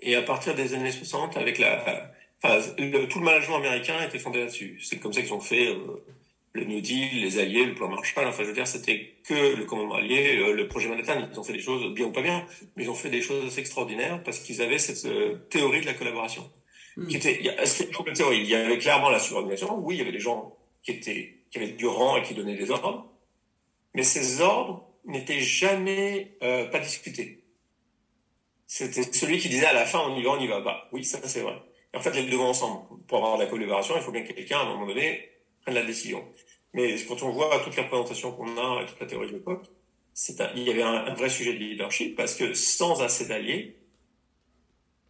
Et 0.00 0.14
à 0.14 0.22
partir 0.22 0.54
des 0.54 0.74
années 0.74 0.92
60, 0.92 1.36
avec 1.36 1.58
la, 1.58 2.12
enfin, 2.42 2.60
le, 2.78 3.06
tout 3.06 3.18
le 3.18 3.24
management 3.24 3.56
américain 3.56 4.02
était 4.04 4.18
fondé 4.18 4.40
là-dessus. 4.40 4.78
C'est 4.82 4.98
comme 4.98 5.12
ça 5.12 5.22
qu'ils 5.22 5.32
ont 5.32 5.40
fait 5.40 5.68
euh, 5.68 6.04
le 6.52 6.64
New 6.64 6.80
Deal, 6.80 7.22
les 7.22 7.38
Alliés, 7.38 7.64
le 7.64 7.74
plan 7.74 7.88
Marshall. 7.88 8.26
Enfin, 8.26 8.42
je 8.42 8.48
veux 8.48 8.54
dire, 8.54 8.66
c'était 8.66 9.14
que 9.24 9.56
le 9.56 9.64
commandement 9.64 9.96
allié, 9.96 10.36
le, 10.36 10.52
le, 10.52 10.68
projet 10.68 10.88
Manhattan. 10.88 11.28
Ils 11.32 11.38
ont 11.38 11.44
fait 11.44 11.52
des 11.52 11.60
choses 11.60 11.92
bien 11.94 12.06
ou 12.06 12.12
pas 12.12 12.22
bien, 12.22 12.46
mais 12.76 12.84
ils 12.84 12.90
ont 12.90 12.94
fait 12.94 13.10
des 13.10 13.22
choses 13.22 13.44
assez 13.46 13.60
extraordinaires 13.60 14.22
parce 14.22 14.38
qu'ils 14.40 14.62
avaient 14.62 14.78
cette 14.78 15.04
euh, 15.06 15.36
théorie 15.50 15.80
de 15.80 15.86
la 15.86 15.94
collaboration. 15.94 16.50
Mmh. 16.96 17.06
Qui 17.06 17.16
était, 17.16 17.56
c'était 17.64 17.96
une 18.06 18.12
théorie? 18.12 18.40
Il 18.40 18.48
y 18.48 18.54
avait 18.54 18.78
clairement 18.78 19.10
la 19.10 19.18
subordination. 19.18 19.78
Oui, 19.78 19.96
il 19.96 19.98
y 19.98 20.02
avait 20.02 20.12
des 20.12 20.20
gens 20.20 20.56
qui 20.82 20.92
étaient 20.92 21.42
qui 21.52 21.58
avait 21.58 21.72
du 21.72 21.86
rang 21.86 22.16
et 22.16 22.22
qui 22.22 22.34
donnait 22.34 22.56
des 22.56 22.70
ordres, 22.70 23.11
mais 23.94 24.02
ces 24.02 24.40
ordres 24.40 24.88
n'étaient 25.04 25.40
jamais 25.40 26.36
euh, 26.42 26.66
pas 26.66 26.78
discutés. 26.78 27.44
C'était 28.66 29.02
celui 29.02 29.38
qui 29.38 29.48
disait 29.48 29.66
à 29.66 29.72
la 29.72 29.84
fin 29.84 30.00
on 30.00 30.16
y 30.16 30.22
va, 30.22 30.30
on 30.30 30.40
y 30.40 30.46
va 30.46 30.62
pas. 30.62 30.88
Oui, 30.92 31.04
ça 31.04 31.18
c'est 31.24 31.40
vrai. 31.40 31.60
Et 31.92 31.96
en 31.96 32.00
fait, 32.00 32.14
les 32.14 32.22
deux 32.22 32.36
vont 32.36 32.48
ensemble. 32.48 32.86
Pour 33.06 33.18
avoir 33.18 33.36
de 33.36 33.42
la 33.42 33.50
collaboration, 33.50 33.94
il 33.96 34.02
faut 34.02 34.12
bien 34.12 34.22
que 34.22 34.32
quelqu'un, 34.32 34.58
à 34.58 34.62
un 34.62 34.64
moment 34.64 34.86
donné, 34.86 35.28
prenne 35.60 35.74
la 35.74 35.84
décision. 35.84 36.24
Mais 36.72 36.96
quand 37.06 37.22
on 37.22 37.30
voit 37.30 37.58
toutes 37.62 37.76
les 37.76 37.82
représentations 37.82 38.32
qu'on 38.32 38.56
a 38.56 38.82
et 38.82 38.86
toute 38.86 39.00
la 39.00 39.06
théorie 39.06 39.28
de 39.28 39.34
l'époque, 39.34 39.66
il 40.54 40.62
y 40.62 40.70
avait 40.70 40.82
un, 40.82 41.06
un, 41.06 41.14
vrai 41.14 41.28
sujet 41.28 41.52
de 41.52 41.58
leadership 41.58 42.16
parce 42.16 42.34
que 42.34 42.54
sans 42.54 43.02
assez 43.02 43.28
d'alliés, 43.28 43.76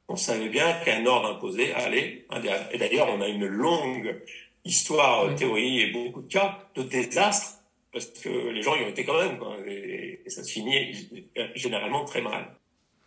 on 0.08 0.16
savait 0.16 0.48
bien 0.48 0.72
qu'un 0.84 1.06
ordre 1.06 1.28
imposé 1.28 1.72
allait. 1.72 2.26
Et 2.72 2.78
d'ailleurs, 2.78 3.08
on 3.10 3.20
a 3.20 3.28
une 3.28 3.46
longue 3.46 4.20
histoire, 4.64 5.34
théorie 5.34 5.80
et 5.80 5.90
beaucoup 5.90 6.22
de 6.22 6.32
cas 6.32 6.68
de 6.74 6.82
désastres 6.82 7.61
parce 7.92 8.06
que 8.06 8.50
les 8.50 8.62
gens 8.62 8.74
y 8.74 8.84
ont 8.84 8.88
été 8.88 9.04
quand 9.04 9.18
même, 9.18 9.38
et, 9.66 10.22
ça 10.26 10.42
se 10.42 10.50
finit 10.50 11.08
généralement 11.54 12.04
très 12.04 12.22
mal. 12.22 12.56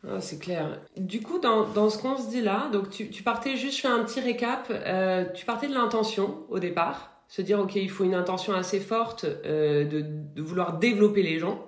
Ah, 0.08 0.22
c'est 0.22 0.40
clair. 0.40 0.80
Du 0.98 1.22
coup, 1.22 1.40
dans, 1.40 1.90
ce 1.90 1.98
qu'on 1.98 2.18
se 2.18 2.30
dit 2.30 2.42
là, 2.42 2.70
donc 2.72 2.90
tu, 2.90 3.24
partais, 3.24 3.58
juste 3.58 3.78
je 3.78 3.82
fais 3.82 3.88
un 3.88 4.04
petit 4.04 4.20
récap, 4.20 4.68
euh, 4.70 5.26
tu 5.34 5.46
partais 5.46 5.68
de 5.68 5.74
l'intention 5.74 6.44
au 6.50 6.60
départ, 6.60 7.12
se 7.28 7.42
dire, 7.42 7.60
ok, 7.60 7.76
il 7.76 7.90
faut 7.90 8.04
une 8.04 8.14
intention 8.14 8.54
assez 8.54 8.80
forte 8.80 9.24
euh, 9.24 9.84
de, 9.84 10.42
vouloir 10.42 10.78
développer 10.78 11.24
les 11.24 11.40
gens. 11.40 11.68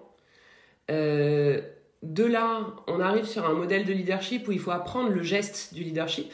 Euh, 0.91 1.61
de 2.03 2.23
là, 2.23 2.75
on 2.87 2.99
arrive 2.99 3.25
sur 3.25 3.45
un 3.45 3.53
modèle 3.53 3.85
de 3.85 3.93
leadership 3.93 4.47
où 4.47 4.51
il 4.51 4.59
faut 4.59 4.71
apprendre 4.71 5.09
le 5.09 5.23
geste 5.23 5.73
du 5.73 5.83
leadership. 5.83 6.31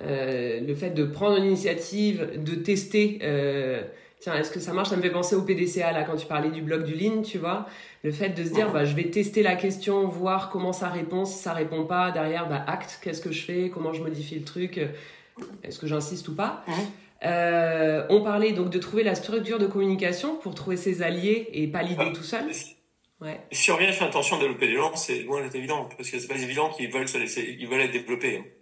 Le 0.00 0.74
fait 0.74 0.90
de 0.90 1.04
prendre 1.04 1.36
une 1.36 1.44
initiative, 1.44 2.42
de 2.42 2.54
tester, 2.54 3.18
tiens, 4.24 4.34
est-ce 4.34 4.50
que 4.50 4.58
ça 4.58 4.72
marche? 4.72 4.88
Ça 4.88 4.96
me 4.96 5.02
fait 5.02 5.10
penser 5.10 5.36
au 5.36 5.42
PDCA, 5.42 5.92
là, 5.92 6.02
quand 6.02 6.16
tu 6.16 6.26
parlais 6.26 6.50
du 6.50 6.62
bloc 6.62 6.84
du 6.84 6.94
Lean, 6.94 7.20
tu 7.22 7.36
vois? 7.36 7.66
Le 8.02 8.10
fait 8.10 8.30
de 8.30 8.42
se 8.42 8.50
dire, 8.52 8.72
bah, 8.72 8.84
je 8.86 8.94
vais 8.94 9.04
tester 9.04 9.42
la 9.42 9.54
question, 9.54 10.08
voir 10.08 10.48
comment 10.48 10.72
ça 10.72 10.88
répond. 10.88 11.26
Si 11.26 11.38
ça 11.38 11.52
répond 11.52 11.84
pas, 11.84 12.10
derrière, 12.10 12.48
bah, 12.48 12.64
acte, 12.66 13.00
qu'est-ce 13.02 13.20
que 13.20 13.30
je 13.30 13.44
fais? 13.44 13.70
Comment 13.72 13.92
je 13.92 14.02
modifie 14.02 14.36
le 14.36 14.44
truc? 14.44 14.80
Est-ce 15.62 15.78
que 15.78 15.86
j'insiste 15.86 16.26
ou 16.28 16.34
pas? 16.34 16.64
Euh, 17.24 18.06
On 18.08 18.22
parlait 18.22 18.52
donc 18.52 18.70
de 18.70 18.78
trouver 18.78 19.02
la 19.02 19.14
structure 19.14 19.58
de 19.58 19.66
communication 19.66 20.36
pour 20.36 20.54
trouver 20.54 20.78
ses 20.78 21.02
alliés 21.02 21.48
et 21.52 21.66
pas 21.66 21.82
l'idée 21.82 22.12
tout 22.14 22.22
seul. 22.22 22.44
Ouais. 23.20 23.40
Si 23.52 23.70
on 23.70 23.76
revient 23.76 23.92
sur 23.92 24.04
l'intention 24.04 24.36
de 24.36 24.42
développer 24.42 24.68
des 24.68 24.76
gens, 24.76 24.96
c'est 24.96 25.20
loin 25.22 25.42
d'être 25.42 25.54
évident, 25.54 25.86
parce 25.96 26.10
que 26.10 26.18
c'est 26.18 26.28
pas 26.28 26.34
évident 26.34 26.70
qu'ils 26.70 26.90
veulent 26.90 27.08
se 27.08 27.18
laisser, 27.18 27.56
ils 27.58 27.68
veulent 27.68 27.82
être 27.82 27.92
développés. 27.92 28.54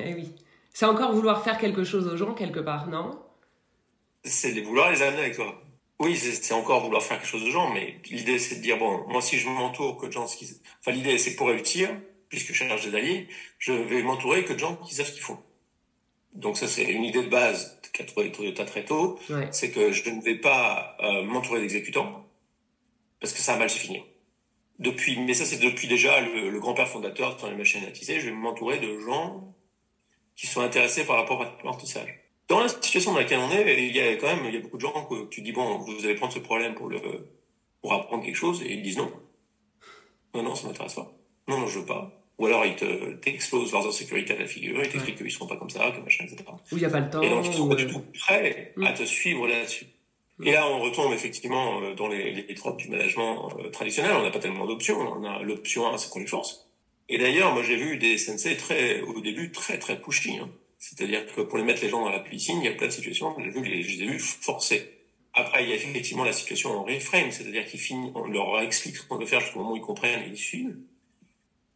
Eh 0.00 0.14
oui. 0.14 0.34
C'est 0.72 0.86
encore 0.86 1.12
vouloir 1.12 1.42
faire 1.42 1.58
quelque 1.58 1.84
chose 1.84 2.06
aux 2.06 2.16
gens 2.16 2.32
quelque 2.34 2.60
part, 2.60 2.88
non? 2.88 3.18
C'est 4.26 4.52
de 4.52 4.60
vouloir 4.60 4.90
les 4.90 5.02
amener 5.02 5.20
avec 5.20 5.36
toi. 5.36 5.62
Oui, 5.98 6.16
c'est 6.16 6.52
encore 6.52 6.84
vouloir 6.84 7.02
faire 7.02 7.18
quelque 7.18 7.28
chose 7.28 7.42
aux 7.44 7.50
gens, 7.50 7.72
mais 7.72 8.00
l'idée 8.10 8.38
c'est 8.38 8.56
de 8.56 8.60
dire 8.60 8.76
bon, 8.76 9.06
moi 9.08 9.22
si 9.22 9.38
je 9.38 9.48
m'entoure 9.48 9.96
que 9.96 10.06
de 10.06 10.12
gens, 10.12 10.24
enfin 10.24 10.90
l'idée 10.90 11.16
c'est 11.16 11.36
pour 11.36 11.48
réussir, 11.48 11.88
puisque 12.28 12.48
je 12.48 12.52
cherche 12.52 12.86
des 12.86 12.94
alliés, 12.94 13.28
je 13.58 13.72
vais 13.72 14.02
m'entourer 14.02 14.44
que 14.44 14.52
de 14.52 14.58
gens 14.58 14.76
qui 14.76 14.94
savent 14.94 15.06
ce 15.06 15.12
qu'ils 15.12 15.22
font. 15.22 15.38
Donc 16.34 16.58
ça 16.58 16.68
c'est 16.68 16.84
une 16.84 17.02
idée 17.02 17.22
de 17.22 17.30
base 17.30 17.80
qu'a 17.94 18.04
trouvé 18.04 18.30
Toyota 18.30 18.66
très 18.66 18.84
tôt, 18.84 19.18
ouais. 19.30 19.48
c'est 19.52 19.70
que 19.70 19.90
je 19.90 20.10
ne 20.10 20.20
vais 20.20 20.34
pas 20.34 20.98
euh, 21.00 21.22
m'entourer 21.22 21.60
d'exécutants 21.60 22.26
parce 23.18 23.32
que 23.32 23.38
ça 23.40 23.52
va 23.52 23.60
mal 23.60 23.70
se 23.70 23.78
finir. 23.78 24.04
Depuis, 24.78 25.18
mais 25.18 25.32
ça 25.32 25.46
c'est 25.46 25.56
depuis 25.56 25.88
déjà 25.88 26.20
le, 26.20 26.50
le 26.50 26.60
grand-père 26.60 26.88
fondateur 26.88 27.36
dans 27.36 27.48
les 27.48 27.56
machines 27.56 27.84
à 27.86 27.90
tisser, 27.90 28.20
je 28.20 28.26
vais 28.26 28.32
m'entourer 28.32 28.80
de 28.80 28.98
gens 28.98 29.54
qui 30.34 30.46
sont 30.46 30.60
intéressés 30.60 31.06
par 31.06 31.16
rapport 31.16 31.40
à 31.40 31.44
l'apprentissage. 31.46 32.25
Dans 32.48 32.60
la 32.60 32.68
situation 32.68 33.12
dans 33.12 33.18
laquelle 33.18 33.40
on 33.40 33.50
est, 33.50 33.86
il 33.86 33.94
y 33.94 34.00
a 34.00 34.14
quand 34.16 34.28
même 34.28 34.44
il 34.46 34.54
y 34.54 34.56
a 34.56 34.60
beaucoup 34.60 34.76
de 34.76 34.82
gens 34.82 35.06
que 35.06 35.26
tu 35.26 35.42
dis 35.42 35.52
bon, 35.52 35.78
vous 35.78 36.04
allez 36.04 36.14
prendre 36.14 36.32
ce 36.32 36.38
problème 36.38 36.74
pour 36.74 36.88
le 36.88 37.00
pour 37.80 37.92
apprendre 37.92 38.24
quelque 38.24 38.36
chose 38.36 38.62
et 38.62 38.72
ils 38.72 38.82
disent 38.82 38.98
non. 38.98 39.10
Non 40.34 40.42
non, 40.42 40.54
ça 40.54 40.68
m'intéresse 40.68 40.94
pas. 40.94 41.12
Non 41.48 41.58
non, 41.58 41.66
je 41.66 41.80
veux 41.80 41.86
pas. 41.86 42.12
Ou 42.38 42.46
alors 42.46 42.64
ils 42.66 42.76
te 42.76 43.14
t'explosent 43.14 43.72
leurs 43.72 43.86
insécurités 43.86 44.34
à 44.34 44.38
la 44.38 44.46
figure, 44.46 44.78
ils 44.82 44.88
t'expliquent 44.88 45.16
ouais. 45.16 45.24
qu'ils 45.24 45.32
seront 45.32 45.46
pas 45.46 45.56
comme 45.56 45.70
ça, 45.70 45.90
que 45.90 46.00
machin, 46.00 46.24
etc. 46.24 46.44
Ou 46.70 46.76
il 46.76 46.82
y 46.82 46.84
a 46.84 46.90
pas 46.90 47.00
le 47.00 47.10
temps. 47.10 47.22
Et 47.22 47.30
donc 47.30 47.46
ils 47.46 47.54
sont 47.54 47.68
pas 47.68 47.74
du 47.74 47.86
tout 47.86 48.02
prêts 48.18 48.72
mmh. 48.76 48.84
à 48.84 48.92
te 48.92 49.04
suivre 49.04 49.48
là-dessus. 49.48 49.86
Et 50.44 50.52
là, 50.52 50.68
on 50.68 50.80
retombe 50.80 51.14
effectivement 51.14 51.80
euh, 51.80 51.94
dans 51.94 52.08
les, 52.08 52.30
les 52.32 52.54
tropes 52.54 52.76
du 52.76 52.90
management 52.90 53.48
euh, 53.58 53.70
traditionnel. 53.70 54.12
On 54.16 54.22
n'a 54.22 54.30
pas 54.30 54.38
tellement 54.38 54.66
d'options. 54.66 54.98
On 54.98 55.24
a 55.24 55.42
l'option 55.42 55.90
1, 55.90 55.96
c'est 55.96 56.10
qu'on 56.10 56.20
les 56.20 56.26
force. 56.26 56.68
Et 57.08 57.18
d'ailleurs, 57.18 57.54
moi 57.54 57.62
j'ai 57.62 57.76
vu 57.76 57.96
des 57.96 58.18
sensei 58.18 58.56
très, 58.56 59.00
au 59.00 59.20
début 59.20 59.52
très 59.52 59.78
très 59.78 60.00
pushy. 60.00 60.36
Hein. 60.38 60.50
C'est-à-dire 60.78 61.26
que 61.26 61.40
pour 61.40 61.58
les 61.58 61.64
mettre 61.64 61.82
les 61.82 61.88
gens 61.88 62.02
dans 62.02 62.10
la 62.10 62.20
piscine, 62.20 62.58
il 62.60 62.64
y 62.64 62.68
a 62.68 62.72
plein 62.72 62.88
de 62.88 62.92
situations, 62.92 63.34
je 63.38 63.60
les 63.60 64.02
ai 64.02 64.06
vus 64.06 64.18
forcés. 64.18 64.92
Après, 65.32 65.64
il 65.64 65.68
y 65.68 65.72
a 65.72 65.76
effectivement 65.76 66.24
la 66.24 66.32
situation 66.32 66.70
en 66.70 66.84
reframe, 66.84 67.30
c'est-à-dire 67.30 67.66
qu'ils 67.66 67.80
finissent, 67.80 68.12
on 68.14 68.26
leur 68.26 68.60
explique 68.60 68.96
ce 68.96 69.06
qu'on 69.06 69.18
veut 69.18 69.26
faire 69.26 69.40
jusqu'au 69.40 69.58
moment 69.58 69.72
où 69.72 69.76
ils 69.76 69.82
comprennent 69.82 70.22
et 70.22 70.28
ils 70.28 70.38
suivent. 70.38 70.76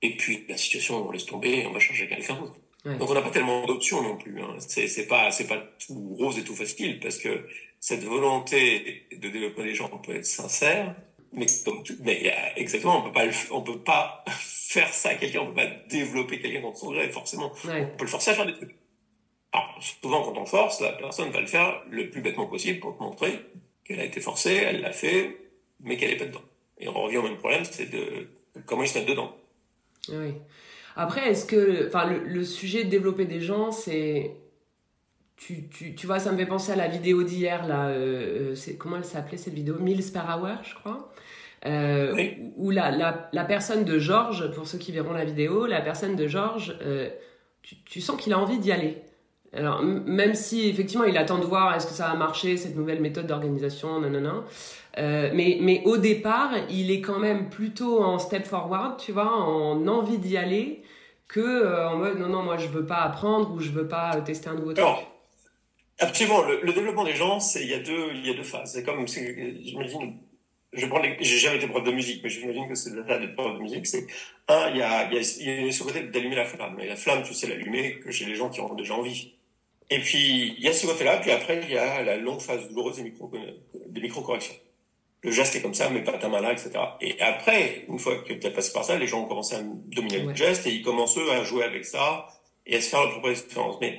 Et 0.03 0.17
puis 0.17 0.47
la 0.49 0.57
situation, 0.57 1.07
on 1.07 1.11
laisse 1.11 1.27
tomber, 1.27 1.67
on 1.67 1.73
va 1.73 1.79
changer 1.79 2.09
quelqu'un 2.09 2.37
d'autre. 2.37 2.57
Ouais. 2.87 2.97
Donc 2.97 3.11
on 3.11 3.15
n'a 3.15 3.21
pas 3.21 3.31
tellement 3.31 3.67
d'options 3.67 4.03
non 4.03 4.17
plus. 4.17 4.41
Hein. 4.41 4.57
C'est, 4.61 5.07
pas, 5.07 5.31
c'est 5.31 5.47
pas 5.47 5.59
tout 5.87 6.15
rose 6.19 6.39
et 6.39 6.45
tout 6.45 6.57
facile 6.57 6.99
parce 7.01 7.19
que 7.19 7.47
cette 7.79 8.05
volonté 8.05 9.07
de 9.13 9.29
développer 9.29 9.65
les 9.65 9.75
gens 9.75 9.89
peut 9.89 10.17
être 10.17 10.25
sincère, 10.25 10.95
mais 11.33 11.47
comme 11.65 11.83
tout, 11.83 11.97
mais 12.01 12.33
exactement, 12.57 13.01
on 13.01 13.11
peut 13.11 13.13
pas, 13.13 13.27
on 13.51 13.61
peut 13.61 13.81
pas 13.81 14.25
faire 14.41 14.93
ça 14.95 15.11
à 15.11 15.15
quelqu'un, 15.17 15.41
on 15.41 15.49
peut 15.49 15.55
pas 15.57 15.71
développer 15.91 16.41
quelqu'un 16.41 16.63
dans 16.63 16.75
son 16.75 16.93
gré, 16.93 17.11
forcément. 17.11 17.53
Ouais. 17.65 17.91
On 17.93 17.97
peut 17.97 18.05
le 18.05 18.11
forcer 18.11 18.31
à 18.31 18.35
faire 18.35 18.47
des 18.47 18.55
trucs. 18.55 18.75
Alors, 19.53 19.79
souvent, 19.81 20.23
quand 20.23 20.39
on 20.41 20.47
force, 20.47 20.81
la 20.81 20.93
personne 20.93 21.31
va 21.31 21.41
le 21.41 21.47
faire 21.47 21.83
le 21.91 22.09
plus 22.11 22.21
bêtement 22.21 22.47
possible 22.47 22.81
pour 22.81 22.97
te 22.97 23.03
montrer 23.03 23.41
qu'elle 23.85 24.01
a 24.01 24.05
été 24.05 24.21
forcée, 24.21 24.55
elle 24.55 24.81
l'a 24.81 24.93
fait, 24.93 25.37
mais 25.81 25.97
qu'elle 25.97 26.11
est 26.11 26.17
pas 26.17 26.27
dedans. 26.27 26.43
Et 26.79 26.89
on 26.89 27.03
revient 27.03 27.19
au 27.19 27.23
même 27.23 27.37
problème, 27.37 27.65
c'est 27.65 27.91
de 27.91 28.29
comment 28.67 28.83
ils 28.83 28.89
se 28.89 28.99
mettent 28.99 29.09
dedans. 29.09 29.37
Oui. 30.09 30.35
Après, 30.97 31.31
est-ce 31.31 31.47
que, 31.47 31.87
enfin, 31.89 32.07
le, 32.07 32.19
le, 32.25 32.45
sujet 32.45 32.85
de 32.85 32.91
développer 32.91 33.25
des 33.25 33.41
gens, 33.41 33.71
c'est, 33.73 34.33
tu, 35.37 35.69
tu, 35.69 35.95
tu, 35.95 36.07
vois, 36.07 36.19
ça 36.19 36.33
me 36.33 36.37
fait 36.37 36.47
penser 36.47 36.73
à 36.73 36.77
la 36.77 36.89
vidéo 36.89 37.23
d'hier 37.23 37.67
là. 37.67 37.89
Euh, 37.89 38.55
c'est 38.55 38.77
comment 38.77 38.97
elle 38.97 39.05
s'appelait 39.05 39.39
cette 39.39 39.55
vidéo, 39.55 39.79
Mills 39.79 40.13
per 40.13 40.21
hour, 40.21 40.63
je 40.63 40.75
crois. 40.75 41.13
Euh, 41.67 42.15
oui. 42.15 42.37
où 42.57 42.71
la, 42.71 42.91
la, 42.91 43.29
la, 43.33 43.45
personne 43.45 43.85
de 43.85 43.99
Georges, 43.99 44.51
pour 44.53 44.67
ceux 44.67 44.79
qui 44.79 44.93
verront 44.93 45.13
la 45.13 45.27
vidéo, 45.27 45.67
la 45.67 45.83
personne 45.83 46.17
de 46.17 46.27
Georges, 46.27 46.75
euh, 46.81 47.11
tu, 47.63 47.77
tu, 47.85 48.01
sens 48.01 48.19
qu'il 48.19 48.33
a 48.33 48.39
envie 48.39 48.59
d'y 48.59 48.73
aller. 48.73 48.97
Alors, 49.53 49.83
même 49.83 50.35
si 50.35 50.69
effectivement 50.69 51.05
il 51.05 51.19
attend 51.19 51.39
de 51.39 51.45
voir 51.45 51.75
est-ce 51.75 51.87
que 51.87 51.93
ça 51.93 52.09
va 52.09 52.15
marcher, 52.15 52.57
cette 52.57 52.77
nouvelle 52.77 53.01
méthode 53.01 53.27
d'organisation, 53.27 54.01
nanana. 54.01 54.45
Euh, 54.99 55.31
mais, 55.35 55.59
mais 55.61 55.83
au 55.85 55.97
départ, 55.97 56.53
il 56.69 56.91
est 56.91 57.01
quand 57.01 57.19
même 57.19 57.49
plutôt 57.49 58.03
en 58.03 58.19
step 58.19 58.47
forward, 58.47 58.99
tu 58.99 59.13
vois, 59.13 59.33
en 59.33 59.87
envie 59.89 60.19
d'y 60.19 60.37
aller, 60.37 60.83
que 61.27 61.41
euh, 61.41 61.89
en 61.89 61.97
mode 61.97 62.19
non, 62.19 62.29
non, 62.29 62.43
moi 62.43 62.57
je 62.59 62.69
veux 62.69 62.87
pas 62.87 62.99
apprendre 63.03 63.53
ou 63.53 63.61
je 63.61 63.71
veux 63.71 63.89
pas 63.89 64.21
tester 64.21 64.49
un 64.49 64.55
nouveau 64.55 64.73
truc. 64.73 64.79
Alors, 64.79 65.03
absolument, 65.99 66.43
le, 66.43 66.61
le, 66.63 66.73
développement 66.73 67.05
des 67.05 67.15
gens, 67.15 67.39
il 67.57 67.69
y 67.69 67.75
a 67.75 67.81
deux, 67.81 68.11
il 68.15 68.27
y 68.27 68.31
a 68.31 68.35
deux 68.35 68.43
phases. 68.45 68.73
C'est 68.73 68.85
comme, 68.85 69.07
j'imagine, 69.07 70.17
je 70.73 70.87
prends 70.87 71.03
j'ai 71.21 71.39
jamais 71.39 71.57
été 71.57 71.67
prof 71.67 71.83
de 71.83 71.91
musique, 71.91 72.23
mais 72.23 72.31
j'imagine 72.31 72.69
que 72.69 72.75
c'est 72.77 72.91
ça 72.91 73.19
d'être 73.19 73.35
prof 73.35 73.55
de 73.55 73.63
musique. 73.63 73.87
C'est 73.87 74.07
un, 74.49 74.71
il 74.71 74.77
y 74.77 74.83
a, 74.83 75.11
il 75.11 75.15
y 75.15 75.19
a, 75.19 75.39
il 75.41 75.67
y 75.67 75.69
a 75.69 75.73
ce 75.73 75.83
côté 75.83 76.03
d'allumer 76.03 76.37
la 76.37 76.45
flamme. 76.45 76.79
Et 76.81 76.87
la 76.87 76.97
flamme, 76.97 77.23
tu 77.25 77.35
sais 77.35 77.49
l'allumer 77.49 77.99
que 77.99 78.11
chez 78.13 78.27
les 78.27 78.37
gens 78.37 78.49
qui 78.49 78.61
ont 78.61 78.75
déjà 78.75 78.95
envie. 78.95 79.35
Et 79.91 79.99
puis 79.99 80.55
il 80.57 80.65
y 80.65 80.69
a 80.69 80.73
ce 80.73 80.87
côté-là, 80.87 81.19
puis 81.19 81.31
après 81.33 81.61
il 81.63 81.71
y 81.71 81.77
a 81.77 82.03
la 82.03 82.17
longue 82.17 82.41
phase 82.41 82.69
douloureuse 82.69 82.97
des 82.97 83.03
micro 83.03 83.31
des 83.89 84.09
corrections. 84.09 84.55
le 85.23 85.31
geste 85.33 85.57
est 85.57 85.63
comme 85.63 85.75
ça, 85.75 85.91
mais 85.91 86.03
pas 86.03 86.13
ta 86.13 86.29
main 86.29 86.41
là, 86.41 86.53
etc. 86.53 86.71
Et 87.01 87.21
après, 87.21 87.85
une 87.89 87.99
fois 87.99 88.19
que 88.23 88.33
tu 88.33 88.47
as 88.47 88.51
passé 88.51 88.73
par 88.73 88.85
ça, 88.85 88.97
les 88.97 89.07
gens 89.07 89.23
ont 89.23 89.29
commencé 89.29 89.57
à 89.57 89.63
dominer 89.63 90.21
le 90.21 90.35
geste 90.35 90.67
et 90.67 90.71
ils 90.71 90.83
commencent 90.83 91.19
eux 91.19 91.31
à 91.33 91.43
jouer 91.43 91.65
avec 91.65 91.85
ça 91.85 92.29
et 92.67 92.77
à 92.77 92.81
se 92.81 92.89
faire 92.89 93.01
leur 93.01 93.13
propre 93.13 93.31
expérience. 93.31 93.77
Mais 93.81 93.99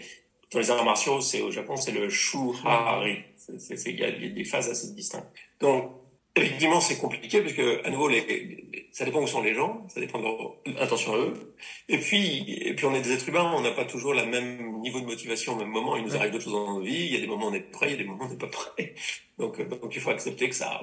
dans 0.51 0.59
les 0.59 0.71
arts 0.71 0.83
martiaux, 0.85 1.21
c'est 1.21 1.41
au 1.41 1.51
Japon, 1.51 1.75
c'est 1.75 1.91
le 1.91 2.09
shuhari. 2.09 3.23
Il 3.49 3.99
y 3.99 4.03
a 4.03 4.11
des 4.11 4.43
phases 4.45 4.69
assez 4.69 4.93
distinctes. 4.93 5.27
Donc, 5.59 5.91
Effectivement, 6.35 6.79
c'est 6.79 6.97
compliqué 6.97 7.41
parce 7.41 7.53
que 7.53 7.85
à 7.85 7.89
nouveau, 7.89 8.07
les, 8.07 8.87
ça 8.93 9.03
dépend 9.03 9.21
où 9.21 9.27
sont 9.27 9.41
les 9.41 9.53
gens, 9.53 9.85
ça 9.89 9.99
dépend 9.99 10.19
de 10.19 10.23
leur 10.23 10.81
intention 10.81 11.13
à 11.13 11.17
eux. 11.17 11.55
Et 11.89 11.97
puis, 11.97 12.53
et 12.53 12.73
puis 12.73 12.85
on 12.85 12.95
est 12.95 13.01
des 13.01 13.11
êtres 13.11 13.27
humains, 13.27 13.51
on 13.53 13.61
n'a 13.61 13.71
pas 13.71 13.83
toujours 13.83 14.13
le 14.13 14.25
même 14.25 14.79
niveau 14.79 15.01
de 15.01 15.05
motivation 15.05 15.53
au 15.53 15.55
même 15.57 15.69
moment. 15.69 15.97
Il 15.97 16.03
nous 16.03 16.15
arrive 16.15 16.31
d'autres 16.31 16.45
choses 16.45 16.53
dans 16.53 16.73
notre 16.73 16.85
vie. 16.85 17.05
Il 17.05 17.13
y 17.13 17.17
a 17.17 17.19
des 17.19 17.27
moments 17.27 17.47
où 17.47 17.49
on 17.49 17.53
est 17.53 17.59
prêt, 17.71 17.87
il 17.87 17.91
y 17.91 17.95
a 17.95 17.97
des 17.97 18.05
moments 18.05 18.23
où 18.23 18.27
on 18.27 18.29
n'est 18.29 18.37
pas 18.37 18.47
prêt. 18.47 18.95
Donc, 19.39 19.59
euh, 19.59 19.65
donc 19.65 19.93
il 19.93 19.99
faut 19.99 20.09
accepter 20.09 20.47
que 20.47 20.55
ça, 20.55 20.81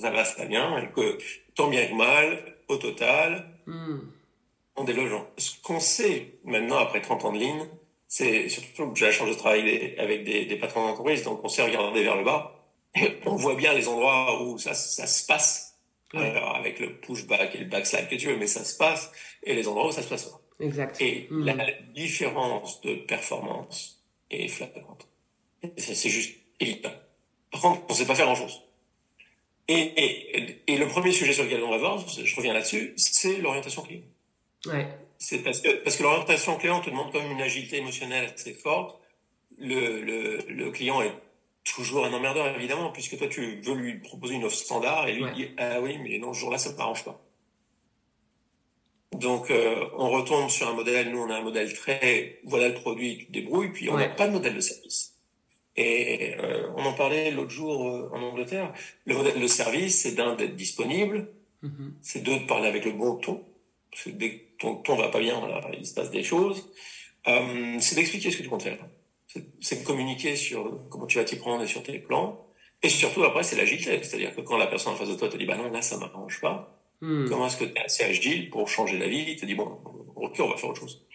ça 0.00 0.10
va, 0.10 0.24
ça 0.24 0.44
bien, 0.44 0.78
et 0.78 0.90
que 0.92 1.18
tant 1.56 1.68
bien 1.68 1.86
que 1.88 1.94
mal, 1.94 2.56
au 2.68 2.76
total, 2.76 3.48
hmm. 3.66 3.98
on 4.76 4.84
développe. 4.84 5.28
Ce 5.38 5.60
qu'on 5.60 5.80
sait 5.80 6.38
maintenant 6.44 6.78
après 6.78 7.00
30 7.00 7.24
ans 7.24 7.32
de 7.32 7.38
ligne, 7.38 7.66
c'est 8.06 8.48
surtout 8.48 8.92
que 8.92 8.98
j'ai 8.98 9.06
la 9.06 9.12
chance 9.12 9.28
de 9.28 9.34
travailler 9.34 9.98
avec 9.98 10.24
des, 10.24 10.44
des 10.44 10.56
patrons 10.56 10.86
d'entreprise, 10.86 11.24
donc 11.24 11.40
on 11.42 11.48
sait 11.48 11.62
regarder 11.62 12.04
vers 12.04 12.16
le 12.16 12.24
bas 12.24 12.57
on 13.26 13.36
voit 13.36 13.54
bien 13.54 13.74
les 13.74 13.88
endroits 13.88 14.42
où 14.42 14.58
ça, 14.58 14.74
ça 14.74 15.06
se 15.06 15.26
passe, 15.26 15.78
avec 16.14 16.80
le 16.80 16.98
pushback 17.00 17.54
et 17.54 17.58
le 17.58 17.64
backslide 17.66 18.08
que 18.08 18.14
tu 18.14 18.28
veux, 18.28 18.36
mais 18.36 18.46
ça 18.46 18.64
se 18.64 18.76
passe, 18.76 19.10
et 19.42 19.54
les 19.54 19.68
endroits 19.68 19.88
où 19.88 19.92
ça 19.92 20.02
se 20.02 20.08
passe 20.08 20.24
pas. 20.24 20.40
Exact. 20.60 21.00
Et 21.00 21.28
mm. 21.30 21.44
la 21.44 21.72
différence 21.94 22.80
de 22.80 22.94
performance 22.94 24.02
est 24.30 24.48
flagrante. 24.48 25.08
C'est 25.76 26.08
juste 26.08 26.36
évident. 26.60 26.92
Par 27.50 27.60
contre, 27.60 27.82
on 27.88 27.92
ne 27.92 27.98
sait 27.98 28.06
pas 28.06 28.14
faire 28.14 28.26
grand-chose. 28.26 28.62
Et, 29.68 29.74
et, 29.74 30.62
et, 30.66 30.78
le 30.78 30.88
premier 30.88 31.12
sujet 31.12 31.34
sur 31.34 31.44
lequel 31.44 31.62
on 31.62 31.70
va 31.70 31.76
voir, 31.76 31.98
je 32.08 32.36
reviens 32.36 32.54
là-dessus, 32.54 32.94
c'est 32.96 33.36
l'orientation 33.36 33.82
client. 33.82 34.02
Ouais. 34.66 34.88
C'est 35.18 35.38
parce 35.38 35.60
que, 35.60 35.68
parce 35.82 35.96
que 35.96 36.04
l'orientation 36.04 36.56
client 36.56 36.80
te 36.80 36.88
demande 36.88 37.12
quand 37.12 37.20
même 37.20 37.32
une 37.32 37.42
agilité 37.42 37.76
émotionnelle 37.76 38.32
assez 38.34 38.54
forte. 38.54 38.98
Le, 39.58 40.00
le, 40.00 40.38
le 40.48 40.70
client 40.70 41.02
est 41.02 41.12
toujours 41.64 42.04
un 42.04 42.12
emmerdeur, 42.12 42.54
évidemment, 42.56 42.90
puisque 42.90 43.16
toi, 43.18 43.28
tu 43.28 43.60
veux 43.60 43.74
lui 43.74 43.94
proposer 43.98 44.34
une 44.34 44.44
offre 44.44 44.56
standard 44.56 45.08
et 45.08 45.14
lui 45.14 45.30
dit 45.32 45.48
Ah 45.58 45.80
oui, 45.80 45.98
mais 45.98 46.18
non, 46.18 46.32
ce 46.32 46.40
jour-là, 46.40 46.58
ça 46.58 46.72
ne 46.72 46.76
m'arrange 46.76 47.04
pas. 47.04 47.22
Donc, 49.12 49.50
euh, 49.50 49.86
on 49.96 50.10
retombe 50.10 50.50
sur 50.50 50.68
un 50.68 50.74
modèle. 50.74 51.10
Nous, 51.10 51.18
on 51.18 51.30
a 51.30 51.36
un 51.36 51.42
modèle 51.42 51.72
très 51.72 52.40
voilà 52.44 52.68
le 52.68 52.74
produit, 52.74 53.18
tu 53.18 53.26
te 53.26 53.32
débrouilles, 53.32 53.70
puis 53.72 53.90
on 53.90 53.96
n'a 53.96 54.08
pas 54.08 54.28
de 54.28 54.32
modèle 54.32 54.54
de 54.54 54.60
service. 54.60 55.14
Et 55.76 56.34
euh, 56.38 56.68
on 56.76 56.84
en 56.84 56.92
parlait 56.92 57.30
l'autre 57.30 57.50
jour 57.50 57.88
euh, 57.88 58.10
en 58.12 58.20
Angleterre. 58.22 58.72
Le 59.06 59.14
modèle 59.14 59.40
de 59.40 59.46
service, 59.46 60.02
c'est 60.02 60.14
d'un 60.14 60.34
d'être 60.34 60.56
disponible, 60.56 61.28
mm-hmm. 61.62 61.92
c'est 62.02 62.22
deux 62.22 62.40
de 62.40 62.46
parler 62.46 62.68
avec 62.68 62.84
le 62.84 62.92
bon 62.92 63.16
ton. 63.16 63.44
Parce 63.90 64.04
que 64.04 64.10
dès 64.10 64.30
que 64.30 64.42
ton 64.58 64.76
ton 64.76 64.96
va 64.96 65.08
pas 65.08 65.20
bien, 65.20 65.40
là, 65.46 65.60
il 65.72 65.86
se 65.86 65.94
passe 65.94 66.10
des 66.10 66.22
choses. 66.22 66.70
c'est 67.24 67.94
d'expliquer 67.94 68.30
ce 68.30 68.36
que 68.36 68.42
tu 68.42 68.48
comptes 68.48 68.62
faire 68.62 68.78
c'est 69.60 69.80
de 69.80 69.86
communiquer 69.86 70.36
sur 70.36 70.88
comment 70.88 71.06
tu 71.06 71.18
vas 71.18 71.24
t'y 71.24 71.36
prendre 71.36 71.62
et 71.62 71.66
sur 71.66 71.82
tes 71.82 71.98
plans. 71.98 72.46
Et 72.82 72.88
surtout, 72.88 73.24
après, 73.24 73.42
c'est 73.42 73.56
l'agilité. 73.56 74.02
C'est-à-dire 74.02 74.34
que 74.34 74.40
quand 74.40 74.56
la 74.56 74.66
personne 74.66 74.92
en 74.92 74.96
face 74.96 75.08
de 75.08 75.14
toi 75.14 75.28
te 75.28 75.36
dit, 75.36 75.46
bah 75.46 75.56
non, 75.56 75.70
là, 75.70 75.82
ça 75.82 75.96
m'arrange 75.98 76.40
pas. 76.40 76.80
Hmm. 77.00 77.28
Comment 77.28 77.46
est-ce 77.46 77.56
que 77.56 77.64
tu 77.64 77.72
es 77.72 77.84
assez 77.84 78.04
agile 78.04 78.50
pour 78.50 78.68
changer 78.68 78.98
la 78.98 79.08
vie 79.08 79.24
Il 79.28 79.36
te 79.36 79.46
dit, 79.46 79.54
bon, 79.54 79.78
ok, 80.16 80.36
on 80.40 80.48
va 80.48 80.56
faire 80.56 80.70
autre 80.70 80.80
chose. 80.80 81.06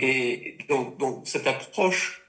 Et 0.00 0.58
donc, 0.68 0.98
donc, 0.98 1.26
cette 1.26 1.46
approche 1.46 2.22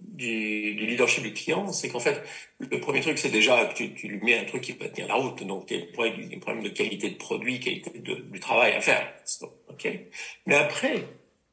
du, 0.00 0.74
du 0.74 0.86
leadership 0.86 1.22
du 1.22 1.32
client, 1.32 1.72
c'est 1.72 1.88
qu'en 1.88 2.00
fait, 2.00 2.22
le 2.58 2.80
premier 2.80 3.00
truc, 3.00 3.18
c'est 3.18 3.30
déjà 3.30 3.66
que 3.66 3.74
tu, 3.74 3.94
tu, 3.94 4.08
lui 4.08 4.20
mets 4.20 4.38
un 4.38 4.44
truc 4.44 4.62
qui 4.62 4.72
va 4.72 4.88
tenir 4.88 5.08
la 5.08 5.14
route. 5.14 5.42
Donc, 5.44 5.70
il 5.70 5.78
y 5.78 5.82
a 5.82 5.84
des 5.84 6.36
problèmes 6.38 6.62
de 6.62 6.68
qualité 6.70 7.10
de 7.10 7.16
produit, 7.16 7.60
qualité 7.60 7.98
de, 7.98 8.14
du 8.14 8.40
travail 8.40 8.72
à 8.72 8.80
faire. 8.80 9.12
ok 9.68 9.88
Mais 10.46 10.54
après, 10.54 11.04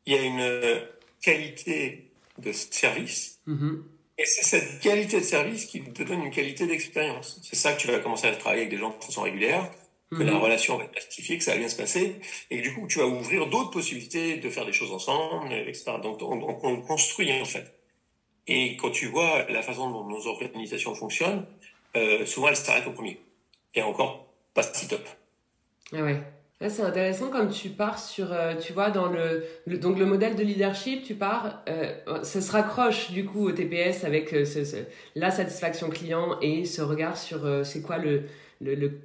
il 0.06 0.14
y 0.14 0.18
a 0.18 0.22
une 0.22 0.82
qualité 1.22 2.11
de 2.42 2.52
service. 2.52 3.40
Mm-hmm. 3.48 3.82
Et 4.18 4.26
c'est 4.26 4.44
cette 4.44 4.80
qualité 4.82 5.20
de 5.20 5.26
service 5.26 5.66
qui 5.66 5.82
te 5.82 6.04
donne 6.04 6.24
une 6.24 6.32
qualité 6.32 6.68
d'expérience. 6.68 7.40
C'est 7.44 7.56
ça 7.56 7.74
que 7.74 7.80
tu 7.80 7.88
vas 7.88 8.00
commencer 8.00 8.28
à 8.28 8.36
travailler 8.36 8.64
avec 8.64 8.72
des 8.72 8.78
gens 8.78 8.96
de 8.96 9.04
façon 9.04 9.22
régulière, 9.22 9.72
que 10.12 10.24
la 10.24 10.34
mm-hmm. 10.34 10.38
relation 10.38 10.78
va 10.78 10.84
être 10.84 10.92
pacifique, 10.92 11.40
que 11.40 11.44
ça 11.44 11.52
va 11.52 11.58
bien 11.58 11.70
se 11.70 11.76
passer, 11.76 12.16
et 12.50 12.58
que 12.58 12.62
du 12.62 12.74
coup, 12.74 12.86
tu 12.88 13.00
vas 13.00 13.08
ouvrir 13.08 13.48
d'autres 13.48 13.72
possibilités 13.72 14.38
de 14.38 14.50
faire 14.50 14.66
des 14.66 14.74
choses 14.74 14.92
ensemble, 14.92 15.54
etc. 15.54 15.94
Donc, 16.04 16.22
on, 16.22 16.82
construit 16.82 17.32
en 17.42 17.46
fait. 17.46 17.74
Et 18.48 18.76
quand 18.76 18.92
tu 18.92 19.08
vois 19.08 19.46
la 19.50 19.62
façon 19.62 19.90
dont 19.90 20.06
nos 20.06 20.28
organisations 20.28 20.94
fonctionnent, 20.94 21.46
euh, 21.96 22.26
souvent 22.26 22.50
elles 22.50 22.58
s'arrêtent 22.58 22.88
au 22.88 22.92
premier. 22.92 23.20
Et 23.76 23.82
encore, 23.82 24.28
pas 24.54 24.64
si 24.64 24.88
top. 24.88 25.08
Ah 25.94 26.04
ouais 26.04 26.22
c'est 26.70 26.84
intéressant 26.84 27.30
comme 27.30 27.50
tu 27.50 27.70
pars 27.70 28.00
sur, 28.00 28.32
euh, 28.32 28.56
tu 28.56 28.74
vois, 28.74 28.92
dans 28.92 29.08
le, 29.08 29.44
donc 29.78 29.98
le 29.98 30.06
modèle 30.06 30.36
de 30.36 30.44
leadership, 30.44 31.04
tu 31.04 31.16
pars, 31.16 31.64
euh, 31.68 31.94
ça 32.24 32.42
se 32.42 32.52
raccroche 32.52 33.12
du 33.12 33.26
coup 33.26 33.48
au 33.48 33.52
TPS 33.52 34.04
avec 34.04 34.34
euh, 34.34 34.46
ce, 34.46 34.78
la 35.16 35.32
satisfaction 35.32 35.90
client 35.90 36.38
et 36.42 36.66
ce 36.66 36.82
regard 36.82 37.18
sur 37.18 37.66
c'est 37.66 37.82
quoi 37.82 37.98
le, 37.98 38.24
le, 38.62 38.76
le, 38.76 39.02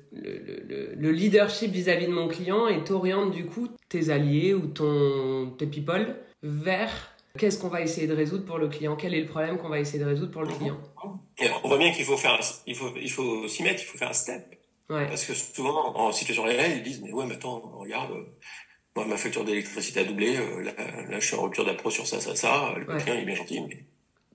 le, 0.94 1.10
leadership 1.10 1.70
vis-à-vis 1.70 2.06
de 2.06 2.12
mon 2.12 2.28
client 2.28 2.68
et 2.68 2.84
t'orientes 2.84 3.30
du 3.30 3.46
coup 3.46 3.68
tes 3.88 4.10
alliés 4.10 4.52
ou 4.52 4.66
ton, 4.66 5.50
tes 5.58 5.66
people 5.66 6.14
vers 6.42 6.90
qu'est-ce 7.38 7.58
qu'on 7.58 7.68
va 7.68 7.80
essayer 7.80 8.06
de 8.06 8.14
résoudre 8.14 8.44
pour 8.44 8.58
le 8.58 8.68
client, 8.68 8.96
quel 8.96 9.14
est 9.14 9.20
le 9.20 9.26
problème 9.26 9.58
qu'on 9.58 9.68
va 9.68 9.80
essayer 9.80 9.98
de 9.98 10.08
résoudre 10.08 10.30
pour 10.30 10.42
le 10.42 10.48
client. 10.48 10.78
on 10.98 11.68
voit 11.68 11.78
bien 11.78 11.92
qu'il 11.92 12.04
faut 12.04 12.16
faire, 12.16 12.38
il 12.66 12.74
faut, 12.74 12.90
il 13.00 13.10
faut 13.10 13.48
s'y 13.48 13.62
mettre, 13.62 13.82
il 13.82 13.86
faut 13.86 13.98
faire 13.98 14.10
un 14.10 14.14
step. 14.14 14.56
Parce 14.88 15.24
que 15.24 15.34
souvent, 15.34 15.96
en 15.96 16.12
situation 16.12 16.44
réelle, 16.44 16.78
ils 16.78 16.82
disent, 16.82 17.02
mais 17.02 17.12
ouais, 17.12 17.26
mais 17.26 17.34
attends, 17.34 17.60
regarde, 17.78 18.12
euh, 18.12 18.24
moi, 18.94 19.04
ma 19.04 19.16
facture 19.16 19.44
d'électricité 19.44 20.00
a 20.00 20.04
doublé, 20.04 20.36
euh, 20.36 20.62
là, 20.62 20.72
là, 21.08 21.20
je 21.20 21.26
suis 21.26 21.36
en 21.36 21.42
rupture 21.42 21.64
d'appro 21.64 21.90
sur 21.90 22.06
ça, 22.06 22.20
ça, 22.20 22.36
ça, 22.36 22.74
le 22.76 22.84
client, 22.84 23.14
il 23.14 23.22
est 23.22 23.26
bien 23.26 23.34
gentil. 23.34 23.60
Mais... 23.62 23.84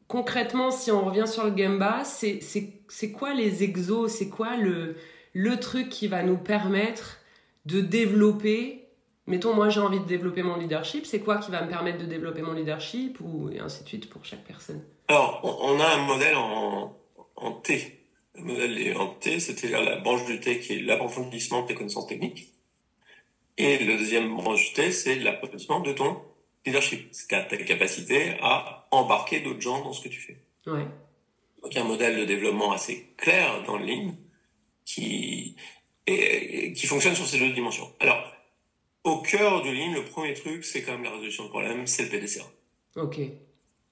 Concrètement, 0.08 0.72
si 0.72 0.92
on 0.92 1.06
revient 1.06 1.28
sur 1.28 1.46
le 1.46 1.52
Gamba, 1.52 2.04
c'est 2.04 3.12
quoi 3.14 3.34
les 3.34 3.64
exos, 3.64 4.12
c'est 4.12 4.30
quoi 4.30 4.58
le, 4.58 4.98
le 5.34 5.60
truc 5.60 5.90
qui 5.90 6.08
va 6.08 6.22
nous 6.24 6.38
permettre 6.38 7.20
de 7.66 7.80
développer 7.80 8.82
Mettons, 9.28 9.54
moi 9.54 9.70
j'ai 9.70 9.80
envie 9.80 10.00
de 10.00 10.06
développer 10.06 10.42
mon 10.44 10.58
leadership, 10.58 11.06
c'est 11.06 11.20
quoi 11.20 11.38
qui 11.38 11.52
va 11.52 11.62
me 11.62 11.70
permettre 11.70 12.00
de 12.00 12.06
développer 12.06 12.42
mon 12.42 12.54
leadership 12.54 13.20
ou 13.22 13.50
et 13.50 13.60
ainsi 13.60 13.84
de 13.84 13.88
suite 13.88 14.10
pour 14.10 14.26
chaque 14.26 14.44
personne? 14.44 14.84
Alors, 15.08 15.40
on, 15.44 15.80
a 15.80 15.88
un 15.88 16.06
modèle 16.06 16.36
en, 16.36 16.98
en 17.36 17.52
T. 17.52 18.01
Le 18.36 18.44
modèle 18.44 18.88
est 18.88 18.96
en 18.96 19.08
T, 19.08 19.40
c'est-à-dire 19.40 19.82
la 19.82 19.98
branche 19.98 20.26
du 20.26 20.40
T 20.40 20.60
qui 20.60 20.74
est 20.74 20.80
l'approfondissement 20.82 21.64
de 21.64 21.68
tes 21.68 21.76
connaissances 21.76 22.08
techniques. 22.08 22.54
Et 23.58 23.78
le 23.80 23.98
deuxième 23.98 24.34
branche 24.36 24.70
du 24.70 24.74
T, 24.74 24.92
c'est 24.92 25.16
l'approfondissement 25.16 25.82
de 25.82 25.92
ton 25.92 26.22
leadership. 26.66 27.10
C'est 27.12 27.28
ta 27.28 27.44
capacité 27.44 28.38
à 28.42 28.88
embarquer 28.92 29.42
d'autres 29.42 29.62
gens 29.62 29.84
dans 29.84 29.94
ce 29.94 30.02
que 30.02 30.10
tu 30.10 30.20
fais. 30.20 30.38
Ouais. 30.66 30.86
Donc 31.62 31.74
il 31.74 31.76
y 31.76 31.80
a 31.80 31.84
un 31.84 31.88
modèle 31.88 32.18
de 32.18 32.26
développement 32.26 32.72
assez 32.72 33.08
clair 33.18 33.64
dans 33.64 33.78
le 33.78 33.86
ligne 33.86 34.16
qui, 34.86 35.56
et, 36.08 36.74
qui 36.74 36.88
fonctionne 36.88 37.16
sur 37.16 37.28
ces 37.28 37.38
deux 37.38 37.52
dimensions. 37.52 37.94
Alors, 38.00 38.32
au 39.04 39.22
cœur 39.22 39.62
du 39.62 39.74
ligne, 39.74 39.94
le 39.94 40.06
premier 40.06 40.34
truc, 40.34 40.64
c'est 40.64 40.84
quand 40.84 40.94
même 40.94 41.04
la 41.04 41.12
résolution 41.12 41.46
de 41.46 41.50
problème, 41.50 41.86
c'est 41.86 42.04
le 42.04 42.10
PDCA. 42.10 42.46
Ok. 42.96 43.20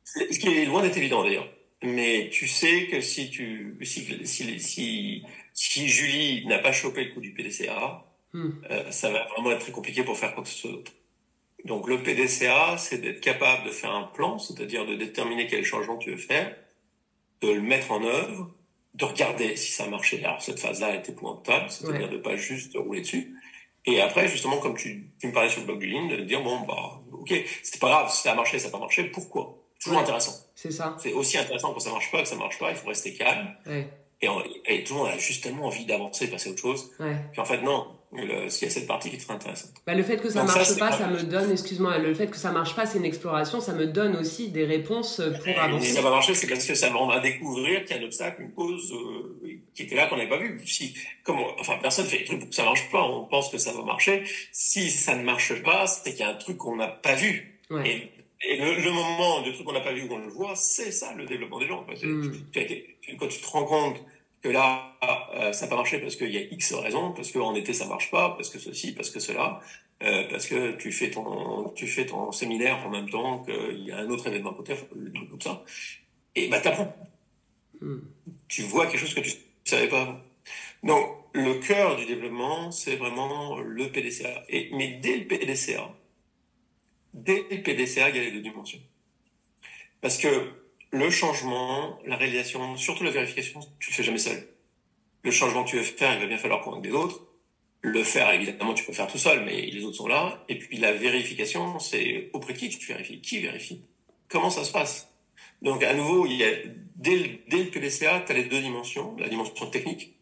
Ce 0.04 0.40
qui 0.40 0.48
est 0.48 0.66
loin 0.66 0.82
d'être 0.82 0.98
évident 0.98 1.24
d'ailleurs 1.24 1.48
mais 1.82 2.30
tu 2.32 2.48
sais 2.48 2.88
que 2.88 3.02
si 3.02 3.30
tu 3.30 3.78
si 3.84 4.28
si 4.28 5.24
si, 5.54 5.88
Julie 5.88 6.46
n'a 6.48 6.60
pas 6.60 6.72
chopé 6.72 7.06
le 7.06 7.14
coup 7.14 7.22
du 7.22 7.34
PDCA, 7.34 8.06
hmm. 8.34 8.50
euh, 8.70 8.92
ça 8.92 9.12
va 9.12 9.26
vraiment 9.28 9.52
être 9.52 9.60
très 9.60 9.72
compliqué 9.72 10.04
pour 10.04 10.18
faire 10.18 10.34
quoi 10.34 10.44
que 10.44 10.50
ce 10.50 10.58
soit 10.58 10.72
d'autre. 10.72 10.92
Donc 11.66 11.88
le 11.88 12.02
PDCA, 12.02 12.78
c'est 12.78 13.00
d'être 13.00 13.22
capable 13.22 13.66
de 13.66 13.72
faire 13.72 13.92
un 13.92 14.04
plan, 14.04 14.40
c'est-à-dire 14.40 14.86
de 14.86 14.96
déterminer 14.96 15.48
quel 15.48 15.64
changement 15.66 15.98
tu 15.98 16.12
veux 16.12 16.18
faire, 16.18 16.56
de 17.42 17.50
le 17.50 17.62
mettre 17.62 17.92
en 17.92 18.04
œuvre, 18.04 18.54
de 18.94 19.06
regarder 19.06 19.56
si 19.56 19.72
ça 19.72 19.88
marchait. 19.88 20.24
Alors 20.24 20.42
cette 20.42 20.60
phase-là 20.60 20.96
est 20.96 21.10
épouvantable, 21.10 21.70
c'est-à-dire 21.70 22.10
de 22.10 22.18
pas 22.18 22.36
juste 22.36 22.76
rouler 22.76 23.02
dessus. 23.02 23.36
Et 23.86 24.02
après, 24.02 24.28
justement, 24.28 24.58
comme 24.58 24.78
tu, 24.78 25.10
tu 25.20 25.28
me 25.28 25.34
parlais 25.34 25.50
sur 25.50 25.62
le 25.62 25.66
blog 25.66 25.80
du 25.80 25.88
Lean, 25.88 26.08
de 26.08 26.18
dire 26.18 26.44
bon 26.44 26.60
bah 26.62 27.02
ok, 27.12 27.34
c'est 27.64 27.80
pas 27.80 27.88
grave, 27.88 28.12
si 28.12 28.22
ça 28.24 28.34
a 28.34 28.36
marché, 28.36 28.60
ça 28.60 28.68
n'a 28.68 28.72
pas 28.72 28.80
marché, 28.80 29.06
pourquoi? 29.06 29.58
Toujours 29.82 30.00
intéressant. 30.00 30.34
C'est 30.56 30.72
ça. 30.72 30.96
C'est 31.00 31.14
aussi 31.14 31.38
intéressant 31.38 31.74
quand 31.74 31.80
ça 31.80 31.92
marche 31.92 32.12
pas 32.12 32.22
que 32.22 32.28
ça 32.28 32.36
marche 32.36 32.60
pas. 32.60 32.72
Il 32.72 32.76
faut 32.76 32.88
rester 32.90 33.14
calme. 33.14 33.56
Et, 34.22 34.28
et, 34.66 34.84
tout 34.84 34.94
le 34.94 35.00
monde 35.00 35.10
a 35.10 35.18
justement 35.18 35.68
envie 35.68 35.86
d'avancer, 35.86 36.28
de 36.28 36.32
passer 36.32 36.50
à 36.50 36.52
autre 36.52 36.62
chose. 36.62 36.92
Puis 37.32 37.42
en 37.42 37.46
fait, 37.46 37.62
non. 37.62 37.88
Le, 38.12 38.50
s'il 38.50 38.68
y 38.68 38.72
a 38.72 38.74
cette 38.74 38.88
partie 38.88 39.12
qui 39.12 39.18
est 39.18 39.20
très 39.20 39.36
intéressante. 39.36 39.70
Bah, 39.86 39.94
le 39.94 40.02
fait 40.02 40.18
que 40.18 40.32
ça 40.32 40.44
marche 40.44 40.80
pas, 40.80 40.92
ça 40.92 41.08
me 41.08 41.22
donne, 41.22 41.52
excuse-moi, 41.52 42.00
le 42.00 42.16
fait 42.16 42.26
que 42.26 42.38
ça 42.38 42.52
marche 42.52 42.76
pas, 42.76 42.88
c'est 42.88 42.98
une 42.98 43.06
exploration, 43.06 43.62
ça 43.62 43.74
me 43.74 43.86
donne 43.86 44.16
aussi 44.16 44.50
des 44.50 44.66
réponses 44.66 45.22
pour 45.44 45.60
avancer. 45.60 45.86
Si 45.86 45.94
ça 45.94 46.02
va 46.02 46.10
marcher, 46.10 46.34
c'est 46.34 46.48
parce 46.48 46.66
que 46.66 46.74
ça 46.74 46.90
va 46.90 47.20
découvrir 47.20 47.86
qu'il 47.86 47.96
y 47.96 48.00
a 48.00 48.02
un 48.02 48.06
obstacle, 48.06 48.42
une 48.42 48.52
cause 48.52 48.92
euh, 48.94 49.62
qui 49.76 49.84
était 49.84 49.96
là 49.96 50.08
qu'on 50.08 50.18
n'avait 50.18 50.28
pas 50.28 50.40
vu. 50.40 50.60
Si, 50.66 50.96
comme, 51.24 51.38
enfin, 51.60 51.78
personne 51.80 52.06
fait 52.06 52.18
des 52.18 52.26
trucs 52.26 52.40
pour 52.40 52.50
que 52.50 52.56
ça 52.56 52.64
marche 52.64 52.90
pas, 52.90 53.04
on 53.04 53.26
pense 53.26 53.50
que 53.50 53.60
ça 53.60 53.74
va 53.74 53.84
marcher. 53.84 54.24
Si 54.52 54.90
ça 54.90 55.16
ne 55.16 55.24
marche 55.24 55.62
pas, 55.62 55.86
c'est 55.86 56.10
qu'il 56.10 56.22
y 56.22 56.24
a 56.24 56.30
un 56.30 56.34
truc 56.34 56.58
qu'on 56.58 56.78
n'a 56.78 56.88
pas 56.88 57.14
vu. 57.14 57.62
Et 57.86 58.10
et 58.42 58.58
le, 58.58 58.92
moment 58.92 59.42
du 59.42 59.54
truc 59.54 59.66
qu'on 59.66 59.74
n'a 59.74 59.82
pas 59.82 59.92
vu 59.92 60.08
qu'on 60.08 60.20
le 60.20 60.30
voit, 60.30 60.56
c'est 60.56 60.92
ça 60.92 61.14
le 61.14 61.26
développement 61.26 61.60
des 61.60 61.68
gens. 61.68 61.86
Hmm. 61.86 62.32
quand 63.20 63.28
tu 63.28 63.42
te 63.42 63.48
rends 63.48 63.66
compte 63.66 64.04
que 64.42 64.50
là, 64.50 64.96
euh, 65.36 65.52
ça 65.52 65.66
n'a 65.66 65.70
pas 65.70 65.76
marché 65.76 66.00
parce 66.00 66.16
qu'il 66.16 66.32
y 66.32 66.38
a 66.38 66.42
X 66.42 66.74
raisons, 66.74 67.12
parce 67.12 67.32
qu'en 67.32 67.54
été 67.56 67.74
ça 67.74 67.86
marche 67.86 68.10
pas, 68.12 68.30
parce 68.32 68.50
que 68.50 68.58
ceci, 68.58 68.94
parce 68.94 69.10
que 69.10 69.20
cela, 69.20 69.60
euh, 70.04 70.24
parce 70.30 70.48
que 70.48 70.72
tu 70.78 70.94
fais 70.94 71.12
ton 71.12 71.70
tu 71.76 71.88
fais 71.88 72.06
ton 72.06 72.32
séminaire 72.32 72.78
en 72.86 72.90
même 72.90 73.10
temps 73.10 73.40
qu'il 73.40 73.84
y 73.84 73.92
a 73.92 73.98
un 73.98 74.10
autre 74.10 74.28
événement 74.28 74.54
côté, 74.54 74.74
le 74.96 75.12
truc 75.12 75.30
comme 75.30 75.42
ça, 75.42 75.66
et 76.36 76.48
bah 76.48 76.62
t'apprends. 76.62 76.96
Hmm. 77.82 78.00
Tu 78.48 78.62
vois 78.62 78.88
quelque 78.88 79.00
chose 79.00 79.14
que 79.14 79.20
tu 79.20 79.32
savais 79.66 79.90
pas. 79.90 80.24
Donc 80.84 81.10
le 81.34 81.56
cœur 81.56 81.98
du 81.98 82.06
développement, 82.06 82.72
c'est 82.72 82.96
vraiment 82.96 83.60
le 83.60 83.92
PDCA. 83.92 84.46
Et 84.48 84.70
mais 84.74 85.00
dès 85.02 85.18
le 85.18 85.28
PDCA, 85.28 85.94
dès 87.14 87.46
le 87.50 87.62
PDCA, 87.62 88.10
il 88.10 88.16
y 88.16 88.20
a 88.20 88.24
les 88.24 88.32
deux 88.32 88.42
dimensions. 88.42 88.80
Parce 90.02 90.18
que 90.18 90.54
le 90.92 91.10
changement, 91.10 92.00
la 92.06 92.16
réalisation, 92.16 92.76
surtout 92.78 93.04
la 93.04 93.12
vérification, 93.12 93.60
tu 93.80 93.92
le 93.92 93.96
fais 93.96 94.04
jamais 94.04 94.18
seul. 94.18 94.48
Le 95.24 95.32
changement 95.32 95.64
que 95.64 95.72
tu 95.72 95.78
veux 95.78 95.84
faire, 95.84 96.14
il 96.16 96.22
va 96.22 96.28
bien 96.28 96.38
falloir 96.38 96.62
convaincre 96.62 96.84
des 96.84 96.92
autres. 96.92 97.26
Le 97.82 98.04
faire, 98.04 98.32
évidemment, 98.32 98.74
tu 98.74 98.84
peux 98.84 98.94
faire 98.94 99.08
tout 99.08 99.18
seul, 99.18 99.44
mais 99.46 99.62
les 99.62 99.84
autres 99.84 99.98
sont 99.98 100.08
là. 100.08 100.44
Et 100.50 100.58
puis 100.58 100.78
la 100.78 100.94
vérification, 100.94 101.80
c'est 101.80 102.30
auprès 102.34 102.54
de 102.54 102.60
qui 102.60 102.70
tu 102.70 102.88
vérifies 102.88 103.22
Qui 103.22 103.40
vérifie 103.40 103.84
Comment 104.28 104.50
ça 104.50 104.64
se 104.64 104.72
passe 104.72 105.14
Donc 105.62 105.84
à 105.84 105.94
nouveau, 105.94 106.26
il 106.26 106.38
y 106.38 106.44
a, 106.44 106.52
dès, 106.96 107.42
dès 107.48 107.64
le 107.64 107.70
PDCA, 107.70 108.22
tu 108.22 108.32
as 108.32 108.36
les 108.36 108.46
deux 108.46 108.62
dimensions. 108.62 109.16
La 109.18 109.30
dimension 109.30 109.70
technique, 109.70 110.19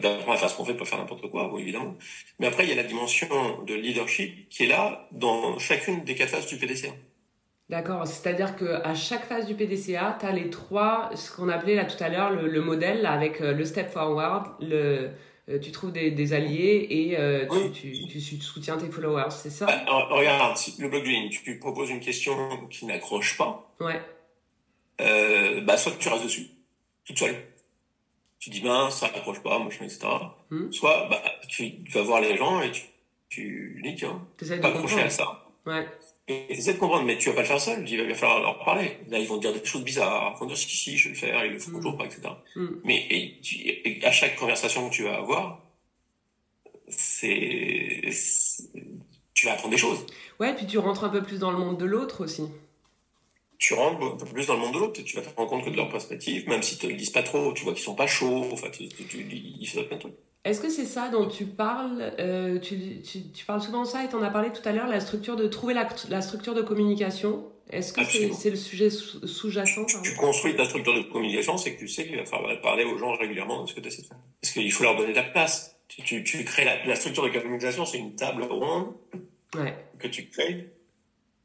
d'apprendre 0.00 0.32
à 0.32 0.36
faire 0.36 0.50
ce 0.50 0.56
qu'on 0.56 0.64
fait, 0.64 0.74
pas 0.74 0.84
faire 0.84 0.98
n'importe 0.98 1.30
quoi, 1.30 1.48
bon, 1.48 1.58
évidemment. 1.58 1.96
Mais 2.38 2.46
après, 2.46 2.64
il 2.64 2.70
y 2.70 2.72
a 2.72 2.76
la 2.76 2.84
dimension 2.84 3.62
de 3.66 3.74
leadership 3.74 4.48
qui 4.48 4.64
est 4.64 4.68
là 4.68 5.08
dans 5.12 5.58
chacune 5.58 6.04
des 6.04 6.14
quatre 6.14 6.30
phases 6.30 6.46
du 6.46 6.56
PDCA. 6.56 6.90
D'accord, 7.72 8.06
c'est-à-dire 8.06 8.54
qu'à 8.54 8.94
chaque 8.94 9.24
phase 9.26 9.46
du 9.46 9.54
PDCA, 9.54 10.18
tu 10.20 10.26
as 10.26 10.32
les 10.32 10.50
trois, 10.50 11.08
ce 11.14 11.34
qu'on 11.34 11.48
appelait 11.48 11.74
là 11.74 11.86
tout 11.86 12.02
à 12.04 12.10
l'heure 12.10 12.30
le, 12.30 12.60
modèle 12.60 13.06
avec 13.06 13.40
euh, 13.40 13.54
le 13.54 13.64
step 13.64 13.90
forward, 13.90 14.46
le, 14.60 15.08
euh, 15.48 15.58
tu 15.58 15.70
trouves 15.70 15.90
des, 15.90 16.32
alliés 16.34 16.86
et 16.90 17.18
euh, 17.18 17.46
tu, 17.72 17.94
tu, 18.08 18.20
soutiens 18.20 18.76
tes 18.76 18.90
followers, 18.90 19.30
c'est 19.30 19.48
ça? 19.48 19.64
Bah, 19.64 20.06
Regarde, 20.10 20.58
le 20.78 20.88
blog 20.88 21.02
du 21.02 21.30
tu 21.30 21.58
proposes 21.58 21.88
une 21.88 22.00
question 22.00 22.36
qui 22.68 22.84
n'accroche 22.84 23.38
pas, 23.38 23.74
ouais. 23.80 24.02
bah, 25.62 25.78
soit 25.78 25.92
tu 25.98 26.10
restes 26.10 26.24
dessus, 26.24 26.48
toute 27.06 27.18
seule. 27.18 27.36
Tu 28.42 28.50
dis, 28.50 28.60
ben, 28.60 28.90
ça 28.90 29.06
n'accroche 29.06 29.40
pas, 29.40 29.60
moi 29.60 29.70
je 29.70 29.84
etc. 29.84 30.00
Hmm. 30.50 30.72
Soit 30.72 31.06
bah, 31.08 31.22
tu, 31.48 31.74
vas 31.92 32.02
voir 32.02 32.20
les 32.20 32.36
gens 32.36 32.60
et 32.60 32.72
tu, 32.72 32.82
tu 33.28 33.80
dis, 33.84 33.94
tiens, 33.94 34.26
pas 34.60 34.70
accrocher 34.70 35.00
à 35.00 35.10
ça. 35.10 35.46
Ouais. 35.64 35.86
Et 36.26 36.52
essaie 36.52 36.74
de 36.74 36.78
comprendre, 36.80 37.04
mais 37.04 37.16
tu 37.18 37.28
vas 37.28 37.36
pas 37.36 37.42
le 37.42 37.46
faire 37.46 37.60
seul, 37.60 37.88
il 37.88 37.96
va 37.98 38.04
bien 38.04 38.16
falloir 38.16 38.40
leur 38.40 38.58
parler. 38.64 38.98
Là, 39.10 39.20
ils 39.20 39.28
vont 39.28 39.36
dire 39.36 39.52
des 39.52 39.64
choses 39.64 39.84
bizarres, 39.84 40.34
ils 40.34 40.40
vont 40.40 40.46
dire 40.46 40.56
si, 40.56 40.68
si, 40.68 40.98
je 40.98 41.04
vais 41.04 41.14
le 41.14 41.20
faire, 41.20 41.44
ils 41.44 41.52
le 41.52 41.58
font 41.60 41.70
mm. 41.70 41.74
toujours 41.74 41.96
pas, 41.96 42.04
etc. 42.04 42.22
Mm. 42.56 42.66
Mais 42.82 43.06
et, 43.10 44.00
à 44.02 44.10
chaque 44.10 44.34
conversation 44.34 44.88
que 44.88 44.94
tu 44.94 45.04
vas 45.04 45.18
avoir, 45.18 45.62
c'est, 46.88 48.10
tu 49.34 49.46
vas 49.46 49.52
apprendre 49.52 49.70
des 49.70 49.78
choses. 49.78 50.04
Ouais, 50.40 50.52
puis 50.52 50.66
tu 50.66 50.78
rentres 50.78 51.04
un 51.04 51.10
peu 51.10 51.22
plus 51.22 51.38
dans 51.38 51.52
le 51.52 51.58
monde 51.58 51.78
de 51.78 51.84
l'autre 51.84 52.24
aussi. 52.24 52.42
Tu 53.62 53.74
rentres 53.74 54.02
un 54.02 54.16
peu 54.16 54.26
plus 54.26 54.48
dans 54.48 54.54
le 54.54 54.58
monde 54.58 54.74
de 54.74 54.78
l'autre, 54.80 55.00
tu 55.04 55.14
vas 55.14 55.22
te 55.22 55.28
rendre 55.36 55.48
compte 55.48 55.64
que 55.64 55.70
de 55.70 55.76
leur 55.76 55.88
perspective, 55.88 56.48
même 56.48 56.64
si 56.64 56.78
te 56.78 56.86
le 56.88 56.94
disent 56.94 57.10
pas 57.10 57.22
trop, 57.22 57.52
tu 57.52 57.62
vois 57.62 57.72
qu'ils 57.74 57.84
sont 57.84 57.94
pas 57.94 58.08
chauds, 58.08 58.48
enfin, 58.50 58.68
tu, 58.70 58.88
tu, 58.88 59.04
tu, 59.04 59.18
ils 59.20 59.68
font 59.68 59.84
plein 59.84 59.98
de 59.98 60.00
trucs. 60.00 60.14
Est-ce 60.44 60.60
que 60.60 60.68
c'est 60.68 60.84
ça 60.84 61.10
dont 61.10 61.28
tu 61.28 61.46
parles 61.46 62.12
euh, 62.18 62.58
tu, 62.58 62.74
parles 63.46 63.62
souvent 63.62 63.82
de 63.82 63.86
ça 63.86 64.02
et 64.02 64.08
tu 64.08 64.16
en 64.16 64.22
as 64.24 64.30
parlé 64.30 64.50
tout 64.50 64.68
à 64.68 64.72
l'heure, 64.72 64.88
la 64.88 64.98
structure 64.98 65.36
de 65.36 65.46
trouver 65.46 65.74
la, 65.74 65.88
la 66.08 66.22
structure 66.22 66.54
de 66.54 66.62
communication? 66.62 67.52
Est-ce 67.70 67.92
que 67.92 68.00
c'est 68.04 68.50
le 68.50 68.56
sujet 68.56 68.90
sous-jacent 68.90 69.86
tu, 69.86 70.14
construis 70.16 70.56
ta 70.56 70.64
structure 70.64 70.96
de 70.96 71.02
communication, 71.02 71.56
c'est 71.56 71.76
que 71.76 71.78
tu 71.78 71.86
sais 71.86 72.04
qu'il 72.04 72.16
va 72.16 72.24
falloir 72.24 72.60
parler 72.62 72.82
aux 72.82 72.98
gens 72.98 73.14
régulièrement 73.14 73.62
de 73.62 73.68
ce 73.68 73.74
que 73.74 73.80
tu 73.80 73.86
essaies 73.86 74.02
de 74.02 74.08
faire. 74.08 74.18
Parce 74.40 74.52
qu'il 74.52 74.72
faut 74.72 74.82
leur 74.82 74.96
donner 74.96 75.12
de 75.12 75.16
la 75.16 75.22
place. 75.22 75.78
Tu, 75.86 76.24
tu 76.24 76.44
crées 76.44 76.64
la, 76.64 76.84
la, 76.84 76.96
structure 76.96 77.22
de 77.22 77.28
communication, 77.28 77.86
c'est 77.86 77.98
une 77.98 78.16
table 78.16 78.42
ronde 78.42 78.94
ouais. 79.54 79.76
que 80.00 80.08
tu 80.08 80.28
crées. 80.28 80.72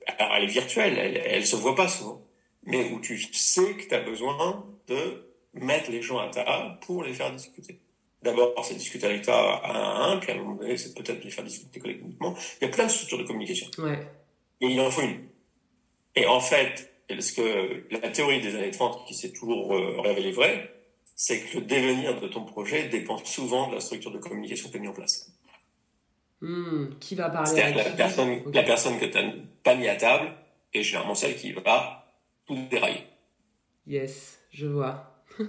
Alors 0.07 0.35
elle 0.35 0.43
est 0.45 0.47
virtuelle, 0.47 0.97
elle, 0.97 1.17
elle 1.25 1.45
se 1.45 1.55
voit 1.55 1.75
pas 1.75 1.87
souvent, 1.87 2.21
mais 2.63 2.91
où 2.91 2.99
tu 2.99 3.17
sais 3.33 3.75
que 3.75 3.87
tu 3.87 3.93
as 3.93 4.01
besoin 4.01 4.65
de 4.87 5.27
mettre 5.53 5.91
les 5.91 6.01
gens 6.01 6.19
à 6.19 6.29
table 6.29 6.79
pour 6.81 7.03
les 7.03 7.13
faire 7.13 7.31
discuter. 7.33 7.79
D'abord, 8.23 8.53
c'est 8.65 8.75
discuter 8.75 9.05
avec 9.05 9.23
toi 9.23 9.61
un 9.63 9.73
à 9.73 10.11
un, 10.11 10.17
puis 10.17 10.31
à 10.31 10.35
un 10.35 10.39
moment 10.39 10.55
donné, 10.55 10.75
c'est 10.77 10.93
peut-être 10.93 11.23
les 11.23 11.29
faire 11.29 11.43
discuter 11.43 11.79
collectivement. 11.79 12.35
Il 12.59 12.65
y 12.65 12.67
a 12.67 12.73
plein 12.73 12.85
de 12.85 12.91
structures 12.91 13.19
de 13.19 13.23
communication. 13.23 13.67
Ouais. 13.77 13.99
Et 14.59 14.67
il 14.67 14.79
en 14.79 14.89
faut 14.89 15.01
une. 15.01 15.27
Et 16.15 16.25
en 16.25 16.39
fait, 16.39 16.91
ce 17.09 17.31
que 17.31 17.85
la 17.91 18.09
théorie 18.09 18.41
des 18.41 18.55
années 18.55 18.71
30 18.71 19.07
qui 19.07 19.13
s'est 19.13 19.31
toujours 19.31 19.75
euh, 19.75 20.01
révélée 20.01 20.31
vraie, 20.31 20.73
c'est 21.15 21.41
que 21.41 21.57
le 21.57 21.65
devenir 21.65 22.19
de 22.19 22.27
ton 22.27 22.43
projet 22.43 22.89
dépend 22.89 23.23
souvent 23.23 23.69
de 23.69 23.75
la 23.75 23.81
structure 23.81 24.11
de 24.11 24.17
communication 24.17 24.67
que 24.67 24.73
tu 24.73 24.77
as 24.77 24.81
mis 24.81 24.87
en 24.87 24.93
place. 24.93 25.31
Hmm, 26.41 26.89
qui 26.99 27.15
va 27.15 27.29
parler 27.29 27.49
C'est-à-dire 27.49 27.77
la, 27.77 27.91
personne, 27.91 28.41
la 28.53 28.63
personne 28.63 28.99
que 28.99 29.05
tu 29.05 29.17
n'as 29.17 29.31
pas 29.63 29.75
mis 29.75 29.87
à 29.87 29.95
table 29.95 30.31
est 30.73 30.83
généralement 30.83 31.15
celle 31.15 31.35
qui 31.35 31.51
va 31.51 32.13
tout 32.45 32.57
dérailler. 32.69 33.03
Yes, 33.87 34.39
je 34.51 34.67
vois. 34.67 35.23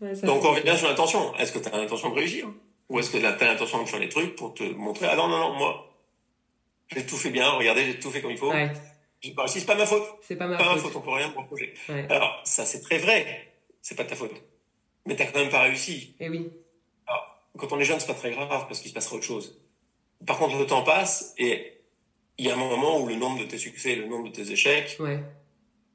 Donc 0.00 0.44
on 0.44 0.52
revient 0.52 0.76
sur 0.76 0.88
l'intention. 0.88 1.34
Est-ce 1.36 1.52
que 1.52 1.58
tu 1.58 1.68
as 1.68 1.76
l'intention 1.76 2.10
de 2.10 2.14
réussir 2.14 2.48
Ou 2.88 3.00
est-ce 3.00 3.10
que 3.10 3.18
tu 3.18 3.26
as 3.26 3.36
l'intention 3.36 3.82
de 3.82 3.88
faire 3.88 3.98
les 3.98 4.08
trucs 4.08 4.36
pour 4.36 4.54
te 4.54 4.62
montrer 4.62 5.08
Ah 5.10 5.16
non, 5.16 5.28
non, 5.28 5.38
non, 5.38 5.54
moi, 5.54 5.92
j'ai 6.88 7.04
tout 7.04 7.16
fait 7.16 7.30
bien, 7.30 7.50
regardez, 7.50 7.84
j'ai 7.84 7.98
tout 7.98 8.10
fait 8.10 8.20
comme 8.20 8.30
il 8.30 8.38
faut. 8.38 8.50
Ouais. 8.50 8.72
J'ai 9.20 9.32
pas 9.32 9.42
réussi, 9.42 9.60
c'est 9.60 9.66
pas 9.66 9.74
ma 9.74 9.86
faute. 9.86 10.04
C'est 10.22 10.36
pas 10.36 10.46
ma 10.46 10.56
pas 10.56 10.64
faute. 10.64 10.76
ma 10.76 10.82
faute, 10.82 10.96
on 10.96 11.00
peut 11.00 11.10
rien 11.10 11.32
le 11.36 11.44
projet. 11.46 11.74
Alors, 12.08 12.40
ça 12.44 12.64
c'est 12.64 12.80
très 12.80 12.98
vrai, 12.98 13.52
c'est 13.82 13.96
pas 13.96 14.04
ta 14.04 14.16
faute. 14.16 14.34
Mais 15.06 15.16
t'as 15.16 15.26
quand 15.26 15.40
même 15.40 15.50
pas 15.50 15.62
réussi. 15.62 16.14
Eh 16.20 16.28
oui. 16.28 16.50
Quand 17.58 17.72
on 17.72 17.80
est 17.80 17.84
jeune, 17.84 18.00
c'est 18.00 18.06
pas 18.06 18.14
très 18.14 18.30
grave 18.30 18.48
parce 18.48 18.80
qu'il 18.80 18.90
se 18.90 18.94
passera 18.94 19.16
autre 19.16 19.24
chose. 19.24 19.60
Par 20.26 20.38
contre, 20.38 20.56
le 20.58 20.66
temps 20.66 20.82
passe 20.82 21.34
et 21.38 21.80
il 22.38 22.46
y 22.46 22.50
a 22.50 22.54
un 22.54 22.56
moment 22.56 23.00
où 23.00 23.06
le 23.06 23.16
nombre 23.16 23.40
de 23.40 23.44
tes 23.44 23.58
succès, 23.58 23.96
le 23.96 24.06
nombre 24.06 24.28
de 24.28 24.32
tes 24.32 24.50
échecs, 24.50 24.96
ouais. 25.00 25.20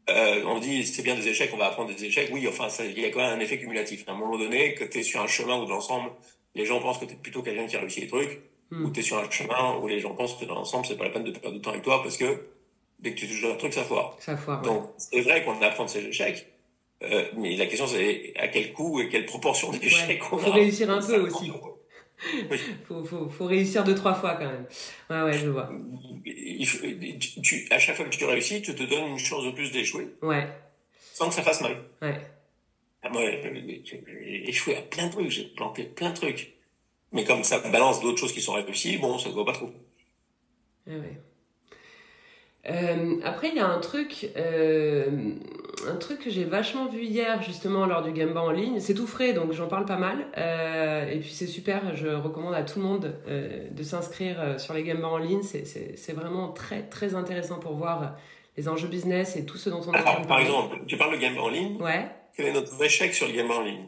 Euh, 0.08 0.44
on 0.46 0.60
dit 0.60 0.86
c'est 0.86 1.02
bien 1.02 1.16
des 1.16 1.28
échecs, 1.28 1.50
on 1.54 1.58
va 1.58 1.68
apprendre 1.68 1.94
des 1.94 2.06
échecs. 2.06 2.30
Oui, 2.32 2.48
enfin, 2.48 2.68
il 2.84 3.00
y 3.00 3.06
a 3.06 3.10
quand 3.10 3.22
même 3.22 3.40
un 3.40 3.40
effet 3.40 3.58
cumulatif. 3.58 4.04
À 4.08 4.12
un 4.12 4.16
moment 4.16 4.38
donné, 4.38 4.76
que 4.76 4.84
tu 4.84 5.00
es 5.00 5.04
sur 5.04 5.22
un 5.22 5.28
chemin 5.28 5.60
où 5.60 5.66
dans 5.66 5.76
l'ensemble, 5.76 6.12
les 6.54 6.66
gens 6.66 6.80
pensent 6.80 7.00
que 7.00 7.06
tu 7.06 7.14
es 7.14 7.18
plutôt 7.18 7.42
quelqu'un 7.42 7.66
qui 7.66 7.76
a 7.76 7.80
réussi 7.80 8.02
les 8.02 8.08
trucs, 8.08 8.42
hmm. 8.70 8.86
ou 8.86 8.92
tu 8.92 9.00
es 9.00 9.04
sur 9.04 9.18
un 9.18 9.30
chemin 9.30 9.78
où 9.82 9.88
les 9.88 10.00
gens 10.00 10.14
pensent 10.14 10.36
que 10.36 10.46
dans 10.46 10.56
l'ensemble, 10.56 10.86
c'est 10.86 10.98
pas 10.98 11.06
la 11.06 11.10
peine 11.10 11.24
de 11.24 11.32
perdre 11.32 11.56
du 11.56 11.62
temps 11.62 11.72
avec 11.72 11.82
toi 11.82 12.04
parce 12.04 12.18
que 12.18 12.46
dès 13.00 13.14
que 13.14 13.20
tu 13.20 13.28
touches 13.28 13.46
un 13.46 13.56
truc, 13.56 13.74
ça 13.74 13.84
foire. 13.84 14.16
Ça 14.20 14.38
foire. 14.38 14.62
Donc, 14.62 14.90
c'est 14.98 15.22
vrai 15.22 15.44
qu'on 15.44 15.60
apprend 15.62 15.86
de 15.86 15.90
ces 15.90 16.06
échecs, 16.06 16.48
euh, 17.04 17.26
mais 17.36 17.56
la 17.58 17.66
question 17.66 17.88
c'est 17.88 18.34
à 18.38 18.48
quel 18.48 18.72
coût 18.74 19.02
et 19.02 19.10
quelle 19.10 19.26
proportion 19.26 19.72
d'échecs 19.72 20.22
on 20.32 20.38
a. 20.38 20.42
Faut 20.42 20.52
réussir 20.52 20.90
un 20.90 21.02
peu 21.02 21.20
aussi. 21.22 21.52
faut, 22.88 23.04
faut, 23.04 23.30
faut, 23.30 23.46
réussir 23.46 23.84
deux, 23.84 23.96
trois 23.96 24.14
fois 24.14 24.36
quand 24.36 24.50
même. 24.50 24.66
Ouais, 25.10 25.24
ouais, 25.24 25.38
je 25.38 25.50
vois. 25.50 25.70
tu, 27.44 27.68
à 27.70 27.80
chaque 27.80 27.98
fois 27.98 28.06
que 28.06 28.16
tu 28.16 28.24
réussis, 28.24 28.62
tu 28.62 28.74
te 28.74 28.84
donnes 28.84 29.10
une 29.10 29.20
chance 29.20 29.44
de 29.44 29.52
plus 29.52 29.72
d'échouer. 29.72 30.08
Ouais. 30.22 30.48
Sans 31.14 31.28
que 31.28 31.36
ça 31.36 31.44
fasse 31.44 31.62
mal. 31.62 31.78
Ouais. 32.02 32.20
Ah, 33.04 33.10
moi, 33.10 33.22
j'ai 33.84 34.50
échoué 34.50 34.78
à 34.78 34.82
plein 34.82 35.08
de 35.08 35.12
trucs, 35.12 35.30
j'ai 35.30 35.44
planté 35.44 35.84
plein 35.84 36.10
de 36.10 36.16
trucs. 36.16 36.56
Mais 37.12 37.24
comme 37.24 37.44
ça 37.44 37.60
balance 37.60 38.02
d'autres 38.02 38.18
choses 38.18 38.34
qui 38.34 38.42
sont 38.42 38.54
réussies, 38.54 38.98
bon, 38.98 39.20
ça 39.20 39.30
ne 39.30 39.34
voit 39.34 39.46
pas 39.46 39.54
trop. 39.54 39.72
Ouais, 40.88 40.96
ouais. 40.96 41.22
Euh, 42.70 43.20
après, 43.24 43.50
il 43.50 43.56
y 43.56 43.60
a 43.60 43.68
un 43.68 43.80
truc, 43.80 44.30
euh, 44.38 45.32
un 45.88 45.96
truc 45.98 46.20
que 46.20 46.30
j'ai 46.30 46.46
vachement 46.46 46.88
vu 46.88 47.04
hier 47.04 47.42
justement 47.44 47.86
lors 47.86 48.02
du 48.02 48.12
Gamba 48.12 48.42
en 48.42 48.52
ligne. 48.52 48.80
C'est 48.80 48.96
tout 48.96 49.08
frais, 49.08 49.34
donc 49.34 49.52
j'en 49.52 49.68
parle 49.68 49.86
pas 49.86 49.98
mal. 49.98 50.28
Euh, 50.38 51.08
et 51.10 51.20
puis 51.20 51.32
c'est 51.32 51.48
super. 51.48 51.96
Je 51.96 52.08
recommande 52.08 52.56
à 52.56 52.64
tout 52.64 52.80
le 52.80 52.86
monde 52.86 53.16
de 53.26 53.84
s'inscrire 53.84 54.60
sur 54.60 54.74
les 54.74 54.84
Gamba 54.84 55.08
en 55.08 55.18
ligne. 55.18 55.44
C'est 55.44 56.14
vraiment 56.14 56.50
très 56.50 56.84
très 56.84 57.16
intéressant 57.16 57.60
pour 57.60 57.74
voir 57.74 58.16
les 58.58 58.68
enjeux 58.68 58.88
business 58.88 59.36
et 59.36 59.46
tout 59.46 59.58
ce 59.58 59.70
dont 59.70 59.82
on 59.88 59.92
a 59.92 59.98
Alors, 60.00 60.22
par 60.26 60.40
exemple, 60.40 60.80
tu 60.88 60.98
parles 60.98 61.16
de 61.16 61.22
Gamba 61.22 61.42
en 61.42 61.50
ligne. 61.50 61.82
Ouais. 61.82 62.08
Quel 62.36 62.48
est 62.48 62.54
notre 62.54 62.82
échec 62.84 63.14
sur 63.14 63.28
le 63.28 63.34
Gamba 63.34 63.56
en 63.56 63.64
ligne? 63.64 63.88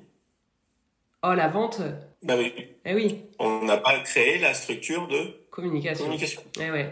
Oh, 1.23 1.33
la 1.33 1.47
vente? 1.47 1.81
Bah 2.21 2.35
oui. 2.37 2.53
Eh 2.85 2.93
oui. 2.93 3.23
On 3.39 3.63
n'a 3.63 3.77
pas 3.77 3.99
créé 3.99 4.37
la 4.37 4.53
structure 4.53 5.07
de 5.07 5.47
communication. 5.49 6.05
communication. 6.05 6.41
Eh 6.59 6.71
ouais. 6.71 6.91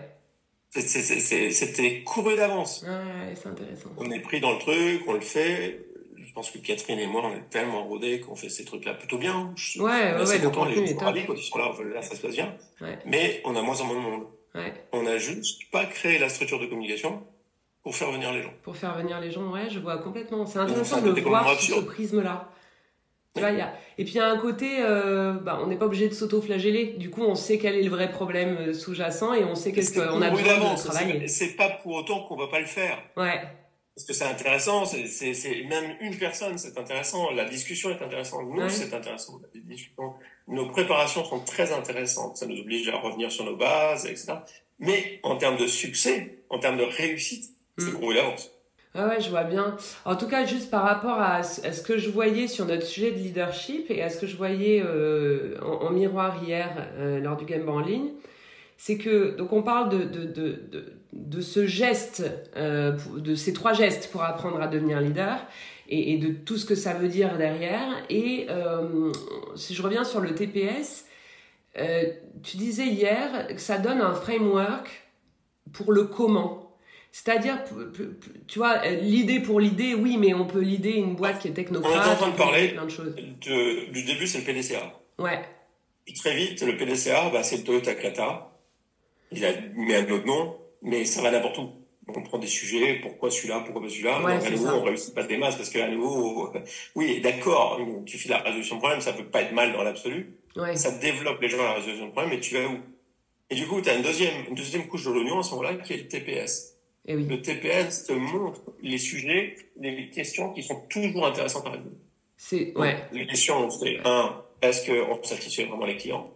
C'était 0.81 2.03
couru 2.03 2.35
d'avance. 2.35 2.83
Ouais, 2.83 3.33
c'est 3.35 3.47
intéressant. 3.47 3.89
On 3.97 4.11
est 4.11 4.19
pris 4.19 4.39
dans 4.41 4.53
le 4.53 4.59
truc, 4.59 5.03
on 5.07 5.13
le 5.13 5.21
fait. 5.21 5.85
Je 6.17 6.33
pense 6.33 6.51
que 6.51 6.57
Catherine 6.57 6.99
et 6.99 7.07
moi, 7.07 7.21
on 7.23 7.33
est 7.33 7.49
tellement 7.49 7.85
rodés 7.85 8.19
qu'on 8.19 8.35
fait 8.35 8.49
ces 8.49 8.65
trucs-là 8.65 8.93
plutôt 8.93 9.17
bien. 9.17 9.53
Je, 9.55 9.81
ouais, 9.81 10.13
ouais, 10.13 10.27
ouais. 10.27 10.41
Content, 10.41 10.65
les 10.65 10.85
gens 10.85 10.97
ravis 10.97 11.25
quand 11.25 11.33
ils 11.33 11.41
sont 11.41 11.57
là, 11.57 11.71
là, 11.93 12.01
ça 12.01 12.15
se 12.15 12.21
passe 12.21 12.33
bien. 12.33 12.53
Ouais. 12.81 12.99
Mais 13.05 13.41
on 13.45 13.55
a 13.55 13.61
moins 13.61 13.79
en 13.79 13.85
moins 13.85 13.95
de 13.95 14.01
monde. 14.01 14.27
Ouais. 14.53 14.73
On 14.91 15.05
a 15.07 15.17
juste 15.17 15.71
pas 15.71 15.85
créé 15.85 16.19
la 16.19 16.27
structure 16.27 16.59
de 16.59 16.65
communication 16.65 17.23
pour 17.83 17.95
faire 17.95 18.11
venir 18.11 18.33
les 18.33 18.41
gens. 18.41 18.53
Pour 18.63 18.75
faire 18.75 18.97
venir 18.97 19.21
les 19.21 19.31
gens, 19.31 19.49
ouais, 19.51 19.69
je 19.69 19.79
vois 19.79 19.99
complètement. 19.99 20.45
C'est 20.45 20.59
intéressant 20.59 21.01
de 21.01 21.21
voir 21.21 21.57
ce 21.57 21.79
prisme-là. 21.79 22.49
Tu 23.35 23.41
vois, 23.41 23.51
y 23.51 23.61
a... 23.61 23.73
Et 23.97 24.03
puis 24.03 24.13
il 24.13 24.17
y 24.17 24.19
a 24.19 24.27
un 24.27 24.37
côté, 24.37 24.77
euh, 24.79 25.33
bah, 25.33 25.59
on 25.61 25.67
n'est 25.67 25.77
pas 25.77 25.85
obligé 25.85 26.09
de 26.09 26.13
s'auto-flageller. 26.13 26.95
Du 26.97 27.09
coup, 27.09 27.21
on 27.21 27.35
sait 27.35 27.57
quel 27.57 27.75
est 27.75 27.83
le 27.83 27.89
vrai 27.89 28.09
problème 28.09 28.57
euh, 28.57 28.73
sous-jacent 28.73 29.33
et 29.33 29.43
on 29.43 29.55
sait 29.55 29.71
qu'est-ce 29.71 29.93
qu'on 29.93 30.21
a 30.21 30.29
besoin 30.29 30.73
de 30.73 30.77
travailler. 30.77 31.27
C'est 31.27 31.55
pas 31.55 31.69
pour 31.69 31.93
autant 31.95 32.23
qu'on 32.23 32.35
va 32.35 32.47
pas 32.47 32.59
le 32.59 32.65
faire. 32.65 32.97
Ouais. 33.17 33.41
parce 33.95 34.07
que 34.07 34.13
c'est 34.13 34.25
intéressant, 34.25 34.85
c'est 34.85 35.63
même 35.69 35.95
une 36.01 36.17
personne, 36.17 36.57
c'est 36.57 36.77
intéressant, 36.77 37.31
la 37.31 37.45
discussion 37.45 37.89
est 37.89 38.01
intéressante, 38.01 38.41
nous, 38.49 38.69
c'est 38.69 38.93
intéressant, 38.93 39.39
nos 40.47 40.67
préparations 40.67 41.23
sont 41.23 41.39
très 41.39 41.71
intéressantes, 41.71 42.37
ça 42.37 42.45
nous 42.45 42.59
oblige 42.59 42.87
à 42.89 42.97
revenir 42.97 43.31
sur 43.31 43.45
nos 43.45 43.55
bases, 43.55 44.05
etc. 44.05 44.33
Mais 44.79 45.19
en 45.23 45.37
termes 45.37 45.57
de 45.57 45.67
succès, 45.67 46.43
en 46.49 46.59
termes 46.59 46.77
de 46.77 46.83
réussite, 46.83 47.51
c'est 47.77 47.91
gros 47.91 48.11
mm. 48.11 48.17
Ah 48.97 49.09
ouais, 49.09 49.19
je 49.19 49.29
vois 49.29 49.43
bien. 49.43 49.75
En 50.05 50.15
tout 50.15 50.27
cas, 50.27 50.45
juste 50.45 50.71
par 50.71 50.83
rapport 50.83 51.19
à, 51.19 51.43
ce 51.43 51.81
que 51.81 51.97
je 51.97 52.09
voyais 52.09 52.47
sur 52.47 52.65
notre 52.65 52.85
sujet 52.85 53.11
de 53.11 53.17
leadership 53.17 53.91
et 53.91 54.01
à 54.01 54.09
ce 54.09 54.17
que 54.17 54.25
je 54.25 54.37
voyais 54.37 54.81
euh, 54.85 55.59
en, 55.61 55.89
miroir 55.89 56.41
hier 56.41 56.69
euh, 56.97 57.19
lors 57.19 57.35
du 57.35 57.43
Game 57.43 57.67
en 57.67 57.81
ligne, 57.81 58.11
c'est 58.77 58.97
que 58.97 59.35
donc 59.35 59.51
on 59.51 59.63
parle 59.63 59.89
de, 59.89 60.03
de, 60.05 60.23
de, 60.23 60.93
de, 61.11 61.41
ce 61.41 61.65
geste, 61.65 62.23
euh, 62.55 62.97
de 63.17 63.35
ces 63.35 63.51
trois 63.51 63.73
gestes 63.73 64.09
pour 64.13 64.23
apprendre 64.23 64.61
à 64.61 64.67
devenir 64.67 65.01
leader 65.01 65.45
et, 65.89 66.13
et 66.13 66.17
de 66.17 66.29
tout 66.29 66.57
ce 66.57 66.65
que 66.65 66.75
ça 66.75 66.93
veut 66.93 67.09
dire 67.09 67.37
derrière. 67.37 67.89
Et 68.09 68.47
si 69.55 69.75
je 69.75 69.81
reviens 69.81 70.05
sur 70.05 70.21
le 70.21 70.33
TPS, 70.33 71.05
tu 72.43 72.55
disais 72.55 72.87
hier 72.87 73.47
que 73.47 73.59
ça 73.59 73.77
donne 73.77 73.99
un 73.99 74.13
framework 74.13 75.03
pour 75.73 75.91
le 75.91 76.05
comment. 76.05 76.64
C'est-à-dire, 77.15 77.63
tu 78.45 78.59
vois, 78.59 78.85
l'idée 78.87 79.39
pour 79.39 79.61
l'idée, 79.61 79.93
oui, 79.93 80.17
mais 80.17 80.33
on 80.33 80.45
peut 80.45 80.59
l'idée 80.59 80.91
une 80.91 81.15
boîte 81.15 81.39
qui 81.39 81.47
est 81.47 81.53
technocrate. 81.53 81.93
On 81.95 81.95
est 81.95 82.11
en 82.11 82.15
train 82.17 82.29
de 82.29 82.35
parler 82.35 82.67
plein 82.67 82.83
de 82.83 82.91
choses. 82.91 83.15
du 83.15 84.03
début, 84.03 84.27
c'est 84.27 84.39
le 84.39 84.43
PDCA. 84.43 84.99
Ouais. 85.17 85.39
Et 86.07 86.13
très 86.13 86.35
vite, 86.35 86.61
le 86.61 86.75
PDCA, 86.75 87.29
bah, 87.29 87.41
c'est 87.41 87.55
le 87.55 87.63
Toyota 87.63 87.93
il 89.31 89.45
a 89.45 89.53
mis 89.75 89.95
un 89.95 90.09
autre 90.09 90.25
nom, 90.25 90.57
mais 90.81 91.05
ça 91.05 91.21
va 91.21 91.31
n'importe 91.31 91.57
où. 91.57 91.71
On 92.13 92.21
prend 92.21 92.37
des 92.37 92.47
sujets, 92.47 92.99
pourquoi 93.01 93.31
celui-là, 93.31 93.61
pourquoi 93.61 93.83
pas 93.83 93.89
celui-là. 93.89 94.21
Ouais, 94.21 94.33
à 94.33 94.49
nouveau, 94.49 94.67
on 94.67 94.83
réussit 94.83 95.15
pas 95.15 95.23
des 95.23 95.37
masses 95.37 95.55
parce 95.55 95.69
qu'à 95.69 95.87
nouveau, 95.87 96.51
oui, 96.95 97.21
d'accord, 97.21 97.79
tu 98.05 98.17
fais 98.17 98.27
la 98.27 98.39
résolution 98.39 98.75
de 98.75 98.81
problème, 98.81 98.99
ça 98.99 99.13
peut 99.13 99.23
pas 99.23 99.43
être 99.43 99.53
mal 99.53 99.71
dans 99.71 99.83
l'absolu. 99.83 100.35
Ouais. 100.57 100.75
Ça 100.75 100.91
développe 100.91 101.41
les 101.41 101.47
gens 101.47 101.59
à 101.59 101.63
la 101.63 101.73
résolution 101.75 102.07
de 102.07 102.11
problème, 102.11 102.33
mais 102.33 102.41
tu 102.41 102.55
vas 102.55 102.67
où? 102.67 102.77
Et 103.49 103.55
du 103.55 103.67
coup, 103.67 103.81
tu 103.81 103.89
as 103.89 103.93
une 103.93 104.03
deuxième, 104.03 104.33
une 104.49 104.55
deuxième 104.55 104.85
couche 104.87 105.05
de 105.05 105.11
l'oignon 105.11 105.39
à 105.39 105.43
ce 105.43 105.51
moment-là 105.51 105.75
qui 105.75 105.93
est 105.93 105.97
le 105.97 106.07
TPS. 106.09 106.74
Et 107.07 107.13
eh 107.13 107.15
oui. 107.15 107.25
Le 107.25 107.41
TPS 107.41 108.05
te 108.05 108.13
montre 108.13 108.61
les 108.81 108.97
sujets, 108.97 109.55
les 109.79 110.09
questions 110.09 110.51
qui 110.53 110.63
sont 110.63 110.81
toujours 110.89 111.27
intéressantes 111.27 111.67
à 111.67 111.71
résoudre. 111.71 111.97
C'est, 112.35 112.75
ouais. 112.75 112.97
les 113.11 113.27
questions, 113.27 113.69
c'est 113.69 113.99
un, 114.05 114.43
est-ce 114.61 114.89
qu'on 114.89 115.23
satisfait 115.23 115.65
vraiment 115.65 115.85
les 115.85 115.97
clients? 115.97 116.33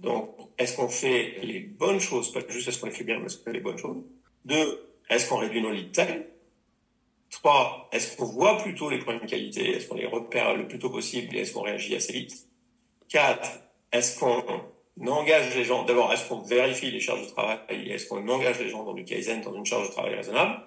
Donc, 0.00 0.34
est-ce 0.58 0.76
qu'on 0.76 0.88
fait 0.88 1.36
les 1.42 1.60
bonnes 1.60 2.00
choses? 2.00 2.32
Pas 2.32 2.40
juste 2.48 2.68
est-ce 2.68 2.80
qu'on 2.80 2.86
les 2.86 2.92
fait 2.92 3.04
bien, 3.04 3.18
mais 3.18 3.26
est-ce 3.26 3.38
qu'on 3.38 3.44
fait 3.44 3.52
les 3.52 3.60
bonnes 3.60 3.78
choses? 3.78 4.02
Deux, 4.44 4.90
est-ce 5.08 5.28
qu'on 5.28 5.36
réduit 5.36 5.62
nos 5.62 5.70
lead 5.70 5.92
time 5.92 6.24
Trois, 7.30 7.88
est-ce 7.92 8.16
qu'on 8.16 8.24
voit 8.24 8.58
plutôt 8.58 8.90
les 8.90 8.98
problèmes 8.98 9.22
de 9.22 9.30
qualité? 9.30 9.76
Est-ce 9.76 9.86
qu'on 9.86 9.94
les 9.94 10.06
repère 10.06 10.56
le 10.56 10.66
plus 10.66 10.80
tôt 10.80 10.90
possible 10.90 11.36
et 11.36 11.40
est-ce 11.40 11.52
qu'on 11.52 11.62
réagit 11.62 11.94
assez 11.94 12.12
vite? 12.12 12.48
Quatre, 13.08 13.60
est-ce 13.92 14.18
qu'on 14.18 14.42
engage 15.06 15.54
les 15.56 15.64
gens 15.64 15.84
D'abord, 15.84 16.12
est-ce 16.12 16.28
qu'on 16.28 16.40
vérifie 16.40 16.90
les 16.90 17.00
charges 17.00 17.22
de 17.22 17.30
travail 17.30 17.58
Est-ce 17.68 18.06
qu'on 18.06 18.26
engage 18.28 18.58
les 18.60 18.68
gens 18.68 18.84
dans 18.84 18.92
du 18.92 19.04
Kaizen, 19.04 19.40
dans 19.40 19.54
une 19.54 19.66
charge 19.66 19.88
de 19.88 19.92
travail 19.92 20.14
raisonnable 20.14 20.60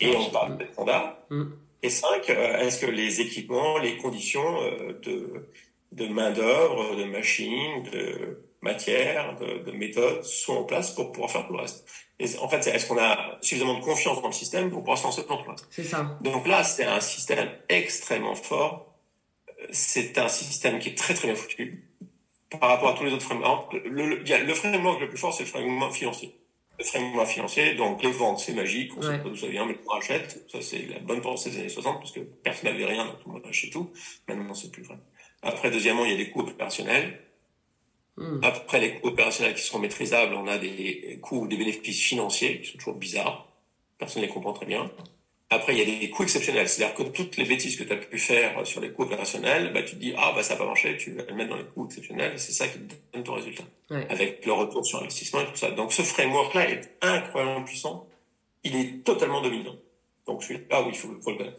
Et 0.00 0.16
on 0.16 0.30
parle 0.30 0.58
des 0.58 0.66
standards. 0.72 1.16
Mm. 1.30 1.44
Et 1.82 1.90
cinq, 1.90 2.28
euh, 2.28 2.58
est-ce 2.58 2.84
que 2.84 2.90
les 2.90 3.20
équipements, 3.20 3.78
les 3.78 3.96
conditions 3.96 4.60
euh, 4.62 4.92
de, 5.02 5.48
de 5.92 6.08
main-d'œuvre, 6.08 6.94
de 6.94 7.04
machines, 7.04 7.82
de 7.90 8.44
matière, 8.60 9.36
de, 9.36 9.64
de 9.64 9.72
méthodes 9.72 10.22
sont 10.22 10.56
en 10.56 10.64
place 10.64 10.94
pour 10.94 11.12
pouvoir 11.12 11.30
faire 11.30 11.46
tout 11.46 11.54
le 11.54 11.60
reste? 11.60 11.86
Et 12.18 12.26
en 12.38 12.48
fait, 12.50 12.66
est-ce 12.66 12.86
qu'on 12.86 12.98
a 12.98 13.38
suffisamment 13.40 13.78
de 13.78 13.82
confiance 13.82 14.20
dans 14.20 14.28
le 14.28 14.34
système 14.34 14.70
pour 14.70 14.80
pouvoir 14.80 14.98
se 14.98 15.04
lancer 15.04 15.22
dans 15.26 15.38
le 15.38 15.54
C'est 15.70 15.84
ça. 15.84 16.18
Donc 16.20 16.46
là, 16.46 16.62
c'est 16.64 16.84
un 16.84 17.00
système 17.00 17.48
extrêmement 17.70 18.34
fort. 18.34 18.94
C'est 19.70 20.18
un 20.18 20.28
système 20.28 20.78
qui 20.78 20.90
est 20.90 20.98
très 20.98 21.14
très 21.14 21.28
bien 21.28 21.34
foutu 21.34 21.88
par 22.58 22.70
rapport 22.70 22.90
à 22.90 22.92
tous 22.94 23.04
les 23.04 23.12
autres 23.12 23.24
frameworks. 23.24 23.72
Le, 23.72 24.06
le, 24.06 24.16
le 24.16 24.54
framework 24.54 25.00
le 25.00 25.08
plus 25.08 25.18
fort, 25.18 25.32
c'est 25.32 25.44
le 25.44 25.48
framework 25.48 25.92
financier. 25.92 26.34
Le 26.78 26.84
framework 26.84 27.28
financier, 27.28 27.74
donc 27.74 28.02
les 28.02 28.10
ventes, 28.10 28.40
c'est 28.40 28.54
magique, 28.54 28.96
on 28.96 29.02
sait 29.02 29.18
pas 29.18 29.28
d'où 29.28 29.36
ça 29.36 29.48
vient, 29.48 29.66
mais 29.66 29.76
on 29.86 29.98
achète. 29.98 30.44
Ça, 30.50 30.62
c'est 30.62 30.86
la 30.86 30.98
bonne 31.00 31.20
pensée 31.20 31.50
des 31.50 31.58
années 31.58 31.68
60, 31.68 31.98
parce 31.98 32.12
que 32.12 32.20
personne 32.20 32.70
n'avait 32.70 32.86
rien, 32.86 33.04
donc 33.04 33.18
tout 33.22 33.28
le 33.28 33.34
monde 33.34 33.46
achète 33.46 33.70
tout. 33.70 33.90
Maintenant, 34.28 34.54
c'est 34.54 34.70
plus 34.70 34.82
vrai. 34.82 34.96
Après, 35.42 35.70
deuxièmement, 35.70 36.04
il 36.06 36.12
y 36.12 36.14
a 36.14 36.16
des 36.16 36.30
coûts 36.30 36.40
opérationnels. 36.40 37.20
Hmm. 38.16 38.40
Après 38.42 38.80
les 38.80 38.94
coûts 38.94 39.08
opérationnels 39.08 39.54
qui 39.54 39.62
seront 39.62 39.78
maîtrisables, 39.78 40.34
on 40.34 40.46
a 40.46 40.58
des 40.58 41.18
coûts, 41.22 41.46
des 41.46 41.56
bénéfices 41.56 42.00
financiers 42.00 42.60
qui 42.60 42.72
sont 42.72 42.78
toujours 42.78 42.94
bizarres. 42.94 43.46
Personne 43.98 44.22
ne 44.22 44.26
les 44.26 44.32
comprend 44.32 44.52
très 44.52 44.66
bien. 44.66 44.90
Après, 45.52 45.74
il 45.74 45.78
y 45.78 45.82
a 45.82 45.98
des 45.98 46.10
coûts 46.10 46.22
exceptionnels. 46.22 46.68
C'est-à-dire 46.68 46.94
que 46.94 47.02
toutes 47.02 47.36
les 47.36 47.44
bêtises 47.44 47.76
que 47.76 47.82
tu 47.82 47.92
as 47.92 47.96
pu 47.96 48.18
faire 48.18 48.64
sur 48.64 48.80
les 48.80 48.92
coûts 48.92 49.02
opérationnels, 49.02 49.72
bah, 49.72 49.82
tu 49.82 49.96
te 49.96 50.00
dis, 50.00 50.14
ah, 50.16 50.32
bah, 50.34 50.44
ça 50.44 50.54
n'a 50.54 50.60
pas 50.60 50.66
marché, 50.66 50.96
tu 50.96 51.12
vas 51.12 51.24
le 51.28 51.34
mettre 51.34 51.50
dans 51.50 51.56
les 51.56 51.64
coûts 51.64 51.86
exceptionnels, 51.86 52.38
c'est 52.38 52.52
ça 52.52 52.68
qui 52.68 52.78
te 52.78 52.94
donne 53.12 53.24
ton 53.24 53.34
résultat. 53.34 53.64
Avec 54.08 54.46
le 54.46 54.52
retour 54.52 54.86
sur 54.86 55.00
investissement 55.00 55.40
et 55.40 55.46
tout 55.46 55.56
ça. 55.56 55.72
Donc, 55.72 55.92
ce 55.92 56.02
framework-là 56.02 56.70
est 56.70 56.96
incroyablement 57.02 57.64
puissant. 57.64 58.06
Il 58.62 58.76
est 58.76 59.04
totalement 59.04 59.40
dominant. 59.42 59.74
Donc, 60.26 60.44
celui-là, 60.44 60.82
oui, 60.82 60.90
il 60.92 60.96
faut, 60.96 61.08
faut 61.20 61.32
le 61.32 61.36
connaître. 61.36 61.58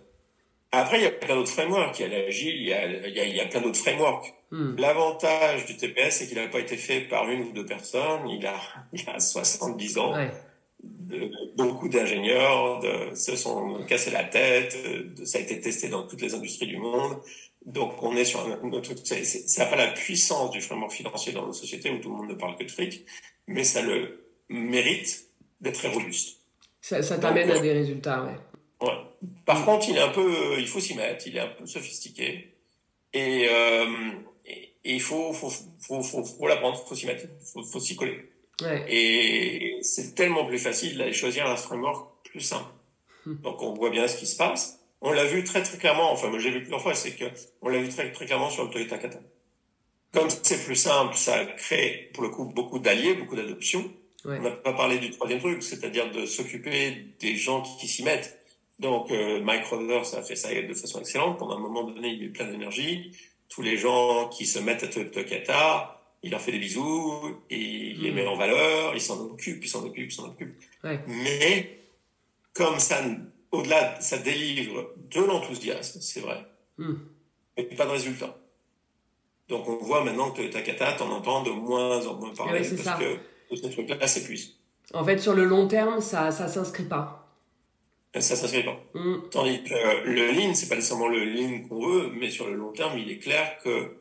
Après, 0.71 0.99
il 0.99 1.03
y 1.03 1.07
a 1.07 1.11
plein 1.11 1.35
d'autres 1.35 1.51
frameworks. 1.51 1.99
Il 1.99 2.03
y 2.03 2.05
a 2.05 2.07
l'agile, 2.07 2.55
il 2.55 2.67
y 2.67 2.73
a, 2.73 2.85
il 2.85 3.17
il 3.17 3.35
y 3.35 3.41
a 3.41 3.45
plein 3.45 3.59
d'autres 3.59 3.79
frameworks. 3.79 4.33
Hmm. 4.51 4.75
L'avantage 4.77 5.65
du 5.65 5.75
TPS, 5.75 6.17
c'est 6.17 6.27
qu'il 6.27 6.37
n'a 6.37 6.47
pas 6.47 6.59
été 6.59 6.77
fait 6.77 7.01
par 7.01 7.29
une 7.29 7.41
ou 7.41 7.51
deux 7.51 7.65
personnes. 7.65 8.29
Il 8.29 8.45
a, 8.47 8.55
il 8.93 9.09
a 9.09 9.19
70 9.19 9.97
ans. 9.97 10.13
Ouais. 10.13 10.31
De, 10.83 11.31
beaucoup 11.55 11.89
d'ingénieurs 11.89 12.81
se 13.15 13.35
sont 13.35 13.83
cassés 13.87 14.11
la 14.11 14.23
tête. 14.23 14.75
De, 15.15 15.25
ça 15.25 15.37
a 15.37 15.41
été 15.41 15.59
testé 15.59 15.89
dans 15.89 16.07
toutes 16.07 16.21
les 16.21 16.33
industries 16.33 16.67
du 16.67 16.77
monde. 16.77 17.17
Donc, 17.65 18.01
on 18.01 18.15
est 18.15 18.25
sur 18.25 18.39
un, 18.39 18.71
autre 18.71 18.93
truc. 18.93 18.99
Ça 19.05 19.63
n'a 19.63 19.69
pas 19.69 19.75
la 19.75 19.91
puissance 19.91 20.51
du 20.51 20.61
framework 20.61 20.91
financier 20.91 21.31
dans 21.31 21.45
nos 21.45 21.53
sociétés 21.53 21.91
où 21.91 21.99
tout 21.99 22.09
le 22.09 22.15
monde 22.15 22.29
ne 22.29 22.33
parle 22.33 22.55
que 22.55 22.63
de 22.63 22.71
fric, 22.71 23.05
mais 23.47 23.63
ça 23.63 23.81
le 23.81 24.25
mérite 24.49 25.27
d'être 25.59 25.75
très 25.75 25.89
robuste. 25.89 26.37
Ça, 26.81 27.03
ça 27.03 27.19
t'amène 27.19 27.51
à 27.51 27.59
des 27.59 27.73
résultats, 27.73 28.23
ouais. 28.23 28.87
Ouais. 28.87 28.97
Par 29.45 29.63
contre, 29.63 29.87
il 29.89 29.97
est 29.97 30.01
un 30.01 30.09
peu, 30.09 30.59
il 30.59 30.67
faut 30.67 30.79
s'y 30.79 30.95
mettre, 30.95 31.27
il 31.27 31.37
est 31.37 31.41
un 31.41 31.47
peu 31.47 31.67
sophistiqué. 31.67 32.55
Et, 33.13 33.47
euh, 33.49 33.85
et, 34.45 34.73
il 34.83 35.01
faut, 35.01 35.31
faut, 35.33 35.51
faut, 35.79 36.01
faut, 36.01 36.23
faut 36.23 36.47
l'apprendre, 36.47 36.83
faut 36.83 36.95
s'y 36.95 37.05
mettre, 37.05 37.25
faut, 37.53 37.61
faut 37.63 37.79
s'y 37.79 37.95
coller. 37.95 38.30
Ouais. 38.61 38.85
Et 38.89 39.77
c'est 39.81 40.15
tellement 40.15 40.45
plus 40.45 40.59
facile 40.59 40.97
d'aller 40.97 41.13
choisir 41.13 41.47
un 41.47 41.55
framework 41.55 42.09
plus 42.23 42.41
simple. 42.41 42.71
Hmm. 43.25 43.35
Donc 43.41 43.61
on 43.61 43.73
voit 43.73 43.89
bien 43.89 44.07
ce 44.07 44.17
qui 44.17 44.27
se 44.27 44.37
passe. 44.37 44.79
On 45.01 45.11
l'a 45.11 45.25
vu 45.25 45.43
très 45.43 45.63
très 45.63 45.77
clairement, 45.77 46.11
enfin 46.11 46.29
moi 46.29 46.39
j'ai 46.39 46.51
vu 46.51 46.59
plusieurs 46.59 46.81
fois, 46.81 46.93
c'est 46.93 47.11
que 47.11 47.25
on 47.61 47.69
l'a 47.69 47.79
vu 47.79 47.89
très 47.89 48.11
très 48.11 48.25
clairement 48.25 48.49
sur 48.49 48.65
le 48.65 48.69
Toyota 48.69 48.97
Kata. 48.97 49.19
Comme 50.13 50.29
c'est 50.29 50.63
plus 50.63 50.75
simple, 50.75 51.15
ça 51.15 51.45
crée 51.45 52.11
pour 52.13 52.23
le 52.23 52.29
coup 52.29 52.45
beaucoup 52.45 52.79
d'alliés, 52.79 53.15
beaucoup 53.15 53.35
d'adoptions. 53.35 53.91
Ouais. 54.25 54.37
On 54.37 54.41
n'a 54.43 54.51
pas 54.51 54.73
parlé 54.73 54.99
du 54.99 55.09
troisième 55.09 55.39
truc, 55.39 55.63
c'est-à-dire 55.63 56.11
de 56.11 56.25
s'occuper 56.25 57.05
des 57.19 57.35
gens 57.35 57.61
qui 57.61 57.87
s'y 57.87 58.03
mettent. 58.03 58.39
Donc 58.79 59.11
euh, 59.11 59.41
Mike 59.41 59.65
Rogers 59.65 60.15
a 60.17 60.21
fait 60.21 60.35
ça 60.35 60.49
de 60.53 60.73
façon 60.73 60.99
excellente. 60.99 61.39
Pendant 61.39 61.55
un 61.55 61.59
moment 61.59 61.83
donné, 61.83 62.09
il 62.09 62.23
est 62.23 62.29
plein 62.29 62.47
d'énergie. 62.47 63.11
Tous 63.49 63.61
les 63.61 63.77
gens 63.77 64.29
qui 64.29 64.45
se 64.45 64.59
mettent 64.59 64.83
à 64.83 64.87
Tokata, 64.87 66.00
il 66.23 66.31
leur 66.31 66.41
fait 66.41 66.51
des 66.51 66.59
bisous, 66.59 67.41
il 67.49 68.01
les 68.01 68.11
met 68.11 68.25
en 68.27 68.35
valeur, 68.35 68.93
il 68.93 69.01
s'en 69.01 69.19
occupe, 69.21 69.63
il 69.63 69.67
s'en 69.67 69.83
occupe, 69.85 70.11
il 70.11 70.13
s'en 70.13 70.27
occupe. 70.27 70.55
Mais 71.07 71.79
comme 72.53 72.79
ça, 72.79 73.01
au-delà, 73.51 73.99
ça 74.01 74.17
délivre 74.17 74.93
de 75.09 75.21
l'enthousiasme, 75.21 75.99
c'est 76.01 76.19
vrai, 76.19 76.45
mm. 76.77 76.93
mais 77.57 77.63
pas 77.63 77.85
de 77.85 77.91
résultat. 77.91 78.37
Donc 79.49 79.67
on 79.67 79.77
voit 79.77 80.03
maintenant 80.03 80.31
que 80.31 80.43
Takata, 80.43 80.93
t'en 80.93 81.09
entends 81.09 81.43
de 81.43 81.51
moins 81.51 82.05
en 82.05 82.15
moins 82.15 82.33
parler 82.33 82.59
parce 82.59 82.99
que 82.99 83.55
ce 83.55 83.67
truc-là 83.67 84.07
s'épuise. 84.07 84.57
En 84.93 85.03
fait, 85.03 85.17
sur 85.17 85.33
le 85.33 85.43
long 85.43 85.67
terme, 85.67 86.01
ça 86.01 86.31
ça 86.31 86.47
s'inscrit 86.47 86.83
pas 86.83 87.21
ça 88.19 88.35
s'inscrit 88.35 88.63
pas. 88.63 88.77
Mm. 88.93 89.29
Tandis 89.31 89.63
que 89.63 90.05
le 90.05 90.31
lean, 90.31 90.53
c'est 90.53 90.67
pas 90.67 90.75
nécessairement 90.75 91.07
le 91.07 91.23
lean 91.23 91.61
qu'on 91.67 91.87
veut, 91.87 92.11
mais 92.13 92.29
sur 92.29 92.47
le 92.47 92.55
long 92.55 92.71
terme, 92.71 92.97
il 92.97 93.09
est 93.09 93.19
clair 93.19 93.57
que 93.63 93.95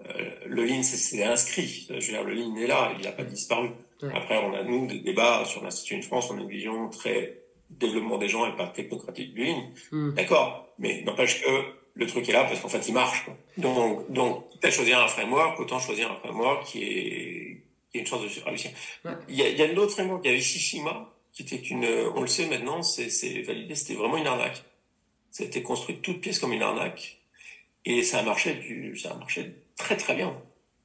le 0.00 0.64
lean, 0.64 0.82
c'est 0.82 1.24
inscrit. 1.24 1.86
Je 1.88 1.94
veux 1.94 2.00
dire, 2.00 2.24
le 2.24 2.34
lean 2.34 2.56
est 2.56 2.66
là, 2.66 2.92
il 2.98 3.04
n'a 3.04 3.12
pas 3.12 3.24
disparu. 3.24 3.70
Après, 4.02 4.38
on 4.38 4.54
a, 4.54 4.62
nous, 4.62 4.86
des 4.86 5.00
débats 5.00 5.44
sur 5.44 5.62
l'Institut 5.62 5.98
de 5.98 6.04
France, 6.04 6.30
on 6.30 6.38
a 6.38 6.42
une 6.42 6.48
vision 6.48 6.88
très 6.90 7.40
développement 7.70 8.18
des 8.18 8.28
gens 8.28 8.46
et 8.46 8.54
pas 8.56 8.68
technocratique 8.68 9.34
du 9.34 9.44
lean. 9.44 9.70
Mm. 9.90 10.14
D'accord. 10.14 10.68
Mais 10.78 11.02
n'empêche 11.02 11.42
que 11.42 11.48
le 11.94 12.06
truc 12.06 12.28
est 12.28 12.32
là 12.32 12.44
parce 12.44 12.60
qu'en 12.60 12.68
fait, 12.68 12.86
il 12.88 12.94
marche. 12.94 13.24
Quoi. 13.24 13.36
Donc, 13.56 14.10
donc, 14.12 14.44
tu 14.60 14.66
as 14.66 14.70
choisi 14.70 14.92
un 14.92 15.08
framework, 15.08 15.58
autant 15.58 15.78
choisir 15.78 16.12
un 16.12 16.16
framework 16.16 16.66
qui 16.66 16.82
est, 16.82 17.62
qui 17.90 17.98
a 17.98 18.00
une 18.00 18.06
chance 18.06 18.22
de 18.22 18.44
réussir. 18.44 18.70
Il 19.28 19.34
y 19.34 19.42
a, 19.42 19.48
il 19.48 19.56
y 19.56 19.62
a 19.62 19.66
une 19.66 19.78
autre 19.78 19.92
framework, 19.92 20.22
il 20.24 20.30
y 20.30 20.34
avait 20.34 20.42
Shishima, 20.42 21.12
qui 21.32 21.42
était 21.42 21.56
une, 21.56 21.86
on 22.14 22.20
le 22.20 22.26
sait 22.26 22.46
maintenant, 22.46 22.82
c'est 22.82 23.42
validé, 23.42 23.74
c'était 23.74 23.94
vraiment 23.94 24.18
une 24.18 24.26
arnaque. 24.26 24.62
Ça 25.30 25.44
a 25.44 25.46
été 25.46 25.62
construit 25.62 25.96
toute 25.96 26.20
pièce 26.20 26.38
comme 26.38 26.52
une 26.52 26.62
arnaque. 26.62 27.15
Et 27.86 28.02
ça 28.02 28.18
a 28.18 28.22
marché, 28.22 28.54
du, 28.54 28.96
ça 28.98 29.12
a 29.12 29.14
marché 29.14 29.54
très 29.76 29.96
très 29.96 30.14
bien. 30.14 30.36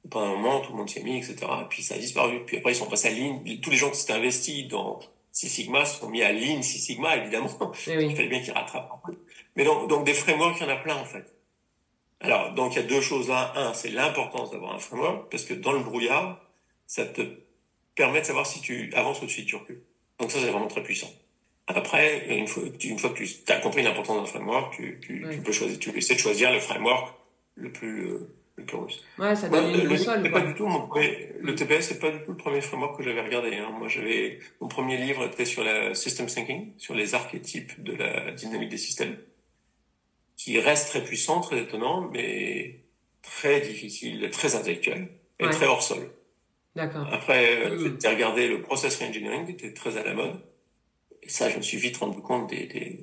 Pendant 0.08 0.26
un 0.26 0.36
moment, 0.36 0.60
tout 0.60 0.72
le 0.72 0.78
monde 0.78 0.88
s'est 0.88 1.02
mis, 1.02 1.18
etc. 1.18 1.36
Et 1.62 1.64
puis 1.68 1.82
ça 1.82 1.96
a 1.96 1.98
disparu. 1.98 2.44
Puis 2.46 2.56
après, 2.56 2.72
ils 2.72 2.76
sont 2.76 2.86
passés 2.86 3.08
à 3.08 3.10
ligne. 3.10 3.60
Tous 3.60 3.70
les 3.70 3.76
gens 3.76 3.90
qui 3.90 3.98
s'étaient 3.98 4.14
investis 4.14 4.68
dans 4.68 5.00
Six 5.32 5.48
Sigma 5.48 5.84
sont 5.84 6.08
mis 6.08 6.22
à 6.22 6.32
Lean 6.32 6.62
Six 6.62 6.78
Sigma, 6.78 7.16
évidemment. 7.16 7.50
Eh 7.88 7.90
il 8.04 8.14
fallait 8.14 8.28
bien 8.28 8.40
qu'ils 8.40 8.52
rattrapent 8.52 8.90
Mais 9.56 9.64
donc, 9.64 9.88
donc 9.88 10.04
des 10.04 10.14
frameworks, 10.14 10.58
il 10.60 10.62
y 10.62 10.66
en 10.66 10.72
a 10.72 10.76
plein, 10.76 10.96
en 10.96 11.04
fait. 11.04 11.34
Alors, 12.20 12.52
donc 12.54 12.74
il 12.74 12.76
y 12.76 12.84
a 12.84 12.86
deux 12.86 13.00
choses 13.00 13.28
là. 13.28 13.52
Un, 13.56 13.74
c'est 13.74 13.90
l'importance 13.90 14.52
d'avoir 14.52 14.74
un 14.74 14.78
framework, 14.78 15.28
parce 15.28 15.44
que 15.44 15.54
dans 15.54 15.72
le 15.72 15.80
brouillard, 15.80 16.40
ça 16.86 17.04
te 17.04 17.22
permet 17.96 18.20
de 18.20 18.26
savoir 18.26 18.46
si 18.46 18.60
tu 18.60 18.92
avances 18.94 19.22
ou 19.22 19.28
si 19.28 19.44
tu 19.44 19.56
recules. 19.56 19.82
Donc 20.20 20.30
ça, 20.30 20.38
c'est 20.38 20.50
vraiment 20.50 20.68
très 20.68 20.84
puissant. 20.84 21.10
Après, 21.68 22.26
une 22.36 22.46
fois, 22.46 22.64
une 22.82 22.98
fois 22.98 23.10
que 23.10 23.22
tu 23.22 23.52
as 23.52 23.60
compris 23.60 23.82
l'importance 23.82 24.18
d'un 24.18 24.26
framework, 24.26 24.74
tu, 24.74 24.98
tu, 25.00 25.24
tu, 25.30 25.38
peux 25.38 25.52
choisir, 25.52 25.78
tu 25.78 25.96
essaies 25.96 26.14
de 26.14 26.18
choisir 26.18 26.52
le 26.52 26.58
framework 26.58 27.14
le 27.54 27.70
plus, 27.70 28.08
euh, 28.08 28.34
le 28.56 28.64
plus 28.64 28.76
russe. 28.76 29.04
Ouais, 29.18 29.36
ça 29.36 29.48
donne 29.48 29.72
une 29.72 29.88
boussole. 29.88 30.28
Pas 30.30 30.40
du 30.40 30.54
tout 30.54 30.66
mon 30.66 30.88
le 30.94 31.54
TPS, 31.54 31.88
c'est 31.88 32.00
pas 32.00 32.10
du 32.10 32.18
tout 32.24 32.32
le 32.32 32.36
premier 32.36 32.60
framework 32.60 32.98
que 32.98 33.04
j'avais 33.04 33.20
regardé. 33.20 33.56
Hein. 33.56 33.70
Moi, 33.78 33.88
j'avais, 33.88 34.40
mon 34.60 34.68
premier 34.68 34.96
livre 34.96 35.24
était 35.24 35.44
sur 35.44 35.62
la 35.62 35.94
system 35.94 36.26
thinking, 36.26 36.72
sur 36.78 36.94
les 36.94 37.14
archétypes 37.14 37.82
de 37.82 37.94
la 37.94 38.32
dynamique 38.32 38.70
des 38.70 38.78
systèmes, 38.78 39.16
qui 40.36 40.58
reste 40.58 40.88
très 40.88 41.04
puissant, 41.04 41.40
très 41.40 41.60
étonnant, 41.60 42.08
mais 42.12 42.80
très 43.22 43.60
difficile, 43.60 44.28
très 44.30 44.56
intellectuel 44.56 45.08
et 45.38 45.48
très 45.48 45.66
hors 45.66 45.82
sol. 45.82 46.10
D'accord. 46.74 47.06
Après, 47.12 47.70
mmh. 47.70 47.98
j'ai 48.02 48.08
regardé 48.08 48.48
le 48.48 48.62
process 48.62 49.00
engineering, 49.00 49.46
qui 49.46 49.52
était 49.52 49.72
très 49.72 49.96
à 49.96 50.02
la 50.02 50.14
mode. 50.14 50.40
Et 51.22 51.28
ça, 51.28 51.48
je 51.48 51.56
me 51.56 51.62
suis 51.62 51.78
vite 51.78 51.96
rendu 51.98 52.20
compte 52.20 52.50
des, 52.50 52.66
des, 52.66 52.98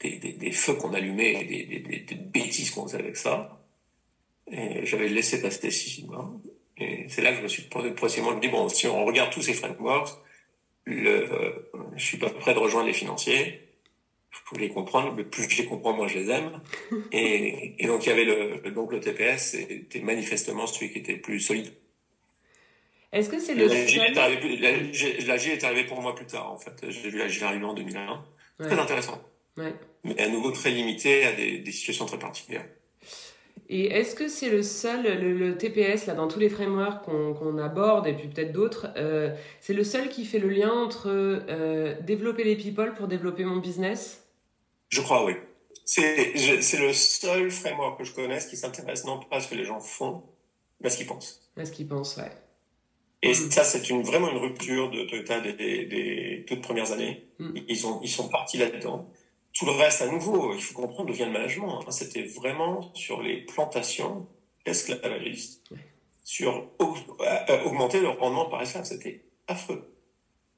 des, 0.00 0.32
des, 0.32 0.52
feux 0.52 0.74
qu'on 0.74 0.92
allumait 0.92 1.42
et 1.42 1.44
des, 1.44 1.80
des, 1.80 1.98
des 2.00 2.14
bêtises 2.14 2.70
qu'on 2.70 2.86
faisait 2.86 2.98
avec 2.98 3.16
ça. 3.16 3.64
Et 4.50 4.84
j'avais 4.84 5.08
laissé 5.08 5.40
passer 5.40 5.70
six 5.70 6.04
mois. 6.04 6.30
Et 6.76 7.06
c'est 7.08 7.22
là 7.22 7.30
que 7.30 7.38
je 7.38 7.42
me 7.42 7.48
suis 7.48 7.62
progressivement 7.62 8.34
dit, 8.34 8.48
bon, 8.48 8.68
si 8.68 8.86
on 8.86 9.04
regarde 9.04 9.32
tous 9.32 9.42
ces 9.42 9.54
frameworks, 9.54 10.10
le, 10.84 11.32
euh, 11.32 11.50
je 11.96 12.04
suis 12.04 12.18
pas 12.18 12.30
prêt 12.30 12.54
de 12.54 12.58
rejoindre 12.58 12.86
les 12.88 12.92
financiers. 12.92 13.68
Il 14.32 14.38
faut 14.44 14.56
les 14.56 14.70
comprendre, 14.70 15.14
mais 15.14 15.24
plus 15.24 15.48
je 15.48 15.62
les 15.62 15.66
comprends, 15.66 15.92
moins 15.92 16.08
je 16.08 16.18
les 16.18 16.30
aime. 16.30 16.60
et, 17.12 17.82
et 17.82 17.86
donc, 17.86 18.04
il 18.04 18.08
y 18.08 18.12
avait 18.12 18.24
le, 18.24 18.70
donc 18.72 18.92
le 18.92 19.00
TPS, 19.00 19.52
c'était 19.52 20.00
manifestement 20.00 20.66
celui 20.66 20.90
qui 20.90 20.98
était 20.98 21.16
plus 21.16 21.40
solide. 21.40 21.72
Est-ce 23.12 23.28
que 23.28 23.38
c'est 23.38 23.54
le 23.54 23.66
L'agile 23.66 24.02
est, 24.02 24.16
arrivé, 24.16 25.52
est 25.52 25.64
arrivé 25.64 25.84
pour 25.84 26.00
moi 26.00 26.14
plus 26.14 26.26
tard, 26.26 26.50
en 26.50 26.56
fait. 26.56 26.72
J'ai 26.88 27.10
vu 27.10 27.18
l'agile 27.18 27.44
arriver 27.44 27.64
en 27.64 27.74
2001. 27.74 28.24
Très 28.58 28.78
intéressant. 28.78 29.20
Ouais. 29.56 29.74
Mais 30.04 30.20
à 30.20 30.28
nouveau 30.28 30.50
très 30.50 30.70
limité 30.70 31.24
à 31.24 31.32
des, 31.32 31.58
des 31.58 31.72
situations 31.72 32.06
très 32.06 32.18
particulières. 32.18 32.64
Et 33.68 33.86
est-ce 33.86 34.14
que 34.14 34.28
c'est 34.28 34.50
le 34.50 34.62
seul, 34.62 35.02
le, 35.02 35.56
TPS, 35.56 36.06
là, 36.06 36.12
dans 36.12 36.28
tous 36.28 36.38
les 36.38 36.50
frameworks 36.50 37.04
qu'on 37.04 37.56
aborde, 37.58 38.06
et 38.06 38.12
puis 38.12 38.28
peut-être 38.28 38.52
d'autres, 38.52 38.88
euh, 38.96 39.34
c'est 39.60 39.72
le 39.72 39.82
seul 39.82 40.10
qui 40.10 40.26
fait 40.26 40.38
le 40.38 40.50
lien 40.50 40.70
entre 40.70 41.08
euh, 41.08 41.98
développer 42.02 42.44
les 42.44 42.56
people 42.56 42.92
pour 42.94 43.08
développer 43.08 43.44
mon 43.44 43.56
business? 43.56 44.26
Je 44.90 45.00
crois, 45.00 45.24
oui. 45.24 45.34
C'est 45.86 46.34
le 46.78 46.92
seul 46.92 47.50
framework 47.50 47.98
que 47.98 48.04
je 48.04 48.12
connaisse 48.12 48.46
qui 48.46 48.58
s'intéresse 48.58 49.04
non 49.04 49.18
pas 49.20 49.36
à 49.36 49.40
ce 49.40 49.48
que 49.48 49.54
les 49.54 49.64
gens 49.64 49.80
font, 49.80 50.22
mais 50.80 50.88
à 50.88 50.90
ce 50.90 50.98
qu'ils 50.98 51.06
pensent. 51.06 51.50
À 51.56 51.64
ce 51.64 51.72
qu'ils 51.72 51.88
pensent, 51.88 52.18
ouais. 52.18 52.30
Et 53.22 53.30
mm. 53.30 53.50
ça, 53.50 53.64
c'est 53.64 53.88
une, 53.90 54.02
vraiment 54.02 54.30
une 54.30 54.38
rupture 54.38 54.90
de 54.90 55.04
Toyota 55.04 55.40
des, 55.40 55.52
des, 55.52 55.84
des 55.86 56.44
toutes 56.46 56.62
premières 56.62 56.92
années. 56.92 57.26
Mm. 57.38 57.58
Ils, 57.68 57.86
ont, 57.86 58.00
ils 58.02 58.10
sont 58.10 58.28
partis 58.28 58.58
là-dedans. 58.58 59.08
Tout 59.52 59.66
le 59.66 59.72
reste, 59.72 60.02
à 60.02 60.06
nouveau, 60.06 60.54
il 60.54 60.62
faut 60.62 60.74
comprendre 60.74 61.08
d'où 61.08 61.14
vient 61.14 61.26
le 61.26 61.32
management. 61.32 61.80
Hein. 61.86 61.90
C'était 61.90 62.22
vraiment 62.22 62.92
sur 62.94 63.22
les 63.22 63.42
plantations 63.42 64.26
esclavagistes, 64.64 65.62
sur 66.24 66.68
euh, 66.80 67.64
augmenter 67.64 68.00
le 68.00 68.08
rendement 68.08 68.46
par 68.46 68.62
esclave. 68.62 68.84
C'était 68.84 69.24
affreux. 69.46 69.94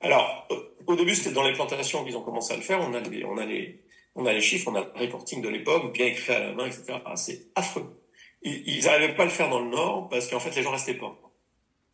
Alors, 0.01 0.49
au 0.87 0.97
début, 0.97 1.15
c'était 1.15 1.33
dans 1.33 1.43
les 1.43 1.55
plantations 1.55 2.05
qu'ils 2.05 2.17
ont 2.17 2.23
commencé 2.23 2.53
à 2.53 2.57
le 2.57 2.63
faire. 2.63 2.81
On 2.81 2.95
a 2.95 3.01
les, 3.01 3.25
on 3.25 3.37
a 3.37 3.47
les, 3.47 3.83
on 4.15 4.27
a 4.27 4.33
les 4.33 4.41
chiffres, 4.41 4.71
on 4.71 4.75
a 4.77 4.81
le 4.81 5.01
reporting 5.01 5.43
de 5.43 5.49
l'époque, 5.49 5.93
bien 5.93 6.07
écrit 6.07 6.33
à 6.33 6.41
la 6.41 6.53
main, 6.53 6.67
etc. 6.67 6.99
C'est 7.17 7.47
affreux. 7.55 8.01
Ils 8.43 8.85
n'arrivaient 8.85 9.15
pas 9.15 9.23
à 9.23 9.27
le 9.27 9.33
faire 9.33 9.49
dans 9.49 9.61
le 9.61 9.71
Nord 9.71 10.09
parce 10.11 10.29
qu'en 10.29 10.39
fait, 10.39 10.55
les 10.55 10.63
gens 10.63 10.71
restaient 10.71 10.95
pas. 10.95 11.19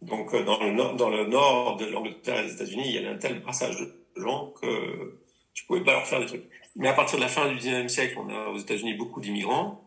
Donc, 0.03 0.33
euh, 0.35 0.43
dans 0.45 0.59
le, 0.61 0.73
nord, 0.73 0.95
dans 0.97 1.11
le 1.11 1.27
nord 1.27 1.77
de 1.77 1.87
l'Angleterre 1.87 2.41
et 2.41 2.47
des 2.47 2.55
États-Unis, 2.55 2.85
il 2.87 2.95
y 2.95 2.99
avait 2.99 3.09
un 3.09 3.19
tel 3.19 3.41
brassage 3.41 3.79
de 3.79 3.93
gens 4.21 4.53
que 4.61 5.21
tu 5.53 5.67
pouvais 5.67 5.83
pas 5.83 5.93
leur 5.93 6.07
faire 6.07 6.21
des 6.21 6.27
trucs. 6.27 6.49
Mais 6.77 6.89
à 6.89 6.95
partir 6.95 7.19
de 7.19 7.23
la 7.23 7.29
fin 7.29 7.49
du 7.49 7.57
19e 7.57 7.89
siècle, 7.89 8.19
on 8.19 8.29
a 8.29 8.49
aux 8.49 8.59
États-Unis 8.59 8.95
beaucoup 8.95 9.21
d'immigrants 9.21 9.85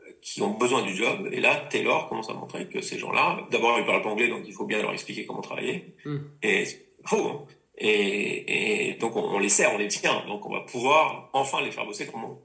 euh, 0.00 0.12
qui 0.22 0.40
ont 0.40 0.52
besoin 0.52 0.82
du 0.82 0.94
job. 0.94 1.28
Et 1.32 1.40
là, 1.40 1.56
Taylor 1.68 2.08
commence 2.08 2.30
à 2.30 2.34
montrer 2.34 2.68
que 2.68 2.80
ces 2.80 2.98
gens-là, 2.98 3.46
d'abord, 3.50 3.78
ils 3.78 3.84
parlent 3.84 4.02
pas 4.02 4.08
anglais, 4.08 4.28
donc 4.28 4.42
il 4.46 4.54
faut 4.54 4.64
bien 4.64 4.80
leur 4.80 4.92
expliquer 4.92 5.26
comment 5.26 5.42
travailler. 5.42 5.94
Mm. 6.04 6.18
Et 6.42 6.64
faux. 7.04 7.28
Hein. 7.28 7.46
Et, 7.76 8.90
et, 8.90 8.94
donc, 8.94 9.16
on, 9.16 9.38
les 9.38 9.48
sert, 9.48 9.74
on 9.74 9.78
les 9.78 9.88
tient. 9.88 10.24
Donc, 10.26 10.46
on 10.46 10.52
va 10.52 10.60
pouvoir 10.60 11.30
enfin 11.32 11.60
les 11.62 11.72
faire 11.72 11.84
bosser 11.84 12.06
comme 12.06 12.24
on. 12.24 12.38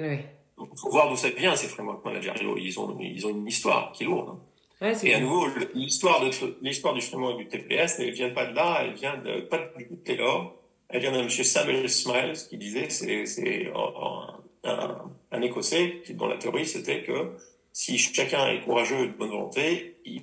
Ouais. 0.00 0.24
Donc, 0.56 0.70
faut 0.78 0.90
voir 0.90 1.10
d'où 1.10 1.16
ça 1.16 1.30
vient, 1.30 1.56
ces 1.56 1.66
framework 1.66 2.04
managers. 2.04 2.32
Ils 2.40 2.78
ont, 2.78 2.96
ils 3.00 3.26
ont 3.26 3.30
une 3.30 3.46
histoire 3.46 3.92
qui 3.92 4.04
est 4.04 4.06
lourde. 4.06 4.30
Hein 4.30 4.40
et 5.02 5.14
à 5.14 5.20
nouveau, 5.20 5.46
l'histoire 5.74 6.20
de 6.20 6.30
l'histoire 6.62 6.94
du 6.94 7.00
framework 7.00 7.38
du 7.38 7.48
TPS 7.48 7.98
ne 7.98 8.10
vient 8.10 8.30
pas 8.30 8.46
de 8.46 8.54
là, 8.54 8.82
elle 8.82 8.94
vient 8.94 9.16
de 9.16 9.40
pas 9.40 9.58
du 9.76 9.86
tout 9.86 9.96
de 9.96 10.00
Taylor, 10.00 10.54
elle 10.88 11.00
vient 11.00 11.12
d'un 11.12 11.24
monsieur 11.24 11.44
Samuel 11.44 11.88
Smiles 11.88 12.34
qui 12.48 12.56
disait 12.58 12.90
c'est 12.90 13.26
c'est 13.26 13.72
un, 14.64 15.10
un, 15.32 15.42
écossais 15.42 16.02
qui, 16.04 16.14
dont 16.14 16.26
la 16.26 16.36
théorie 16.36 16.66
c'était 16.66 17.02
que 17.02 17.32
si 17.72 17.98
chacun 17.98 18.48
est 18.48 18.60
courageux 18.60 19.04
et 19.04 19.08
de 19.08 19.12
bonne 19.12 19.30
volonté, 19.30 19.96
il, 20.04 20.22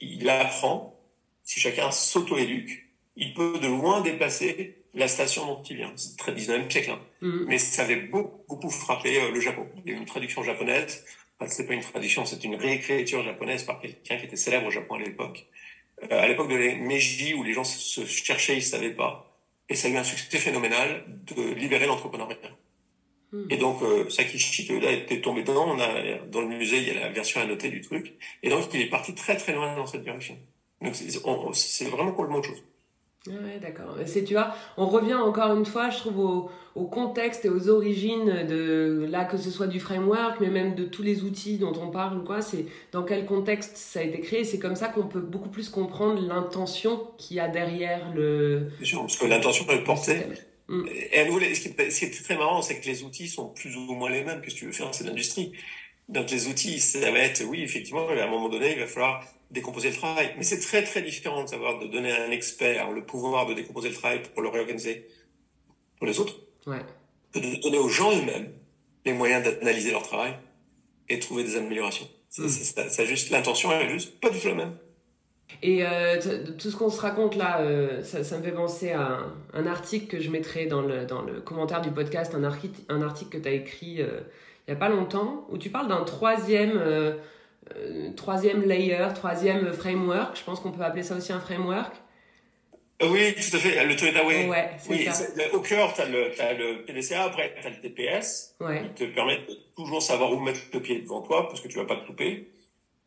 il 0.00 0.28
apprend. 0.28 0.92
Si 1.42 1.60
chacun 1.60 1.90
s'auto-éduque, 1.90 2.86
il 3.16 3.34
peut 3.34 3.58
de 3.60 3.68
loin 3.68 4.00
dépasser 4.00 4.78
la 4.94 5.08
station 5.08 5.46
dont 5.46 5.62
il 5.62 5.76
vient. 5.76 5.92
C'est 5.94 6.16
très 6.16 6.32
19e 6.32 6.70
siècle. 6.70 6.90
Hein. 6.90 7.00
Mm-hmm. 7.22 7.44
Mais 7.46 7.58
ça 7.58 7.82
avait 7.82 7.96
beaucoup, 7.96 8.44
beaucoup 8.48 8.70
frappé 8.70 9.20
euh, 9.20 9.30
le 9.30 9.40
Japon. 9.40 9.66
Il 9.84 9.92
y 9.92 9.94
a 9.94 9.98
une 9.98 10.06
traduction 10.06 10.42
japonaise 10.42 11.04
c'est 11.46 11.66
pas 11.66 11.74
une 11.74 11.80
tradition, 11.80 12.24
c'est 12.24 12.42
une 12.44 12.54
réécriture 12.54 13.22
japonaise 13.22 13.64
par 13.64 13.80
quelqu'un 13.80 14.16
qui 14.16 14.24
était 14.24 14.36
célèbre 14.36 14.66
au 14.66 14.70
Japon 14.70 14.94
à 14.94 14.98
l'époque. 14.98 15.46
Euh, 16.10 16.20
à 16.22 16.26
l'époque 16.26 16.48
de 16.48 16.56
les 16.56 16.76
Meiji, 16.76 17.34
où 17.34 17.42
les 17.42 17.52
gens 17.52 17.64
se 17.64 18.04
cherchaient, 18.06 18.56
ils 18.56 18.62
savaient 18.62 18.94
pas. 18.94 19.38
Et 19.68 19.74
ça 19.74 19.88
a 19.88 19.90
eu 19.90 19.96
un 19.96 20.04
succès 20.04 20.38
phénoménal 20.38 21.04
de 21.06 21.54
libérer 21.54 21.86
l'entrepreneuriat. 21.86 22.36
Hmm. 23.32 23.46
Et 23.50 23.56
donc, 23.56 23.82
euh, 23.82 24.08
Saki 24.08 24.66
Toyoda 24.66 24.90
était 24.92 25.20
tombé 25.20 25.42
dedans. 25.42 25.66
On 25.68 25.80
a, 25.80 26.18
dans 26.26 26.40
le 26.40 26.48
musée, 26.48 26.78
il 26.78 26.88
y 26.88 26.90
a 26.90 27.00
la 27.00 27.08
version 27.08 27.40
annotée 27.40 27.70
du 27.70 27.80
truc. 27.80 28.14
Et 28.42 28.48
donc, 28.48 28.68
il 28.72 28.80
est 28.80 28.88
parti 28.88 29.14
très 29.14 29.36
très 29.36 29.52
loin 29.52 29.74
dans 29.74 29.86
cette 29.86 30.04
direction. 30.04 30.38
Donc, 30.80 30.94
c'est 30.94 31.88
vraiment 31.88 32.12
complètement 32.12 32.38
autre 32.38 32.48
chose. 32.48 32.64
Ouais, 33.28 33.58
d'accord. 33.60 33.96
C'est, 34.06 34.24
tu 34.24 34.34
vois, 34.34 34.54
on 34.76 34.86
revient 34.86 35.14
encore 35.14 35.56
une 35.56 35.66
fois, 35.66 35.90
je 35.90 35.98
trouve, 35.98 36.18
au, 36.18 36.50
au, 36.74 36.84
contexte 36.84 37.44
et 37.44 37.48
aux 37.48 37.68
origines 37.68 38.46
de, 38.48 39.06
là, 39.10 39.24
que 39.24 39.36
ce 39.36 39.50
soit 39.50 39.66
du 39.66 39.80
framework, 39.80 40.40
mais 40.40 40.48
même 40.48 40.74
de 40.74 40.84
tous 40.84 41.02
les 41.02 41.22
outils 41.22 41.58
dont 41.58 41.72
on 41.80 41.90
parle, 41.90 42.24
quoi. 42.24 42.42
C'est 42.42 42.66
dans 42.92 43.02
quel 43.02 43.26
contexte 43.26 43.76
ça 43.76 44.00
a 44.00 44.02
été 44.02 44.20
créé. 44.20 44.44
C'est 44.44 44.58
comme 44.58 44.76
ça 44.76 44.88
qu'on 44.88 45.06
peut 45.06 45.20
beaucoup 45.20 45.48
plus 45.48 45.68
comprendre 45.68 46.20
l'intention 46.26 47.08
qu'il 47.18 47.36
y 47.36 47.40
a 47.40 47.48
derrière 47.48 48.12
le. 48.14 48.68
Bien 48.78 48.86
sûr, 48.86 49.00
parce 49.00 49.16
que 49.16 49.26
l'intention. 49.26 49.64
Mm. 50.68 50.84
Et 51.12 51.18
à 51.20 51.24
nouveau, 51.26 51.40
ce 51.40 51.60
qui 51.60 52.04
est 52.04 52.24
très 52.24 52.36
marrant, 52.36 52.62
c'est 52.62 52.80
que 52.80 52.86
les 52.86 53.02
outils 53.04 53.28
sont 53.28 53.48
plus 53.50 53.76
ou 53.76 53.80
moins 53.94 54.10
les 54.10 54.24
mêmes 54.24 54.40
que 54.40 54.50
ce 54.50 54.54
que 54.54 54.60
tu 54.60 54.66
veux 54.66 54.72
faire, 54.72 54.92
c'est 54.92 55.04
l'industrie. 55.04 55.52
Donc 56.08 56.30
les 56.30 56.46
outils, 56.46 56.78
ça 56.78 57.10
va 57.10 57.18
être, 57.18 57.42
oui, 57.44 57.62
effectivement, 57.62 58.08
à 58.08 58.12
un 58.12 58.28
moment 58.28 58.48
donné, 58.48 58.72
il 58.72 58.78
va 58.78 58.86
falloir 58.86 59.24
décomposer 59.50 59.90
le 59.90 59.96
travail. 59.96 60.34
Mais 60.36 60.44
c'est 60.44 60.60
très 60.60 60.82
très 60.82 61.02
différent 61.02 61.44
de 61.44 61.48
savoir 61.48 61.78
de 61.78 61.86
donner 61.86 62.12
à 62.12 62.24
un 62.24 62.30
expert 62.30 62.90
le 62.90 63.04
pouvoir 63.04 63.46
de 63.46 63.54
décomposer 63.54 63.88
le 63.88 63.94
travail 63.94 64.22
pour 64.22 64.42
le 64.42 64.48
réorganiser 64.48 65.08
pour 65.98 66.06
les 66.06 66.20
autres, 66.20 66.36
ouais. 66.66 66.80
que 67.32 67.38
de 67.38 67.60
donner 67.62 67.78
aux 67.78 67.88
gens 67.88 68.12
eux-mêmes 68.12 68.52
les 69.04 69.12
moyens 69.12 69.44
d'analyser 69.44 69.92
leur 69.92 70.02
travail 70.02 70.34
et 71.08 71.18
trouver 71.18 71.44
des 71.44 71.56
améliorations. 71.56 72.08
Hmm. 72.36 72.48
juste 72.48 73.30
l'intention 73.30 73.72
est 73.72 73.88
juste 73.88 74.20
pas 74.20 74.28
du 74.28 74.38
tout 74.38 74.48
la 74.48 74.54
même. 74.54 74.76
Et 75.62 75.86
euh, 75.86 76.20
tout 76.58 76.70
ce 76.70 76.76
qu'on 76.76 76.90
se 76.90 77.00
raconte 77.00 77.36
là, 77.36 77.60
euh, 77.60 78.02
ça, 78.02 78.24
ça, 78.24 78.36
me 78.36 78.42
fait 78.42 78.52
penser 78.52 78.90
à 78.90 79.20
un, 79.54 79.66
article 79.66 80.06
que 80.06 80.20
je 80.20 80.28
mettrai 80.28 80.66
dans 80.66 80.82
le, 80.82 81.06
dans 81.06 81.22
le 81.22 81.40
commentaire 81.40 81.80
du 81.80 81.90
podcast, 81.90 82.34
un, 82.34 82.44
article, 82.44 82.80
un 82.88 83.00
article 83.00 83.38
que 83.38 83.42
tu 83.42 83.48
as 83.48 83.52
écrit 83.52 84.02
euh, 84.02 84.20
il 84.66 84.72
n'y 84.72 84.76
a 84.76 84.80
pas 84.80 84.88
longtemps, 84.88 85.46
où 85.48 85.58
tu 85.58 85.70
parles 85.70 85.88
d'un 85.88 86.04
troisième 86.04 86.76
euh, 86.76 87.16
euh, 87.74 88.12
troisième 88.16 88.62
layer, 88.62 89.08
troisième 89.14 89.72
framework. 89.72 90.36
Je 90.36 90.44
pense 90.44 90.60
qu'on 90.60 90.72
peut 90.72 90.82
appeler 90.82 91.02
ça 91.02 91.16
aussi 91.16 91.32
un 91.32 91.40
framework. 91.40 91.94
Euh, 93.02 93.08
oui, 93.10 93.34
tout 93.34 93.56
à 93.56 93.58
fait. 93.58 93.84
Le 93.84 93.96
Toyota 93.96 94.24
Way. 94.24 94.48
Ouais, 94.48 94.70
oui, 94.88 95.04
ça. 95.04 95.24
Au 95.52 95.60
cœur, 95.60 95.92
tu 95.92 96.00
as, 96.00 96.06
le 96.06 96.84
PDCA, 96.84 97.24
après 97.24 97.54
tu 97.60 97.66
as 97.66 97.70
le 97.70 97.80
TPS, 97.80 98.56
ouais. 98.60 98.90
qui 98.94 99.06
te 99.06 99.14
permet 99.14 99.38
de 99.38 99.54
toujours 99.76 100.00
savoir 100.00 100.32
où 100.32 100.40
mettre 100.40 100.60
le 100.72 100.80
pied 100.80 101.00
devant 101.00 101.20
toi, 101.20 101.48
parce 101.48 101.60
que 101.60 101.68
tu 101.68 101.76
vas 101.76 101.84
pas 101.84 101.96
te 101.96 102.06
louper. 102.06 102.48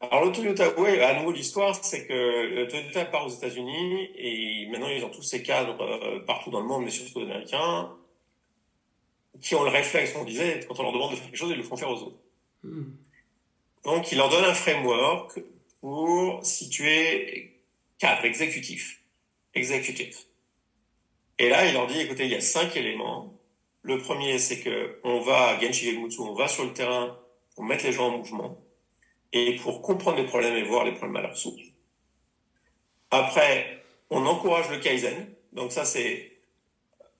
Alors 0.01 0.25
le 0.25 0.31
Toyota 0.31 0.79
Way, 0.79 1.01
à 1.01 1.19
nouveau 1.19 1.31
l'histoire, 1.31 1.75
c'est 1.75 2.07
que 2.07 2.13
le 2.13 2.67
Toyota 2.67 3.03
part 3.05 3.25
aux 3.25 3.29
États-Unis 3.29 4.09
et 4.15 4.67
maintenant 4.71 4.87
ils 4.87 5.03
ont 5.03 5.09
tous 5.09 5.23
ces 5.23 5.43
cadres 5.43 5.81
euh, 5.81 6.19
partout 6.25 6.51
dans 6.51 6.61
le 6.61 6.67
monde, 6.67 6.85
mais 6.85 6.89
surtout 6.89 7.19
américains, 7.19 7.89
qui 9.41 9.55
ont 9.55 9.63
le 9.63 9.69
réflexe, 9.69 10.13
on 10.15 10.23
disait, 10.23 10.61
quand 10.67 10.79
on 10.79 10.83
leur 10.83 10.93
demande 10.93 11.11
de 11.11 11.15
faire 11.15 11.25
quelque 11.25 11.37
chose, 11.37 11.51
ils 11.51 11.57
le 11.57 11.63
font 11.63 11.77
faire 11.77 11.89
aux 11.89 12.03
autres. 12.03 12.19
Hmm. 12.63 12.91
Donc, 13.83 14.11
il 14.11 14.17
leur 14.17 14.29
donne 14.29 14.45
un 14.45 14.53
framework 14.53 15.39
pour 15.81 16.45
situer 16.45 17.61
quatre 17.97 18.25
exécutifs. 18.25 19.01
Exécutif. 19.53 20.25
Et 21.37 21.49
là, 21.49 21.65
il 21.65 21.73
leur 21.73 21.87
dit, 21.87 21.99
écoutez, 21.99 22.25
il 22.25 22.31
y 22.31 22.35
a 22.35 22.41
cinq 22.41 22.75
éléments. 22.75 23.33
Le 23.81 23.97
premier, 23.97 24.37
c'est 24.39 24.59
que 24.59 24.99
on 25.03 25.21
va, 25.21 25.57
Genshi 25.59 25.97
on 26.19 26.33
va 26.33 26.47
sur 26.47 26.65
le 26.65 26.73
terrain 26.73 27.17
pour 27.55 27.63
mettre 27.63 27.85
les 27.85 27.93
gens 27.93 28.07
en 28.07 28.17
mouvement 28.17 28.59
et 29.31 29.55
pour 29.55 29.81
comprendre 29.81 30.17
les 30.17 30.25
problèmes 30.25 30.55
et 30.55 30.63
voir 30.63 30.83
les 30.83 30.91
problèmes 30.91 31.15
à 31.17 31.21
leur 31.21 31.37
source. 31.37 31.61
Après, 33.11 33.83
on 34.09 34.25
encourage 34.25 34.69
le 34.69 34.79
Kaizen. 34.79 35.33
Donc 35.53 35.71
ça, 35.71 35.85
c'est 35.85 36.28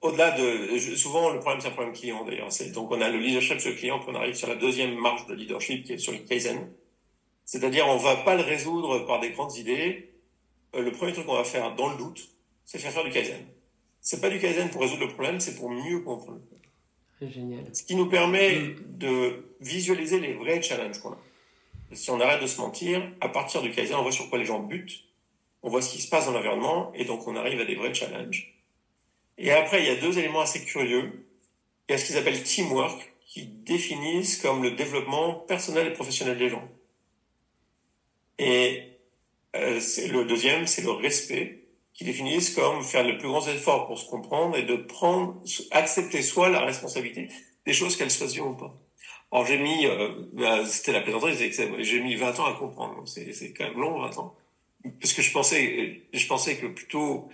au-delà 0.02 0.32
de... 0.32 0.78
Souvent, 0.95 1.30
le 1.32 1.39
problème, 1.39 1.62
c'est 1.62 1.68
un 1.68 1.72
problème 1.72 1.93
client, 1.93 2.24
d'ailleurs. 2.24 2.50
Donc, 2.74 2.91
on 2.91 3.02
a 3.02 3.10
le 3.10 3.20
leadership 3.20 3.60
sur 3.60 3.72
le 3.72 3.76
client, 3.76 4.00
puis 4.00 4.10
on 4.12 4.16
arrive 4.16 4.34
sur 4.34 4.47
la 4.47 4.56
deuxième 4.56 4.95
marche 4.95 5.26
de 5.28 5.34
leadership, 5.34 5.84
qui 5.84 5.93
est 5.93 5.97
sur 5.97 6.14
le 6.14 6.20
Kaizen. 6.20 6.72
C'est-à-dire, 7.45 7.88
on 7.88 7.97
va 7.97 8.16
pas 8.18 8.36
le 8.36 8.43
résoudre 8.43 9.00
par 9.06 9.20
des 9.20 9.32
grandes 9.32 9.56
idées. 9.58 10.14
Euh, 10.76 10.82
le 10.82 10.91
premier 10.91 11.14
truc 11.14 11.26
qu'on 11.26 11.36
va 11.36 11.43
faire 11.43 11.76
dans 11.76 11.89
le 11.89 11.97
doute, 11.97 12.30
c'est 12.64 12.78
faire 12.78 12.91
faire 12.91 13.04
du 13.04 13.10
Kaizen. 13.10 13.43
C'est 14.02 14.22
pas 14.22 14.30
du 14.30 14.39
Kaizen 14.39 14.70
pour 14.70 14.82
résoudre 14.82 15.02
le 15.02 15.14
problème, 15.14 15.39
c'est 15.39 15.56
pour 15.56 15.70
mieux 15.70 16.00
comprendre. 16.00 16.41
Génial. 17.22 17.66
Ce 17.74 17.84
qui 17.84 17.95
nous 17.95 18.08
permet 18.08 18.60
mm. 18.60 18.76
de 18.97 19.43
visualiser 19.60 20.20
les 20.20 20.34
vrais 20.34 20.62
challenges 20.62 21.00
qu'on 21.00 21.12
a. 21.12 21.18
Si 21.91 22.12
on 22.12 22.20
arrête 22.20 22.41
de 22.41 22.47
se 22.47 22.62
mentir, 22.62 23.02
à 23.20 23.30
partir 23.30 23.62
du 23.62 23.72
Kaizen, 23.72 23.95
on 23.95 24.04
voit 24.04 24.12
sur 24.12 24.30
quoi 24.30 24.38
les 24.38 24.45
gens 24.45 24.60
butent, 24.60 25.04
on 25.64 25.70
voit 25.70 25.82
ce 25.82 25.91
qui 25.91 26.02
se 26.02 26.08
passe 26.08 26.28
dans 26.28 26.32
l'environnement, 26.32 26.93
et 26.93 27.04
donc 27.04 27.28
on 27.28 27.36
arrive 27.36 27.60
à 27.60 27.66
des 27.66 27.76
vrais 27.76 27.93
challenges. 27.93 28.59
Et 29.40 29.52
après, 29.52 29.82
il 29.82 29.88
y 29.88 29.90
a 29.90 29.96
deux 29.96 30.20
éléments 30.20 30.42
assez 30.42 30.64
curieux. 30.64 31.26
Il 31.88 31.94
y 31.94 31.96
a 31.96 31.98
ce 31.98 32.06
qu'ils 32.06 32.18
appellent 32.18 32.44
teamwork, 32.44 33.14
qui 33.26 33.46
définissent 33.46 34.38
comme 34.38 34.62
le 34.62 34.72
développement 34.72 35.34
personnel 35.34 35.88
et 35.88 35.94
professionnel 35.94 36.38
des 36.38 36.50
gens. 36.50 36.68
Et 38.38 38.84
euh, 39.56 39.80
le 40.12 40.26
deuxième, 40.26 40.68
c'est 40.68 40.82
le 40.82 40.92
respect, 40.92 41.64
qui 41.94 42.04
définissent 42.04 42.52
comme 42.52 42.84
faire 42.84 43.04
le 43.04 43.18
plus 43.18 43.28
grand 43.28 43.46
effort 43.48 43.88
pour 43.88 43.98
se 43.98 44.10
comprendre 44.10 44.58
et 44.58 44.64
de 44.64 44.76
prendre, 44.76 45.42
accepter 45.72 46.22
soit 46.22 46.50
la 46.50 46.62
responsabilité 46.62 47.30
des 47.66 47.74
choses 47.74 47.96
qu'elles 47.96 48.12
soient 48.12 48.28
ou 48.46 48.56
pas. 48.56 48.76
Alors 49.32 49.46
j'ai 49.46 49.58
mis, 49.58 49.86
euh, 49.86 50.10
bah, 50.34 50.66
c'était 50.66 50.92
la 50.92 51.02
plaisanterie, 51.02 51.36
j'ai 51.80 52.00
mis 52.02 52.16
20 52.16 52.40
ans 52.40 52.46
à 52.46 52.54
comprendre, 52.54 53.04
c'est 53.06 53.54
quand 53.54 53.66
même 53.66 53.80
long 53.80 54.00
20 54.00 54.18
ans, 54.18 54.36
parce 55.00 55.14
que 55.14 55.22
je 55.22 55.32
pensais, 55.32 56.02
je 56.14 56.28
pensais 56.28 56.58
que 56.58 56.68
plutôt 56.68 57.30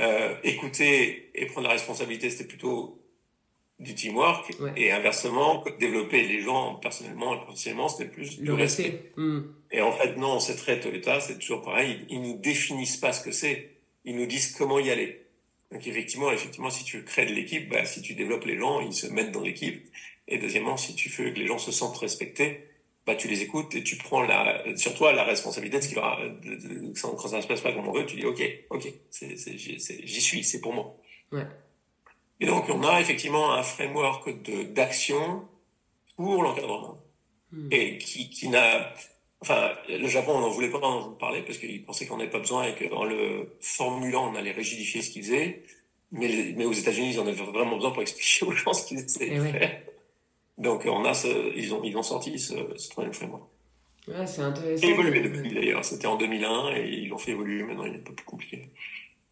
euh, 0.00 0.34
écouter 0.42 1.30
et 1.34 1.46
prendre 1.46 1.66
la 1.66 1.72
responsabilité, 1.72 2.30
c'était 2.30 2.44
plutôt 2.44 3.00
du 3.78 3.94
teamwork. 3.94 4.52
Et 4.76 4.90
inversement, 4.92 5.64
développer 5.78 6.22
les 6.26 6.40
gens 6.40 6.74
personnellement 6.76 7.34
et 7.34 7.40
professionnellement, 7.40 7.88
c'était 7.88 8.10
plus 8.10 8.40
du 8.40 8.52
respect. 8.52 9.12
Hmm. 9.16 9.40
Et 9.70 9.80
en 9.80 9.92
fait, 9.92 10.16
non, 10.16 10.40
c'est 10.40 10.56
très 10.56 10.80
Toyota, 10.80 11.20
c'est 11.20 11.38
toujours 11.38 11.62
pareil. 11.62 12.06
Ils, 12.08 12.20
nous 12.22 12.36
définissent 12.36 12.96
pas 12.96 13.12
ce 13.12 13.22
que 13.22 13.32
c'est. 13.32 13.70
Ils 14.04 14.16
nous 14.16 14.26
disent 14.26 14.52
comment 14.52 14.78
y 14.78 14.90
aller. 14.90 15.22
Donc 15.72 15.86
effectivement, 15.86 16.30
effectivement, 16.30 16.70
si 16.70 16.84
tu 16.84 17.02
crées 17.04 17.26
de 17.26 17.32
l'équipe, 17.32 17.68
bah, 17.68 17.84
si 17.84 18.00
tu 18.00 18.14
développes 18.14 18.44
les 18.44 18.56
gens, 18.56 18.80
ils 18.80 18.94
se 18.94 19.08
mettent 19.08 19.32
dans 19.32 19.42
l'équipe. 19.42 19.84
Et 20.28 20.38
deuxièmement, 20.38 20.76
si 20.76 20.94
tu 20.94 21.08
veux 21.10 21.30
que 21.30 21.38
les 21.38 21.46
gens 21.46 21.58
se 21.58 21.72
sentent 21.72 21.98
respectés, 21.98 22.65
bah, 23.06 23.14
tu 23.14 23.28
les 23.28 23.42
écoutes 23.42 23.74
et 23.76 23.84
tu 23.84 23.96
prends 23.96 24.22
la, 24.22 24.76
sur 24.76 24.94
toi 24.94 25.12
la 25.12 25.22
responsabilité 25.22 25.78
de 25.78 25.82
ce 25.84 25.88
qui 25.88 25.94
va, 25.94 26.18
quand 27.00 27.28
ça 27.28 27.40
se 27.40 27.46
passe 27.46 27.60
pas 27.60 27.72
comme 27.72 27.86
on 27.86 27.92
veut, 27.92 28.04
tu 28.04 28.16
dis, 28.16 28.26
OK, 28.26 28.42
OK, 28.70 28.92
j'y 29.12 30.20
suis, 30.20 30.42
c'est 30.42 30.60
pour 30.60 30.74
moi. 30.74 30.96
Ouais. 31.30 31.46
Et 32.40 32.46
donc, 32.46 32.68
on 32.68 32.82
a 32.82 33.00
effectivement 33.00 33.54
un 33.54 33.62
framework 33.62 34.42
de, 34.42 34.64
d'action 34.64 35.48
pour 36.16 36.42
l'encadrement. 36.42 37.00
Hmm. 37.52 37.68
Et 37.70 37.98
qui, 37.98 38.28
qui 38.28 38.48
n'a, 38.48 38.92
enfin, 39.40 39.70
le 39.88 40.08
Japon, 40.08 40.32
on 40.32 40.40
n'en 40.40 40.50
voulait 40.50 40.70
pas 40.70 40.80
en 40.80 41.12
parler 41.12 41.42
parce 41.42 41.58
qu'il 41.58 41.84
pensait 41.84 42.06
qu'on 42.06 42.16
n'avait 42.16 42.30
pas 42.30 42.40
besoin 42.40 42.64
et 42.64 42.74
qu'en 42.74 43.04
le 43.04 43.56
formulant, 43.60 44.32
on 44.32 44.34
allait 44.34 44.52
rigidifier 44.52 45.00
ce 45.00 45.10
qu'ils 45.10 45.22
faisaient. 45.22 45.62
Mais, 46.10 46.54
mais 46.56 46.64
aux 46.64 46.72
États-Unis, 46.72 47.12
ils 47.12 47.20
en 47.20 47.26
avaient 47.26 47.44
vraiment 47.44 47.76
besoin 47.76 47.92
pour 47.92 48.02
expliquer 48.02 48.46
aux 48.46 48.52
gens 48.52 48.72
ce 48.72 48.86
qu'ils 48.86 48.98
essaient 48.98 49.30
de 49.30 49.44
faire. 49.44 49.82
Donc 50.58 50.86
on 50.86 51.04
a 51.04 51.12
ils 51.54 51.74
ont 51.74 51.82
ils 51.84 51.96
ont 51.96 52.02
sorti 52.02 52.38
ce, 52.38 52.54
ce 52.76 52.88
troisième 52.90 53.12
framework. 53.14 53.44
Ouais, 54.08 54.26
c'est 54.26 54.42
intéressant. 54.42 54.86
évolué 54.86 55.20
depuis 55.20 55.52
d'ailleurs. 55.52 55.84
C'était 55.84 56.06
en 56.06 56.16
2001 56.16 56.76
et 56.76 56.88
ils 56.88 57.08
l'ont 57.08 57.18
fait 57.18 57.32
évoluer. 57.32 57.62
Maintenant, 57.64 57.84
il 57.84 57.94
est 57.94 57.98
un 57.98 58.02
peu 58.02 58.14
plus 58.14 58.24
compliqué. 58.24 58.70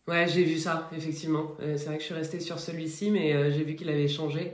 Ouais, 0.09 0.27
j'ai 0.29 0.43
vu 0.43 0.59
ça, 0.59 0.91
effectivement. 0.97 1.53
Euh, 1.61 1.77
c'est 1.77 1.87
vrai 1.87 1.97
que 1.97 2.03
je 2.03 2.07
suis 2.07 2.15
restée 2.15 2.41
sur 2.41 2.59
celui-ci, 2.59 3.11
mais 3.11 3.33
euh, 3.33 3.51
j'ai 3.51 3.65
vu 3.65 3.75
qu'il 3.75 3.89
avait 3.89 4.09
changé. 4.09 4.53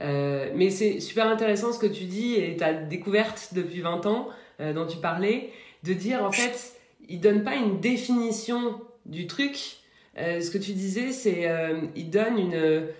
Euh, 0.00 0.52
mais 0.54 0.70
c'est 0.70 1.00
super 1.00 1.26
intéressant 1.26 1.72
ce 1.72 1.78
que 1.78 1.86
tu 1.86 2.04
dis 2.04 2.34
et 2.34 2.56
ta 2.56 2.72
découverte 2.72 3.50
depuis 3.52 3.80
20 3.80 4.06
ans 4.06 4.28
dont 4.58 4.86
tu 4.86 4.98
parlais, 4.98 5.50
de 5.82 5.92
dire 5.92 6.22
en 6.22 6.30
fait, 6.30 6.74
il 7.08 7.18
donne 7.18 7.42
pas 7.42 7.56
une 7.56 7.80
définition 7.80 8.80
du 9.06 9.26
truc, 9.26 9.78
euh, 10.18 10.42
ce 10.42 10.50
que 10.50 10.58
tu 10.58 10.72
disais, 10.74 11.10
c'est 11.10 11.48
euh, 11.48 11.80
il 11.96 12.10
donne 12.10 12.38
une 12.38 12.54
euh, 12.54 12.92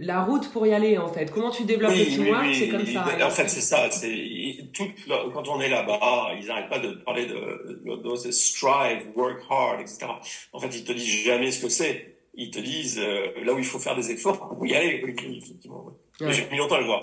la 0.00 0.24
route 0.24 0.50
pour 0.50 0.66
y 0.66 0.72
aller 0.72 0.98
en 0.98 1.06
fait. 1.06 1.30
Comment 1.30 1.50
tu 1.50 1.64
développes 1.64 1.94
le 1.94 2.04
teamwork, 2.04 2.52
c'est 2.52 2.68
comme 2.68 2.86
ça. 2.86 3.06
En 3.24 3.30
fait, 3.30 3.48
c'est 3.48 3.60
ça. 3.60 3.88
C'est 3.92 4.68
tout 4.72 4.88
quand 5.06 5.48
on 5.48 5.60
est 5.60 5.68
là-bas, 5.68 6.32
ils 6.40 6.46
n'arrêtent 6.46 6.68
pas 6.68 6.80
de 6.80 6.90
parler 7.04 7.26
de, 7.26 8.02
de, 8.02 8.30
strive, 8.32 9.06
work 9.14 9.42
hard, 9.48 9.80
etc. 9.80 10.06
En 10.52 10.58
fait, 10.58 10.76
ils 10.76 10.84
te 10.84 10.92
disent 10.92 11.24
jamais 11.24 11.52
ce 11.52 11.62
que 11.62 11.68
c'est. 11.68 12.16
Ils 12.34 12.50
te 12.50 12.58
disent 12.58 13.00
là 13.00 13.54
où 13.54 13.58
il 13.58 13.64
faut 13.64 13.78
faire 13.78 13.94
des 13.94 14.10
efforts 14.10 14.48
pour 14.48 14.66
y 14.66 14.74
aller. 14.74 15.04
Effectivement. 15.06 15.96
J'ai 16.20 16.50
mis 16.50 16.58
longtemps 16.58 16.76
à 16.76 16.80
le 16.80 16.86
voir. 16.86 17.00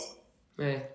Ouais. 0.59 0.89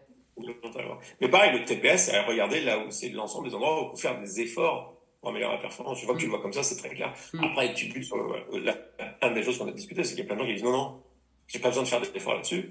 Mais 1.20 1.28
pareil, 1.28 1.58
le 1.58 1.64
TPS, 1.64 2.12
regardez 2.28 2.60
là 2.60 2.78
où 2.78 2.90
c'est 2.90 3.08
l'ensemble 3.08 3.48
des 3.48 3.54
endroits 3.54 3.82
où 3.82 3.86
il 3.86 3.90
faut 3.90 3.96
faire 3.96 4.20
des 4.20 4.40
efforts 4.42 4.97
pour 5.28 5.34
améliorer 5.34 5.56
la 5.56 5.60
performance. 5.60 6.00
Je 6.00 6.06
vois 6.06 6.14
que 6.14 6.20
tu 6.20 6.26
le 6.26 6.30
vois 6.30 6.40
comme 6.40 6.52
ça, 6.52 6.62
c'est 6.62 6.76
très 6.76 6.88
clair. 6.88 7.12
Mm. 7.34 7.44
Après, 7.44 7.74
tu 7.74 7.86
butes 7.86 8.04
sur 8.04 8.16
le, 8.16 8.58
la, 8.60 8.76
une 9.22 9.34
des 9.34 9.42
choses 9.42 9.58
qu'on 9.58 9.68
a 9.68 9.72
discuté, 9.72 10.02
c'est 10.04 10.14
qu'il 10.14 10.20
y 10.20 10.22
a 10.22 10.26
plein 10.26 10.36
de 10.36 10.40
gens 10.40 10.46
qui 10.46 10.54
disent 10.54 10.64
non, 10.64 10.72
non, 10.72 11.02
j'ai 11.46 11.58
pas 11.58 11.68
besoin 11.68 11.82
de 11.82 11.88
faire 11.88 12.00
des 12.00 12.08
efforts 12.14 12.34
là-dessus. 12.34 12.70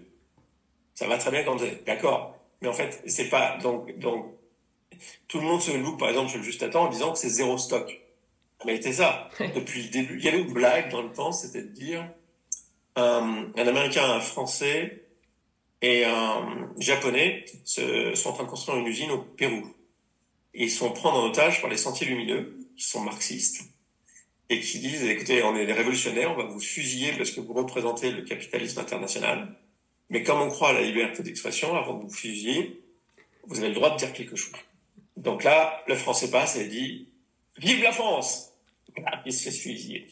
Ça 0.95 1.08
va 1.08 1.18
très 1.18 1.30
bien 1.32 1.43
quand 1.43 1.60
c'est 1.60 1.86
d'accord. 1.86 2.36
Mais 2.62 2.68
en 2.68 2.74
fait, 2.74 3.03
c'est 3.05 3.30
pas, 3.30 3.58
donc, 3.58 3.95
donc, 3.99 4.34
tout 5.28 5.39
le 5.39 5.45
monde 5.45 5.62
se 5.62 5.72
loue, 5.72 5.95
par 5.97 6.10
exemple, 6.10 6.32
je 6.32 6.38
le 6.38 6.43
juste 6.43 6.64
à 6.64 6.70
temps 6.70 6.86
en 6.86 6.89
disant 6.89 7.14
que 7.14 7.20
c'est 7.20 7.30
zéro 7.30 7.58
stock. 7.58 7.99
Mais 8.66 8.82
c'est 8.82 8.93
ça. 8.93 9.30
Depuis 9.55 9.84
le 9.84 9.89
début, 9.89 10.18
il 10.18 10.26
y 10.26 10.28
avait 10.28 10.41
une 10.41 10.53
blague 10.53 10.89
dans 10.89 11.03
le 11.03 11.12
temps, 11.12 11.32
c'était 11.32 11.62
de 11.62 11.72
dire, 11.72 12.10
euh, 12.97 13.43
un 13.55 13.68
Américain, 13.68 14.10
un 14.10 14.20
Français 14.20 15.03
et 15.84 16.05
un 16.05 16.72
Japonais 16.80 17.45
se, 17.64 18.16
sont 18.16 18.30
en 18.30 18.34
train 18.34 18.43
de 18.45 18.49
construire 18.49 18.80
une 18.80 18.88
usine 18.88 19.12
au 19.12 19.20
Pérou 19.20 19.72
et 20.58 20.64
ils 20.64 20.72
sont 20.72 20.91
pris 20.91 21.08
en 21.08 21.24
otage 21.24 21.62
par 21.62 21.70
les 21.70 21.78
sentiers 21.78 22.08
lumineux, 22.08 22.58
qui 22.76 22.84
sont 22.84 23.01
marxistes, 23.01 23.62
et 24.49 24.60
qui 24.60 24.80
disent, 24.80 25.03
écoutez, 25.03 25.43
on 25.43 25.55
est 25.55 25.68
des 25.68 25.74
révolutionnaires, 25.74 26.32
on 26.32 26.36
va 26.36 26.45
vous 26.45 26.60
fusiller 26.60 27.14
parce 27.14 27.30
que 27.30 27.39
vous 27.39 27.53
représentez 27.53 28.12
le 28.12 28.24
capitalisme 28.24 28.80
international, 28.80 29.55
mais 30.10 30.24
comme 30.24 30.41
on 30.41 30.49
croit 30.49 30.70
à 30.70 30.74
la 30.74 30.82
liberté 30.82 31.22
d'expression, 31.22 31.76
avant 31.76 31.93
de 31.93 32.03
vous 32.03 32.10
fusiller, 32.10 32.82
vous 33.45 33.60
avez 33.60 33.70
le 33.70 33.76
droit 33.76 33.91
de 33.91 33.97
dire 33.97 34.12
quelque 34.14 34.36
chose. 34.36 34.53
Donc 35.16 35.43
là, 35.43 35.84
le 35.88 35.95
français 35.95 36.32
passe 36.32 36.58
et 36.58 36.68
dit, 36.68 37.08
vive 37.58 37.84
la 37.84 37.91
France! 37.91 38.51
il 39.28 39.34
se 39.34 39.43
fait 39.43 39.55
fusiller. 39.55 40.08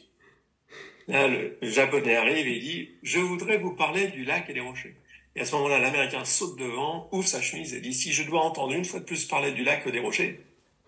Là, 1.07 1.27
le 1.27 1.57
japonais 1.63 2.15
arrive 2.15 2.47
et 2.47 2.59
dit, 2.59 2.89
je 3.01 3.17
voudrais 3.17 3.57
vous 3.57 3.73
parler 3.73 4.09
du 4.09 4.25
lac 4.25 4.47
et 4.49 4.53
des 4.53 4.59
rochers. 4.59 4.95
Et 5.35 5.41
à 5.41 5.45
ce 5.45 5.55
moment-là, 5.55 5.79
l'Américain 5.79 6.23
saute 6.23 6.57
devant, 6.57 7.09
ouvre 7.11 7.27
sa 7.27 7.41
chemise 7.41 7.73
et 7.73 7.81
dit 7.81 7.93
Si 7.93 8.13
je 8.13 8.23
dois 8.23 8.41
entendre 8.41 8.73
une 8.73 8.85
fois 8.85 8.99
de 8.99 9.05
plus 9.05 9.25
parler 9.25 9.51
du 9.51 9.63
lac 9.63 9.83
que 9.83 9.89
des 9.89 9.99
rochers, 9.99 10.39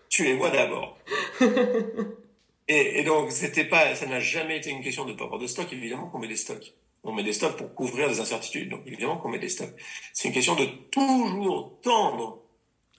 tuez-moi 0.08 0.50
d'abord. 0.50 0.98
et, 2.68 3.00
et, 3.00 3.04
donc, 3.04 3.30
c'était 3.30 3.64
pas, 3.64 3.94
ça 3.94 4.06
n'a 4.06 4.20
jamais 4.20 4.56
été 4.56 4.70
une 4.70 4.82
question 4.82 5.04
de 5.04 5.12
pas 5.12 5.24
avoir 5.24 5.38
de 5.38 5.46
stock. 5.46 5.70
Évidemment 5.72 6.08
qu'on 6.08 6.18
met 6.18 6.28
des 6.28 6.36
stocks. 6.36 6.74
On 7.04 7.12
met 7.12 7.22
des 7.22 7.32
stocks 7.32 7.56
pour 7.56 7.74
couvrir 7.74 8.08
des 8.08 8.20
incertitudes. 8.20 8.70
Donc, 8.70 8.82
évidemment 8.86 9.18
qu'on 9.18 9.28
met 9.28 9.38
des 9.38 9.50
stocks. 9.50 9.74
C'est 10.14 10.28
une 10.28 10.34
question 10.34 10.56
de 10.56 10.66
toujours 10.90 11.78
tendre, 11.82 12.42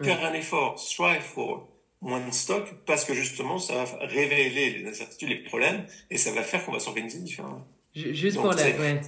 faire 0.02 0.24
un 0.24 0.34
effort, 0.34 0.80
strive 0.80 1.22
for 1.22 1.68
moins 2.02 2.26
de 2.26 2.32
stock, 2.32 2.66
parce 2.86 3.04
que 3.04 3.14
justement, 3.14 3.58
ça 3.58 3.84
va 3.84 4.06
révéler 4.06 4.70
les 4.70 4.90
incertitudes, 4.90 5.30
les 5.30 5.44
problèmes, 5.44 5.86
et 6.10 6.18
ça 6.18 6.32
va 6.32 6.44
faire 6.44 6.64
qu'on 6.66 6.72
va 6.72 6.80
s'organiser 6.80 7.20
différemment. 7.20 7.68
Juste 7.94 8.38
pour 8.38 8.54
la, 8.54 8.64
ouais. 8.64 9.02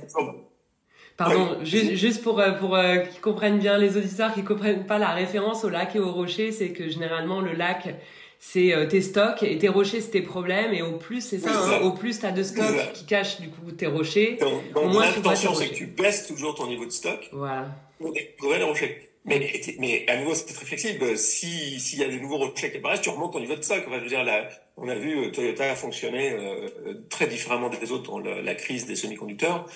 Pardon, 1.18 1.58
juste, 1.64 2.24
pour, 2.24 2.40
euh, 2.40 2.52
pour 2.52 2.76
euh, 2.76 2.98
qu'ils 2.98 3.22
comprennent 3.22 3.60
bien 3.60 3.78
les 3.78 3.98
auditeurs 3.98 4.34
qui 4.34 4.44
comprennent 4.44 4.86
pas 4.86 4.98
la 4.98 5.10
référence 5.10 5.64
au 5.64 5.70
lac 5.70 5.96
et 5.96 6.00
au 6.00 6.12
rocher, 6.12 6.52
c'est 6.52 6.70
que 6.70 6.90
généralement 6.90 7.42
le 7.42 7.54
lac 7.54 7.96
c'est 8.44 8.74
euh, 8.74 8.88
tes 8.88 9.02
stocks 9.02 9.44
et 9.44 9.56
tes 9.60 9.70
rochers 9.70 10.02
c'est 10.02 10.10
tes 10.10 10.22
problèmes 10.22 10.74
et 10.74 10.82
au 10.82 10.94
plus 10.94 11.22
c'est 11.22 11.38
ça, 11.38 11.52
hein, 11.52 11.82
au 11.84 11.92
plus 11.92 12.20
tu 12.20 12.26
as 12.26 12.32
de 12.32 12.42
stocks 12.42 12.92
qui 12.94 13.06
cachent 13.06 13.40
du 13.40 13.50
coup 13.50 13.72
tes 13.72 13.86
rochers. 13.86 14.38
Donc, 14.42 14.74
donc 14.74 15.00
l'intention 15.00 15.54
c'est 15.54 15.70
que 15.70 15.76
tu 15.76 15.86
baisses 15.86 16.26
toujours 16.26 16.56
ton 16.56 16.66
niveau 16.66 16.86
de 16.86 16.92
stock 16.92 17.30
voilà. 17.32 17.68
pour 18.00 18.12
découvrir 18.12 18.58
les 18.58 18.64
rochers. 18.64 19.11
Mais, 19.24 19.62
mais 19.78 20.10
à 20.10 20.18
nouveau, 20.18 20.34
c'est 20.34 20.46
très 20.46 20.66
flexible. 20.66 21.18
Si 21.18 21.80
s'il 21.80 22.00
y 22.00 22.04
a 22.04 22.08
des 22.08 22.20
nouveaux 22.20 22.38
rochers 22.38 22.72
qui 22.72 22.78
apparaissent, 22.78 23.02
tu 23.02 23.10
remontes 23.10 23.34
ton 23.34 23.40
niveau 23.40 23.56
de 23.56 23.62
stock. 23.62 23.84
Enfin, 23.86 23.98
je 23.98 24.04
veux 24.04 24.10
dire, 24.10 24.24
là, 24.24 24.50
on 24.78 24.88
a 24.88 24.96
vu 24.96 25.32
Toyota 25.32 25.76
fonctionner 25.76 26.32
euh, 26.32 27.06
très 27.10 27.28
différemment 27.28 27.70
des 27.70 27.92
autres 27.92 28.04
dans 28.04 28.20
la 28.20 28.56
crise 28.56 28.88
des 28.88 28.96
semi-conducteurs 28.96 29.68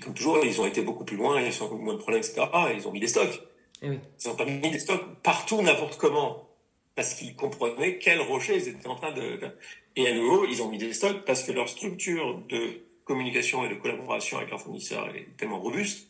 comme 0.00 0.14
toujours, 0.14 0.44
ils 0.44 0.60
ont 0.60 0.66
été 0.66 0.82
beaucoup 0.82 1.04
plus 1.04 1.16
loin, 1.16 1.40
ils 1.40 1.62
ont 1.62 1.76
eu 1.76 1.80
moins 1.80 1.94
de 1.94 1.98
problèmes, 1.98 2.22
etc. 2.22 2.46
ils 2.76 2.86
ont 2.86 2.92
mis 2.92 3.00
des 3.00 3.08
stocks. 3.08 3.42
Eh 3.82 3.90
oui. 3.90 3.98
Ils 4.24 4.28
n'ont 4.28 4.36
pas 4.36 4.44
mis 4.44 4.70
des 4.70 4.78
stocks 4.78 5.04
partout, 5.22 5.62
n'importe 5.62 5.96
comment. 5.98 6.48
Parce 6.94 7.14
qu'ils 7.14 7.36
comprenaient 7.36 7.98
quels 7.98 8.20
rochers 8.20 8.56
ils 8.56 8.68
étaient 8.68 8.88
en 8.88 8.96
train 8.96 9.12
de... 9.12 9.40
Et 9.96 10.06
à 10.08 10.14
nouveau, 10.14 10.46
ils 10.46 10.62
ont 10.62 10.68
mis 10.68 10.78
des 10.78 10.92
stocks 10.92 11.24
parce 11.24 11.44
que 11.44 11.52
leur 11.52 11.68
structure 11.68 12.40
de 12.48 12.84
communication 13.04 13.64
et 13.64 13.68
de 13.68 13.74
collaboration 13.74 14.38
avec 14.38 14.50
leurs 14.50 14.60
fournisseurs 14.60 15.08
est 15.14 15.36
tellement 15.36 15.60
robuste 15.60 16.08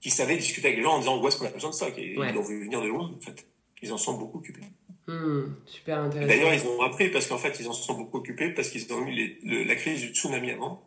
qu'ils 0.00 0.12
savaient 0.12 0.36
discuter 0.36 0.68
avec 0.68 0.78
les 0.78 0.84
gens 0.84 0.94
en 0.94 0.98
disant 0.98 1.20
où 1.20 1.26
est-ce 1.26 1.36
qu'on 1.36 1.46
a 1.46 1.50
besoin 1.50 1.70
de 1.70 1.74
ça. 1.74 1.88
Et 1.96 2.14
Ils 2.14 2.34
l'ont 2.34 2.42
vu 2.42 2.64
venir 2.64 2.80
de 2.80 2.88
loin, 2.88 3.10
en 3.16 3.20
fait. 3.20 3.46
Ils 3.82 3.92
en 3.92 3.98
sont 3.98 4.14
beaucoup 4.14 4.38
occupés. 4.38 4.62
Hmm, 5.06 5.54
super 5.64 6.00
intéressant. 6.00 6.28
D'ailleurs, 6.28 6.54
ils 6.54 6.66
ont 6.68 6.82
appris 6.82 7.08
parce 7.08 7.26
qu'en 7.26 7.38
fait, 7.38 7.56
ils 7.60 7.68
en 7.68 7.72
sont 7.72 7.94
beaucoup 7.94 8.18
occupés 8.18 8.50
parce 8.50 8.68
qu'ils 8.68 8.92
ont 8.92 9.06
eu 9.06 9.64
la 9.64 9.74
crise 9.74 10.00
du 10.00 10.08
tsunami 10.08 10.50
avant 10.50 10.82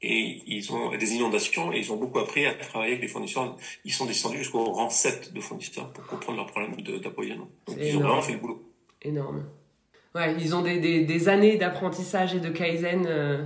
et 0.00 0.42
ils 0.46 0.72
ont 0.72 0.96
des 0.96 1.14
inondations 1.14 1.72
et 1.72 1.78
ils 1.78 1.92
ont 1.92 1.96
beaucoup 1.96 2.18
appris 2.18 2.46
à 2.46 2.54
travailler 2.54 2.92
avec 2.92 3.02
les 3.02 3.08
fournisseurs. 3.08 3.56
Ils 3.84 3.92
sont 3.92 4.06
descendus 4.06 4.38
jusqu'au 4.38 4.64
rang 4.64 4.90
7 4.90 5.32
de 5.32 5.40
fournisseurs 5.40 5.92
pour 5.92 6.06
comprendre 6.06 6.38
leurs 6.38 6.46
problèmes 6.46 6.74
d'approvisionnement. 7.00 7.48
Donc 7.66 7.76
ils 7.80 7.96
ont 7.96 8.00
vraiment 8.00 8.22
fait 8.22 8.32
le 8.32 8.38
boulot. 8.38 8.68
Énorme. 9.02 9.44
Ouais, 10.14 10.34
ils 10.40 10.54
ont 10.54 10.62
des, 10.62 10.78
des, 10.78 11.04
des 11.04 11.28
années 11.28 11.56
d'apprentissage 11.56 12.34
et 12.34 12.40
de 12.40 12.50
kaizen 12.50 13.06
euh, 13.06 13.44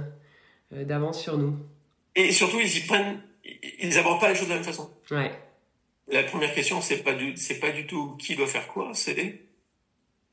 euh, 0.73 0.85
d'avance 0.85 1.21
sur 1.21 1.39
nous. 1.39 1.57
Et 2.17 2.33
surtout, 2.33 2.59
ils 2.61 2.77
y 2.79 2.81
prennent, 2.81 3.21
ils 3.79 3.95
n'abordent 3.95 4.21
pas 4.21 4.29
les 4.29 4.35
choses 4.35 4.49
de 4.49 4.51
la 4.51 4.57
même 4.57 4.65
façon. 4.65 4.91
Ouais. 5.11 5.33
La 6.09 6.23
première 6.23 6.55
question, 6.55 6.81
c'est 6.81 7.03
pas 7.03 7.15
du, 7.15 7.37
c'est 7.37 7.59
pas 7.59 7.71
du 7.71 7.87
tout 7.87 8.17
qui 8.17 8.37
doit 8.37 8.47
faire 8.47 8.69
quoi, 8.69 8.91
c'est 8.95 9.15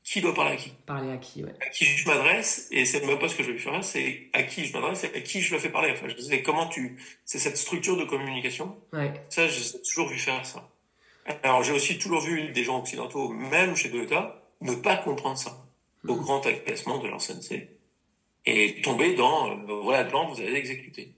qui 0.04 0.20
doit 0.20 0.34
parler 0.34 0.52
à 0.52 0.56
qui. 0.56 0.70
Parler 0.84 1.12
à 1.12 1.16
qui, 1.16 1.42
ouais. 1.42 1.54
À 1.66 1.70
qui 1.70 1.86
je 1.86 2.06
m'adresse, 2.06 2.68
et 2.70 2.84
c'est 2.84 3.04
même 3.06 3.18
pas 3.18 3.28
ce 3.28 3.36
que 3.36 3.42
je 3.42 3.52
vais 3.52 3.58
faire, 3.58 3.82
c'est 3.82 4.28
à 4.34 4.42
qui 4.42 4.66
je 4.66 4.72
m'adresse, 4.74 5.04
et 5.04 5.16
à 5.16 5.20
qui 5.20 5.40
je 5.40 5.54
le 5.54 5.58
fais 5.58 5.70
parler. 5.70 5.90
Enfin, 5.92 6.08
je 6.08 6.14
disais, 6.14 6.42
comment 6.42 6.68
tu, 6.68 6.98
c'est 7.24 7.38
cette 7.38 7.56
structure 7.56 7.96
de 7.96 8.04
communication. 8.04 8.76
Ouais. 8.92 9.12
Ça, 9.30 9.48
j'ai 9.48 9.62
toujours 9.82 10.08
vu 10.08 10.18
faire 10.18 10.44
ça. 10.44 10.68
Alors, 11.42 11.62
j'ai 11.62 11.72
aussi 11.72 11.98
toujours 11.98 12.20
vu 12.20 12.50
des 12.50 12.64
gens 12.64 12.80
occidentaux, 12.80 13.30
même 13.30 13.74
chez 13.76 13.90
Toyota, 13.90 14.42
ne 14.60 14.74
pas 14.74 14.98
comprendre 14.98 15.38
ça, 15.38 15.66
au 16.06 16.14
mm. 16.14 16.20
grand 16.20 16.46
agacement 16.46 16.98
de 16.98 17.08
leur 17.08 17.22
sensei, 17.22 17.70
et 18.44 18.82
tomber 18.82 19.14
dans, 19.14 19.50
euh, 19.50 19.80
voilà 19.82 20.04
plan, 20.04 20.28
vous 20.28 20.38
allez 20.38 20.52
l'exécuter. 20.52 21.14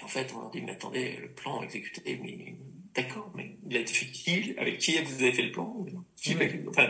Et 0.00 0.04
en 0.04 0.08
fait, 0.08 0.32
on 0.34 0.40
leur 0.40 0.50
dit, 0.50 0.62
mais 0.62 0.72
attendez, 0.72 1.18
le 1.20 1.28
plan 1.28 1.62
exécuté, 1.62 2.18
mais 2.22 2.56
d'accord, 2.94 3.30
mais 3.34 3.56
il 3.68 3.76
a 3.76 3.80
été 3.80 3.92
fait 3.92 4.06
qui? 4.06 4.54
Avec 4.58 4.78
qui 4.78 4.98
vous 4.98 5.22
avez 5.22 5.32
fait 5.32 5.42
le 5.42 5.52
plan? 5.52 5.86
Enfin, 6.68 6.88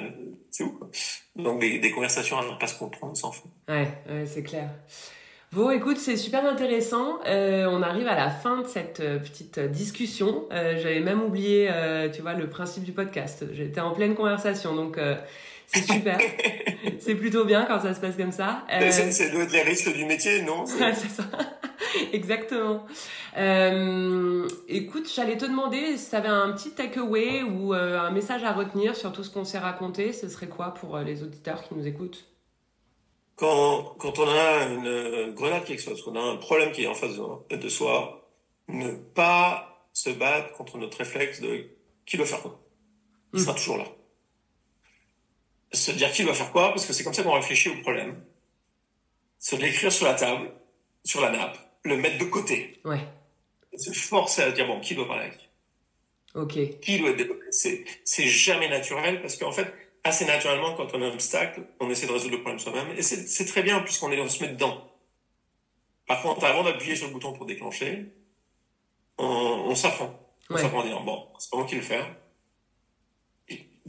c'est 0.50 0.64
où 0.64 0.70
quoi? 0.70 0.90
Donc 1.36 1.60
des, 1.60 1.78
des, 1.78 1.90
conversations 1.90 2.38
à 2.38 2.46
ne 2.46 2.58
pas 2.58 2.66
se 2.66 2.78
comprendre 2.78 3.16
sans 3.16 3.32
fond. 3.32 3.50
Ouais, 3.68 3.88
ouais 4.08 4.26
c'est 4.26 4.42
clair. 4.42 4.70
Bon, 5.52 5.68
écoute, 5.72 5.96
c'est 5.96 6.16
super 6.16 6.46
intéressant. 6.46 7.18
Euh, 7.26 7.66
on 7.68 7.82
arrive 7.82 8.06
à 8.06 8.14
la 8.14 8.30
fin 8.30 8.62
de 8.62 8.68
cette 8.68 9.00
euh, 9.00 9.18
petite 9.18 9.58
discussion. 9.58 10.46
Euh, 10.52 10.78
J'avais 10.80 11.00
même 11.00 11.20
oublié, 11.20 11.68
euh, 11.68 12.08
tu 12.08 12.22
vois, 12.22 12.34
le 12.34 12.48
principe 12.48 12.84
du 12.84 12.92
podcast. 12.92 13.44
J'étais 13.52 13.80
en 13.80 13.90
pleine 13.90 14.14
conversation, 14.14 14.76
donc 14.76 14.96
c'est 15.72 15.92
super. 15.92 16.18
c'est 16.98 17.14
plutôt 17.14 17.44
bien 17.44 17.64
quand 17.64 17.80
ça 17.80 17.94
se 17.94 18.00
passe 18.00 18.16
comme 18.16 18.32
ça. 18.32 18.64
C'est 18.90 19.30
doit 19.30 19.44
être 19.44 19.52
les 19.52 19.62
risques 19.62 19.92
du 19.92 20.04
métier, 20.04 20.42
non 20.42 20.66
C'est 20.66 20.94
ça. 21.08 21.24
Exactement. 22.12 22.86
Euh, 23.36 24.48
écoute, 24.68 25.10
j'allais 25.12 25.36
te 25.36 25.44
demander 25.44 25.96
si 25.96 26.10
tu 26.10 26.16
avais 26.16 26.28
un 26.28 26.52
petit 26.52 26.70
takeaway 26.72 27.42
ou 27.42 27.74
euh, 27.74 27.98
un 27.98 28.10
message 28.10 28.44
à 28.44 28.52
retenir 28.52 28.96
sur 28.96 29.12
tout 29.12 29.24
ce 29.24 29.30
qu'on 29.30 29.44
s'est 29.44 29.58
raconté. 29.58 30.12
Ce 30.12 30.28
serait 30.28 30.48
quoi 30.48 30.74
pour 30.74 30.96
euh, 30.96 31.02
les 31.02 31.22
auditeurs 31.22 31.62
qui 31.62 31.74
nous 31.74 31.86
écoutent? 31.86 32.26
Quand, 33.36 33.94
quand 33.98 34.18
on 34.18 34.28
a 34.28 34.66
une 34.66 35.32
grenade 35.34 35.64
qui 35.64 35.72
explose, 35.72 36.02
quand 36.02 36.12
on 36.12 36.16
a 36.16 36.32
un 36.34 36.36
problème 36.36 36.72
qui 36.72 36.84
est 36.84 36.86
en 36.86 36.94
face 36.94 37.16
de, 37.50 37.68
soi, 37.68 38.28
ne 38.68 38.92
pas 38.92 39.88
se 39.94 40.10
battre 40.10 40.52
contre 40.52 40.76
notre 40.76 40.98
réflexe 40.98 41.40
de 41.40 41.66
qui 42.04 42.16
doit 42.18 42.26
faire 42.26 42.42
quoi? 42.42 42.60
Il 43.32 43.40
sera 43.40 43.52
hmm. 43.52 43.56
toujours 43.56 43.76
là. 43.78 43.84
Se 45.72 45.90
dire 45.92 46.10
qui 46.12 46.24
doit 46.24 46.34
faire 46.34 46.50
quoi, 46.50 46.70
parce 46.70 46.86
que 46.86 46.92
c'est 46.92 47.04
comme 47.04 47.14
ça 47.14 47.22
qu'on 47.22 47.32
réfléchit 47.32 47.68
au 47.68 47.80
problème. 47.80 48.22
Se 49.38 49.56
l'écrire 49.56 49.92
sur 49.92 50.06
la 50.06 50.14
table, 50.14 50.50
sur 51.04 51.20
la 51.20 51.30
nappe, 51.30 51.58
le 51.84 51.96
mettre 51.96 52.18
de 52.18 52.24
côté. 52.24 52.80
Ouais. 52.84 53.00
Se 53.76 53.92
forcer 53.92 54.42
à 54.42 54.50
dire, 54.50 54.66
bon, 54.66 54.80
qui 54.80 54.94
doit 54.94 55.06
parler 55.06 55.26
avec 55.26 55.48
Ok. 56.34 56.80
Qui 56.80 56.98
doit 56.98 57.10
être 57.10 57.32
C'est, 57.50 57.84
c'est 58.04 58.26
jamais 58.26 58.68
naturel 58.68 59.20
parce 59.20 59.36
qu'en 59.36 59.52
fait, 59.52 59.72
assez 60.04 60.24
naturellement, 60.24 60.74
quand 60.74 60.94
on 60.94 61.02
a 61.02 61.06
un 61.06 61.12
obstacle, 61.12 61.62
on 61.80 61.90
essaie 61.90 62.06
de 62.06 62.12
résoudre 62.12 62.32
le 62.36 62.40
problème 62.40 62.58
soi-même. 62.58 62.90
Et 62.96 63.02
c'est, 63.02 63.26
c'est 63.26 63.46
très 63.46 63.62
bien 63.62 63.80
puisqu'on 63.80 64.10
est, 64.12 64.20
on 64.20 64.28
se 64.28 64.42
met 64.42 64.50
dedans. 64.50 64.86
Par 66.06 66.22
contre, 66.22 66.44
avant 66.44 66.64
d'appuyer 66.64 66.96
sur 66.96 67.06
le 67.06 67.12
bouton 67.12 67.32
pour 67.32 67.46
déclencher, 67.46 68.06
on, 69.18 69.24
on 69.24 69.74
s'apprend. 69.74 70.18
On 70.50 70.56
s'apprend 70.56 70.80
à 70.80 70.86
dire, 70.86 71.00
bon, 71.02 71.28
c'est 71.38 71.50
pas 71.50 71.58
moi 71.58 71.66
qui 71.66 71.76
le 71.76 71.82
faire. 71.82 72.12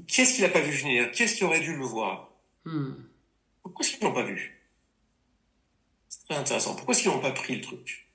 Qu'est-ce 0.08 0.36
qu'il 0.36 0.46
a 0.46 0.50
pas 0.50 0.62
vu 0.62 0.72
venir? 0.72 1.12
Qu'est-ce 1.12 1.36
qui 1.36 1.44
aurait 1.44 1.60
dû 1.60 1.76
le 1.76 1.86
voir? 1.86 2.32
Hmm. 2.66 2.94
Pourquoi 3.64 3.86
est-ce 3.86 3.96
qu'ils 3.96 4.04
l'ont 4.04 4.14
pas 4.14 4.24
vu? 4.24 4.58
Intéressant. 6.30 6.76
Pourquoi 6.76 6.94
est-ce 6.94 7.04
qu'ils 7.04 7.12
n'ont 7.12 7.20
pas 7.20 7.32
pris 7.32 7.56
le 7.56 7.62
truc? 7.62 8.08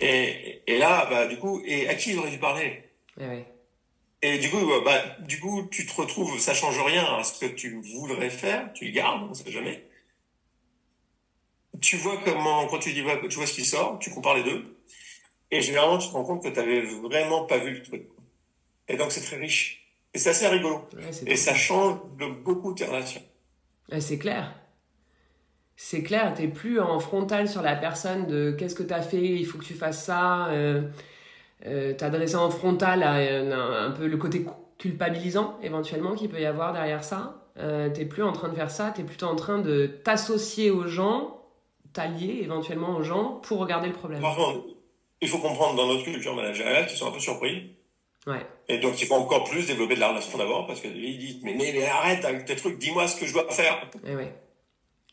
Et, 0.00 0.62
et, 0.66 0.78
là, 0.78 1.06
bah, 1.06 1.26
du 1.26 1.38
coup, 1.38 1.62
et 1.64 1.88
à 1.88 1.94
qui 1.94 2.10
ils 2.10 2.18
auraient 2.18 2.30
dû 2.30 2.38
parler? 2.38 2.82
Et 4.22 4.38
du 4.38 4.50
coup, 4.50 4.58
bah, 4.84 5.16
du 5.20 5.40
coup, 5.40 5.68
tu 5.70 5.86
te 5.86 5.94
retrouves, 5.94 6.38
ça 6.40 6.52
change 6.52 6.78
rien 6.80 7.04
à 7.16 7.22
ce 7.22 7.38
que 7.38 7.46
tu 7.46 7.80
voudrais 7.80 8.30
faire, 8.30 8.72
tu 8.72 8.86
le 8.86 8.90
gardes, 8.90 9.28
on 9.30 9.34
sait 9.34 9.50
jamais. 9.50 9.88
Tu 11.80 11.96
vois 11.96 12.16
comment, 12.24 12.66
quand 12.66 12.78
tu 12.78 12.92
dis, 12.92 13.04
tu 13.28 13.36
vois 13.36 13.46
ce 13.46 13.52
qui 13.52 13.64
sort, 13.64 13.98
tu 13.98 14.10
compares 14.10 14.36
les 14.36 14.42
deux, 14.42 14.78
et 15.50 15.62
généralement, 15.62 15.98
tu 15.98 16.08
te 16.08 16.12
rends 16.12 16.24
compte 16.24 16.42
que 16.42 16.48
tu 16.48 16.54
n'avais 16.54 16.80
vraiment 16.80 17.44
pas 17.44 17.58
vu 17.58 17.72
le 17.72 17.82
truc. 17.82 18.08
Et 18.88 18.96
donc, 18.96 19.12
c'est 19.12 19.20
très 19.20 19.36
riche. 19.36 19.85
Et 20.16 20.18
c'est 20.18 20.30
assez 20.30 20.48
rigolo. 20.48 20.88
et 21.26 21.36
ça 21.36 21.54
change 21.54 21.98
de 22.18 22.26
beaucoup 22.42 22.72
tes 22.72 22.86
relations. 22.86 23.20
c'est 24.00 24.16
clair 24.16 24.50
c'est 25.76 26.02
clair, 26.02 26.32
t'es 26.34 26.48
plus 26.48 26.80
en 26.80 26.98
frontal 26.98 27.48
sur 27.48 27.60
la 27.60 27.76
personne 27.76 28.26
de 28.26 28.50
qu'est-ce 28.50 28.74
que 28.74 28.82
t'as 28.82 29.02
fait, 29.02 29.22
il 29.22 29.44
faut 29.44 29.58
que 29.58 29.64
tu 29.64 29.74
fasses 29.74 30.02
ça. 30.02 30.46
Euh, 30.48 30.88
euh, 31.66 31.92
T'adresser 31.92 32.36
en 32.36 32.48
frontal 32.48 33.02
à 33.02 33.16
un, 33.16 33.90
peu 33.90 34.06
le 34.06 34.16
côté 34.16 34.46
culpabilisant 34.78 35.58
éventuellement 35.62 36.14
qu'il 36.14 36.30
peut 36.30 36.40
y 36.40 36.46
avoir 36.46 36.72
derrière 36.72 37.04
ça. 37.04 37.42
Euh, 37.58 37.90
t'es 37.90 38.06
plus 38.06 38.22
en 38.22 38.32
train 38.32 38.48
de 38.48 38.54
faire 38.54 38.70
ça, 38.70 38.90
t'es 38.90 39.02
plutôt 39.02 39.26
en 39.26 39.36
train 39.36 39.58
de 39.58 39.86
t'associer 40.02 40.70
aux 40.70 40.86
gens, 40.86 41.42
t'allier 41.92 42.40
éventuellement 42.42 42.96
aux 42.96 43.02
gens 43.02 43.40
pour 43.42 43.58
regarder 43.58 43.88
le 43.88 43.94
problème. 43.94 44.22
Par 44.22 44.34
contre, 44.34 44.64
il 45.20 45.28
faut 45.28 45.38
comprendre 45.38 45.76
dans 45.76 45.88
notre 45.88 46.04
culture 46.04 46.34
managériale 46.34 46.86
qu'ils 46.86 46.96
sont 46.96 47.08
un 47.08 47.12
peu 47.12 47.20
surpris. 47.20 47.75
Ouais. 48.26 48.44
Et 48.68 48.78
donc, 48.78 49.00
il 49.00 49.06
faut 49.06 49.14
encore 49.14 49.44
plus 49.44 49.66
développer 49.66 49.94
de 49.94 50.00
la 50.00 50.08
relation 50.08 50.36
d'abord 50.36 50.66
parce 50.66 50.80
qu'ils 50.80 51.18
disent 51.18 51.40
mais, 51.42 51.54
mais, 51.54 51.72
mais, 51.72 51.86
arrête 51.86 52.24
avec 52.24 52.44
tes 52.44 52.56
trucs, 52.56 52.78
dis-moi 52.78 53.06
ce 53.06 53.20
que 53.20 53.26
je 53.26 53.32
dois 53.32 53.48
faire. 53.50 53.88
Et 54.04 54.16
ouais. 54.16 54.32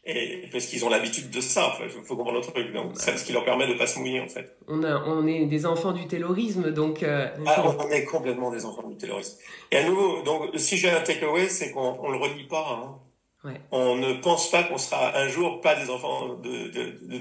Et 0.05 0.49
parce 0.51 0.66
qu'ils 0.66 0.84
ont 0.84 0.89
l'habitude 0.89 1.30
de 1.30 1.39
ça, 1.39 1.78
il 1.82 1.89
faut 1.89 2.16
comprendre 2.16 2.34
notre 2.34 2.51
truc. 2.51 2.74
Donc, 2.74 2.91
c'est 2.95 3.18
ce 3.18 3.24
qui 3.24 3.32
leur 3.32 3.45
permet 3.45 3.68
de 3.68 3.76
pas 3.76 3.88
se 3.88 3.99
mouiller, 3.99 4.20
en 4.20 4.28
fait. 4.28 4.57
On, 4.68 4.84
a, 4.84 5.01
on 5.05 5.26
est 5.28 5.45
des 5.45 5.66
enfants 5.66 5.93
du 5.93 6.07
taylorisme, 6.07 6.72
donc. 6.72 7.03
Euh, 7.03 7.30
ah, 7.45 7.64
on 7.80 7.89
est 7.89 8.03
complètement 8.03 8.51
des 8.51 8.66
enfants 8.66 8.89
du 8.89 8.97
taylorisme. 8.97 9.38
Et 9.72 9.78
à 9.78 9.88
nouveau, 9.88 10.22
donc, 10.24 10.49
si 10.55 10.76
j'ai 10.76 10.89
un 10.89 10.99
takeaway, 10.99 11.47
c'est 11.47 11.72
qu'on 11.72 11.97
on 12.01 12.11
le 12.11 12.18
redit 12.18 12.43
pas. 12.43 12.68
Hein. 12.70 12.99
On 13.72 13.95
ne 13.95 14.14
pense 14.22 14.51
pas 14.51 14.64
qu'on 14.64 14.78
sera 14.78 15.18
un 15.18 15.28
jour 15.28 15.61
pas 15.61 15.76
des 15.76 15.89
enfants 15.89 16.36
de, 16.36 16.68
de, 16.70 17.07
de 17.07 17.18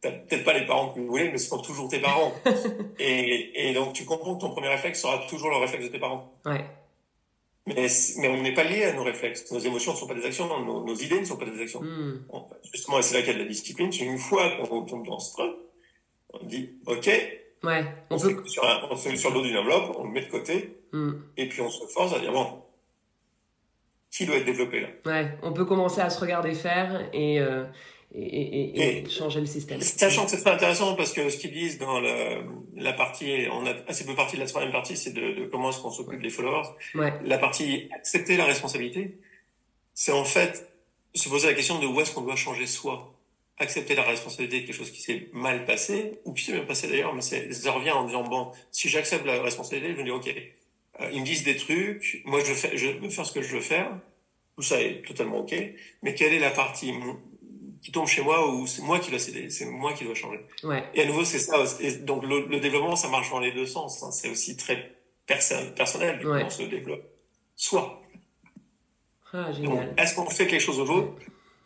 taylorisme. 0.00 0.26
Peut-être 0.28 0.44
pas 0.44 0.52
les 0.52 0.66
parents 0.66 0.92
que 0.92 1.00
vous 1.00 1.06
voulez, 1.06 1.30
mais 1.30 1.38
ce 1.38 1.48
sont 1.48 1.60
toujours 1.60 1.88
tes 1.88 2.00
parents. 2.00 2.32
et, 2.98 3.68
et 3.70 3.74
donc, 3.74 3.92
tu 3.92 4.04
comprends 4.04 4.36
que 4.36 4.40
ton 4.40 4.50
premier 4.50 4.68
réflexe 4.68 5.02
sera 5.02 5.18
toujours 5.28 5.50
le 5.50 5.56
réflexe 5.56 5.84
de 5.84 5.90
tes 5.90 5.98
parents. 5.98 6.32
Ouais. 6.44 6.64
Mais, 7.66 7.86
mais 8.18 8.28
on 8.28 8.42
n'est 8.42 8.54
pas 8.54 8.64
lié 8.64 8.84
à 8.84 8.92
nos 8.94 9.04
réflexes. 9.04 9.50
Nos 9.52 9.58
émotions 9.58 9.92
ne 9.92 9.96
sont 9.98 10.06
pas 10.06 10.14
des 10.14 10.24
actions, 10.24 10.46
nos, 10.64 10.84
nos 10.84 10.94
idées 10.94 11.20
ne 11.20 11.24
sont 11.24 11.36
pas 11.36 11.44
des 11.44 11.60
actions. 11.60 11.82
Mm. 11.82 12.24
justement, 12.72 13.02
c'est 13.02 13.14
là 13.14 13.20
qu'il 13.20 13.32
y 13.32 13.34
a 13.34 13.38
de 13.38 13.42
la 13.42 13.48
discipline. 13.48 13.92
C'est 13.92 14.04
une 14.04 14.18
fois 14.18 14.50
qu'on 14.56 14.84
tombe 14.84 15.06
dans 15.06 15.18
ce 15.18 15.34
truc, 15.34 15.54
on 16.32 16.46
dit, 16.46 16.70
OK, 16.86 17.06
ouais, 17.06 17.84
on, 18.10 18.16
on, 18.16 18.18
peut... 18.18 18.46
sur 18.46 18.64
un, 18.64 18.88
on 18.90 18.96
fait 18.96 19.16
sur 19.16 19.30
le 19.30 19.36
dos 19.36 19.42
d'une 19.42 19.56
enveloppe, 19.58 19.96
on 19.98 20.04
le 20.04 20.10
met 20.10 20.22
de 20.22 20.30
côté, 20.30 20.78
mm. 20.92 21.12
et 21.36 21.48
puis 21.48 21.60
on 21.60 21.68
se 21.68 21.84
force 21.88 22.14
à 22.14 22.20
dire, 22.20 22.32
bon, 22.32 22.62
qui 24.10 24.24
doit 24.24 24.36
être 24.36 24.46
développé 24.46 24.80
là? 24.80 24.88
Ouais, 25.04 25.38
on 25.42 25.52
peut 25.52 25.64
commencer 25.64 26.00
à 26.00 26.08
se 26.10 26.20
regarder 26.20 26.54
faire 26.54 27.08
et, 27.12 27.40
euh, 27.40 27.64
et, 28.14 29.00
et, 29.00 29.08
changer 29.10 29.40
le 29.40 29.46
système. 29.46 29.80
Sachant 29.80 30.24
que 30.24 30.30
c'est 30.30 30.40
très 30.40 30.52
intéressant 30.52 30.94
parce 30.94 31.12
que 31.12 31.28
ce 31.28 31.36
qu'ils 31.36 31.52
disent 31.52 31.78
dans 31.78 32.00
le, 32.00 32.42
la 32.76 32.92
partie, 32.92 33.46
on 33.52 33.66
a 33.66 33.74
assez 33.86 34.06
peu 34.06 34.14
partie 34.14 34.36
de 34.36 34.40
la 34.40 34.46
troisième 34.46 34.72
partie, 34.72 34.96
c'est 34.96 35.12
de, 35.12 35.32
de, 35.32 35.44
comment 35.46 35.70
est-ce 35.70 35.80
qu'on 35.80 35.90
s'occupe 35.90 36.22
des 36.22 36.30
followers. 36.30 36.68
Ouais. 36.94 37.12
La 37.24 37.38
partie 37.38 37.88
accepter 37.94 38.36
la 38.36 38.46
responsabilité, 38.46 39.18
c'est 39.94 40.12
en 40.12 40.24
fait 40.24 40.70
se 41.14 41.28
poser 41.28 41.48
la 41.48 41.54
question 41.54 41.78
de 41.80 41.86
où 41.86 42.00
est-ce 42.00 42.12
qu'on 42.12 42.22
doit 42.22 42.36
changer 42.36 42.66
soi. 42.66 43.14
Accepter 43.58 43.94
la 43.94 44.04
responsabilité 44.04 44.60
de 44.60 44.66
quelque 44.66 44.76
chose 44.76 44.92
qui 44.92 45.02
s'est 45.02 45.28
mal 45.32 45.64
passé, 45.64 46.20
ou 46.24 46.32
qui 46.32 46.44
s'est 46.44 46.52
bien 46.52 46.64
passé 46.64 46.88
d'ailleurs, 46.88 47.14
mais 47.14 47.22
ça 47.22 47.72
revient 47.72 47.90
en 47.90 48.04
disant, 48.04 48.22
bon, 48.22 48.52
si 48.70 48.88
j'accepte 48.88 49.26
la 49.26 49.42
responsabilité, 49.42 49.94
je 49.94 49.98
me 49.98 50.04
dis, 50.04 50.10
ok, 50.10 50.32
euh, 51.00 51.10
ils 51.12 51.20
me 51.20 51.26
disent 51.26 51.42
des 51.42 51.56
trucs, 51.56 52.22
moi 52.24 52.40
je, 52.44 52.54
fais, 52.54 52.76
je 52.76 52.88
veux 52.88 53.10
faire 53.10 53.26
ce 53.26 53.32
que 53.32 53.42
je 53.42 53.56
veux 53.56 53.60
faire, 53.60 53.90
tout 54.54 54.62
ça 54.62 54.80
est 54.80 55.04
totalement 55.06 55.38
ok, 55.38 55.54
mais 56.02 56.14
quelle 56.14 56.32
est 56.32 56.38
la 56.38 56.50
partie 56.50 56.92
qui 57.82 57.92
tombe 57.92 58.06
chez 58.06 58.22
moi 58.22 58.52
ou 58.52 58.66
c'est 58.66 58.82
moi 58.82 58.98
qui 58.98 59.10
dois 59.10 59.18
céder, 59.18 59.50
c'est 59.50 59.66
moi 59.66 59.92
qui 59.92 60.04
dois 60.04 60.14
changer. 60.14 60.40
Ouais. 60.64 60.84
Et 60.94 61.02
à 61.02 61.06
nouveau, 61.06 61.24
c'est 61.24 61.38
ça. 61.38 61.62
Et 61.80 61.92
donc 61.92 62.24
le, 62.24 62.46
le, 62.46 62.60
développement, 62.60 62.96
ça 62.96 63.08
marche 63.08 63.30
dans 63.30 63.40
les 63.40 63.52
deux 63.52 63.66
sens. 63.66 64.02
Hein. 64.02 64.10
C'est 64.10 64.30
aussi 64.30 64.56
très 64.56 64.96
perso 65.26 65.54
personnel, 65.76 66.26
ouais. 66.26 66.44
on 66.44 66.50
se 66.50 66.62
développe. 66.62 67.02
Soit. 67.54 68.02
Ah, 69.32 69.52
génial. 69.52 69.94
Est-ce 69.96 70.14
qu'on 70.14 70.28
fait 70.30 70.46
quelque 70.46 70.62
chose 70.62 70.80
aux 70.80 70.90
autres 70.90 71.12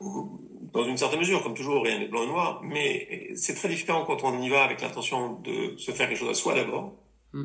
ou 0.00 0.40
dans 0.72 0.84
une 0.84 0.96
certaine 0.96 1.20
mesure, 1.20 1.42
comme 1.42 1.54
toujours, 1.54 1.84
rien 1.84 1.98
n'est 1.98 2.08
blanc 2.08 2.22
et 2.22 2.26
noir, 2.26 2.60
mais 2.62 3.30
c'est 3.34 3.54
très 3.54 3.68
différent 3.68 4.04
quand 4.04 4.24
on 4.24 4.40
y 4.40 4.48
va 4.48 4.64
avec 4.64 4.80
l'intention 4.80 5.38
de 5.40 5.76
se 5.76 5.92
faire 5.92 6.08
quelque 6.08 6.18
chose 6.18 6.30
à 6.30 6.34
soi 6.34 6.54
d'abord. 6.54 6.94
Mm. 7.32 7.44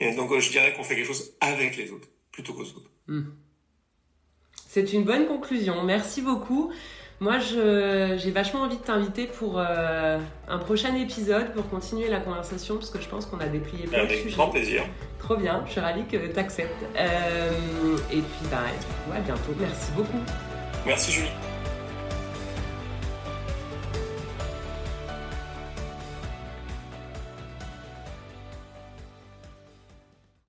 Et 0.00 0.14
donc, 0.14 0.36
je 0.38 0.50
dirais 0.50 0.74
qu'on 0.74 0.82
fait 0.82 0.96
quelque 0.96 1.06
chose 1.06 1.36
avec 1.40 1.76
les 1.76 1.90
autres, 1.92 2.08
plutôt 2.32 2.52
qu'aux 2.52 2.62
autres. 2.62 2.90
Mm. 3.06 3.22
C'est 4.68 4.92
une 4.92 5.04
bonne 5.04 5.26
conclusion. 5.26 5.84
Merci 5.84 6.20
beaucoup. 6.20 6.72
Moi, 7.18 7.38
j'ai 7.38 8.30
vachement 8.30 8.60
envie 8.60 8.76
de 8.76 8.82
t'inviter 8.82 9.26
pour 9.26 9.58
euh, 9.58 10.18
un 10.48 10.58
prochain 10.58 10.94
épisode 10.96 11.52
pour 11.54 11.68
continuer 11.70 12.08
la 12.08 12.20
conversation 12.20 12.76
parce 12.76 12.90
que 12.90 13.00
je 13.00 13.08
pense 13.08 13.24
qu'on 13.24 13.40
a 13.40 13.46
déplié 13.46 13.86
plein 13.86 14.04
de 14.04 14.08
sujets. 14.08 14.20
Avec 14.20 14.34
grand 14.34 14.50
plaisir. 14.50 14.82
Trop 15.18 15.36
bien, 15.36 15.62
je 15.66 15.72
suis 15.72 15.80
ravie 15.80 16.04
que 16.04 16.16
tu 16.18 16.38
acceptes. 16.38 16.84
Euh, 16.96 17.50
et 18.12 18.20
puis, 18.20 18.48
bah, 18.50 18.58
à 19.14 19.20
bientôt. 19.20 19.54
Merci 19.58 19.92
beaucoup. 19.96 20.20
Merci 20.84 21.10
Julie. 21.12 21.55